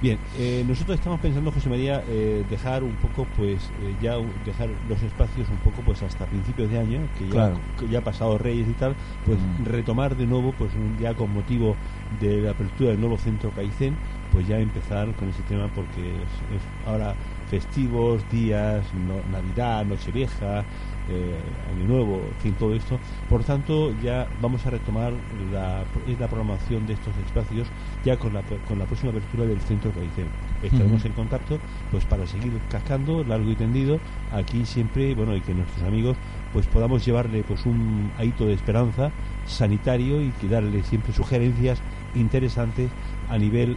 Bien, 0.00 0.18
eh, 0.38 0.64
nosotros 0.66 0.94
estamos 0.94 1.20
pensando, 1.20 1.52
José 1.52 1.68
María, 1.68 2.02
eh, 2.08 2.42
dejar 2.48 2.82
un 2.84 2.96
poco, 2.96 3.26
pues, 3.36 3.70
eh, 3.82 3.94
ya 4.00 4.14
dejar 4.46 4.70
los 4.88 5.02
espacios 5.02 5.50
un 5.50 5.58
poco, 5.58 5.82
pues, 5.82 6.02
hasta 6.02 6.24
principios 6.26 6.70
de 6.70 6.78
año, 6.78 7.06
que 7.18 7.26
ya, 7.26 7.32
Claro. 7.32 7.60
que 7.78 7.86
ya 7.86 7.98
ha 7.98 8.02
pasado 8.02 8.38
Reyes 8.38 8.66
y 8.66 8.72
tal, 8.72 8.96
pues, 9.26 9.38
Mm. 9.38 9.64
retomar 9.66 10.16
de 10.16 10.26
nuevo, 10.26 10.52
pues, 10.52 10.74
un- 10.74 10.96
ya 10.98 11.12
con 11.12 11.30
motivo 11.34 11.76
de 12.18 12.40
la 12.40 12.52
apertura 12.52 12.92
del 12.92 13.00
nuevo 13.00 13.18
centro 13.18 13.50
Caicén, 13.50 13.94
pues 14.32 14.46
ya 14.48 14.58
empezar 14.58 15.12
con 15.16 15.28
ese 15.28 15.42
tema 15.42 15.68
porque 15.68 16.00
es, 16.00 16.56
es 16.56 16.62
ahora 16.86 17.14
festivos, 17.50 18.22
días, 18.30 18.86
no- 18.94 19.20
Navidad, 19.30 19.84
Nochevieja, 19.84 20.64
eh, 21.08 21.38
Año 21.74 21.88
Nuevo, 21.88 22.16
en 22.16 22.42
fin, 22.42 22.54
todo 22.58 22.74
esto. 22.74 22.98
Por 23.28 23.44
tanto, 23.44 23.92
ya 24.02 24.28
vamos 24.40 24.64
a 24.66 24.70
retomar 24.70 25.12
la, 25.52 25.84
la 26.18 26.28
programación 26.28 26.86
de 26.86 26.94
estos 26.94 27.14
espacios 27.26 27.68
ya 28.04 28.16
con 28.16 28.34
la, 28.34 28.42
con 28.68 28.78
la 28.78 28.84
próxima 28.84 29.10
apertura 29.10 29.44
del 29.44 29.60
centro 29.60 29.90
Caicén. 29.92 30.26
Estaremos 30.62 31.04
en 31.04 31.12
contacto 31.12 31.58
pues 31.90 32.04
para 32.04 32.26
seguir 32.26 32.52
cascando 32.70 33.24
largo 33.24 33.50
y 33.50 33.56
tendido 33.56 33.98
aquí 34.32 34.66
siempre, 34.66 35.14
bueno, 35.14 35.34
y 35.34 35.40
que 35.40 35.54
nuestros 35.54 35.82
amigos 35.86 36.16
pues 36.52 36.66
podamos 36.66 37.04
llevarle 37.04 37.42
pues 37.44 37.64
un 37.66 38.10
ahito 38.18 38.46
de 38.46 38.54
esperanza 38.54 39.10
sanitario 39.46 40.22
y 40.22 40.30
que 40.40 40.48
darle 40.48 40.82
siempre 40.82 41.12
sugerencias 41.12 41.80
interesantes 42.14 42.90
a 43.28 43.38
nivel 43.38 43.76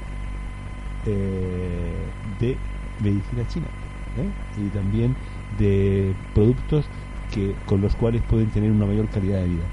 eh, 1.06 1.94
de 2.40 2.58
medicina 3.02 3.48
china 3.48 3.68
¿eh? 4.18 4.62
y 4.66 4.70
también 4.70 5.16
de 5.58 6.14
productos 6.34 6.86
que 7.34 7.56
con 7.66 7.82
los 7.82 7.96
cuales 7.96 8.22
pueden 8.30 8.48
tener 8.50 8.72
una 8.72 8.86
mayor 8.86 9.08
calidad 9.08 9.40
de 9.40 9.46
vida. 9.46 9.64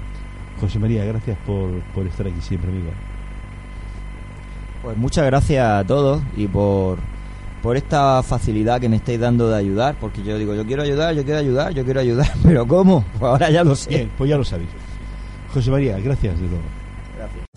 José 0.59 0.79
María, 0.79 1.05
gracias 1.05 1.37
por, 1.45 1.69
por 1.93 2.05
estar 2.07 2.27
aquí 2.27 2.41
siempre, 2.41 2.69
amigo. 2.69 2.91
Pues 4.81 4.97
muchas 4.97 5.25
gracias 5.25 5.65
a 5.65 5.83
todos 5.85 6.21
y 6.35 6.47
por, 6.47 6.97
por 7.61 7.77
esta 7.77 8.23
facilidad 8.23 8.81
que 8.81 8.89
me 8.89 8.95
estáis 8.97 9.19
dando 9.19 9.49
de 9.49 9.57
ayudar, 9.57 9.95
porque 9.99 10.23
yo 10.23 10.37
digo, 10.37 10.55
yo 10.55 10.65
quiero 10.65 10.83
ayudar, 10.83 11.13
yo 11.15 11.23
quiero 11.23 11.39
ayudar, 11.39 11.73
yo 11.73 11.83
quiero 11.85 11.99
ayudar, 11.99 12.31
pero 12.43 12.67
¿cómo? 12.67 13.05
Pues 13.19 13.29
ahora 13.29 13.49
ya 13.49 13.63
lo 13.63 13.75
sé. 13.75 13.89
Bien, 13.89 14.11
pues 14.17 14.29
ya 14.29 14.37
lo 14.37 14.43
sabéis. 14.43 14.69
José 15.53 15.69
María, 15.69 15.99
gracias 15.99 16.39
de 16.39 16.47
nuevo. 16.47 16.80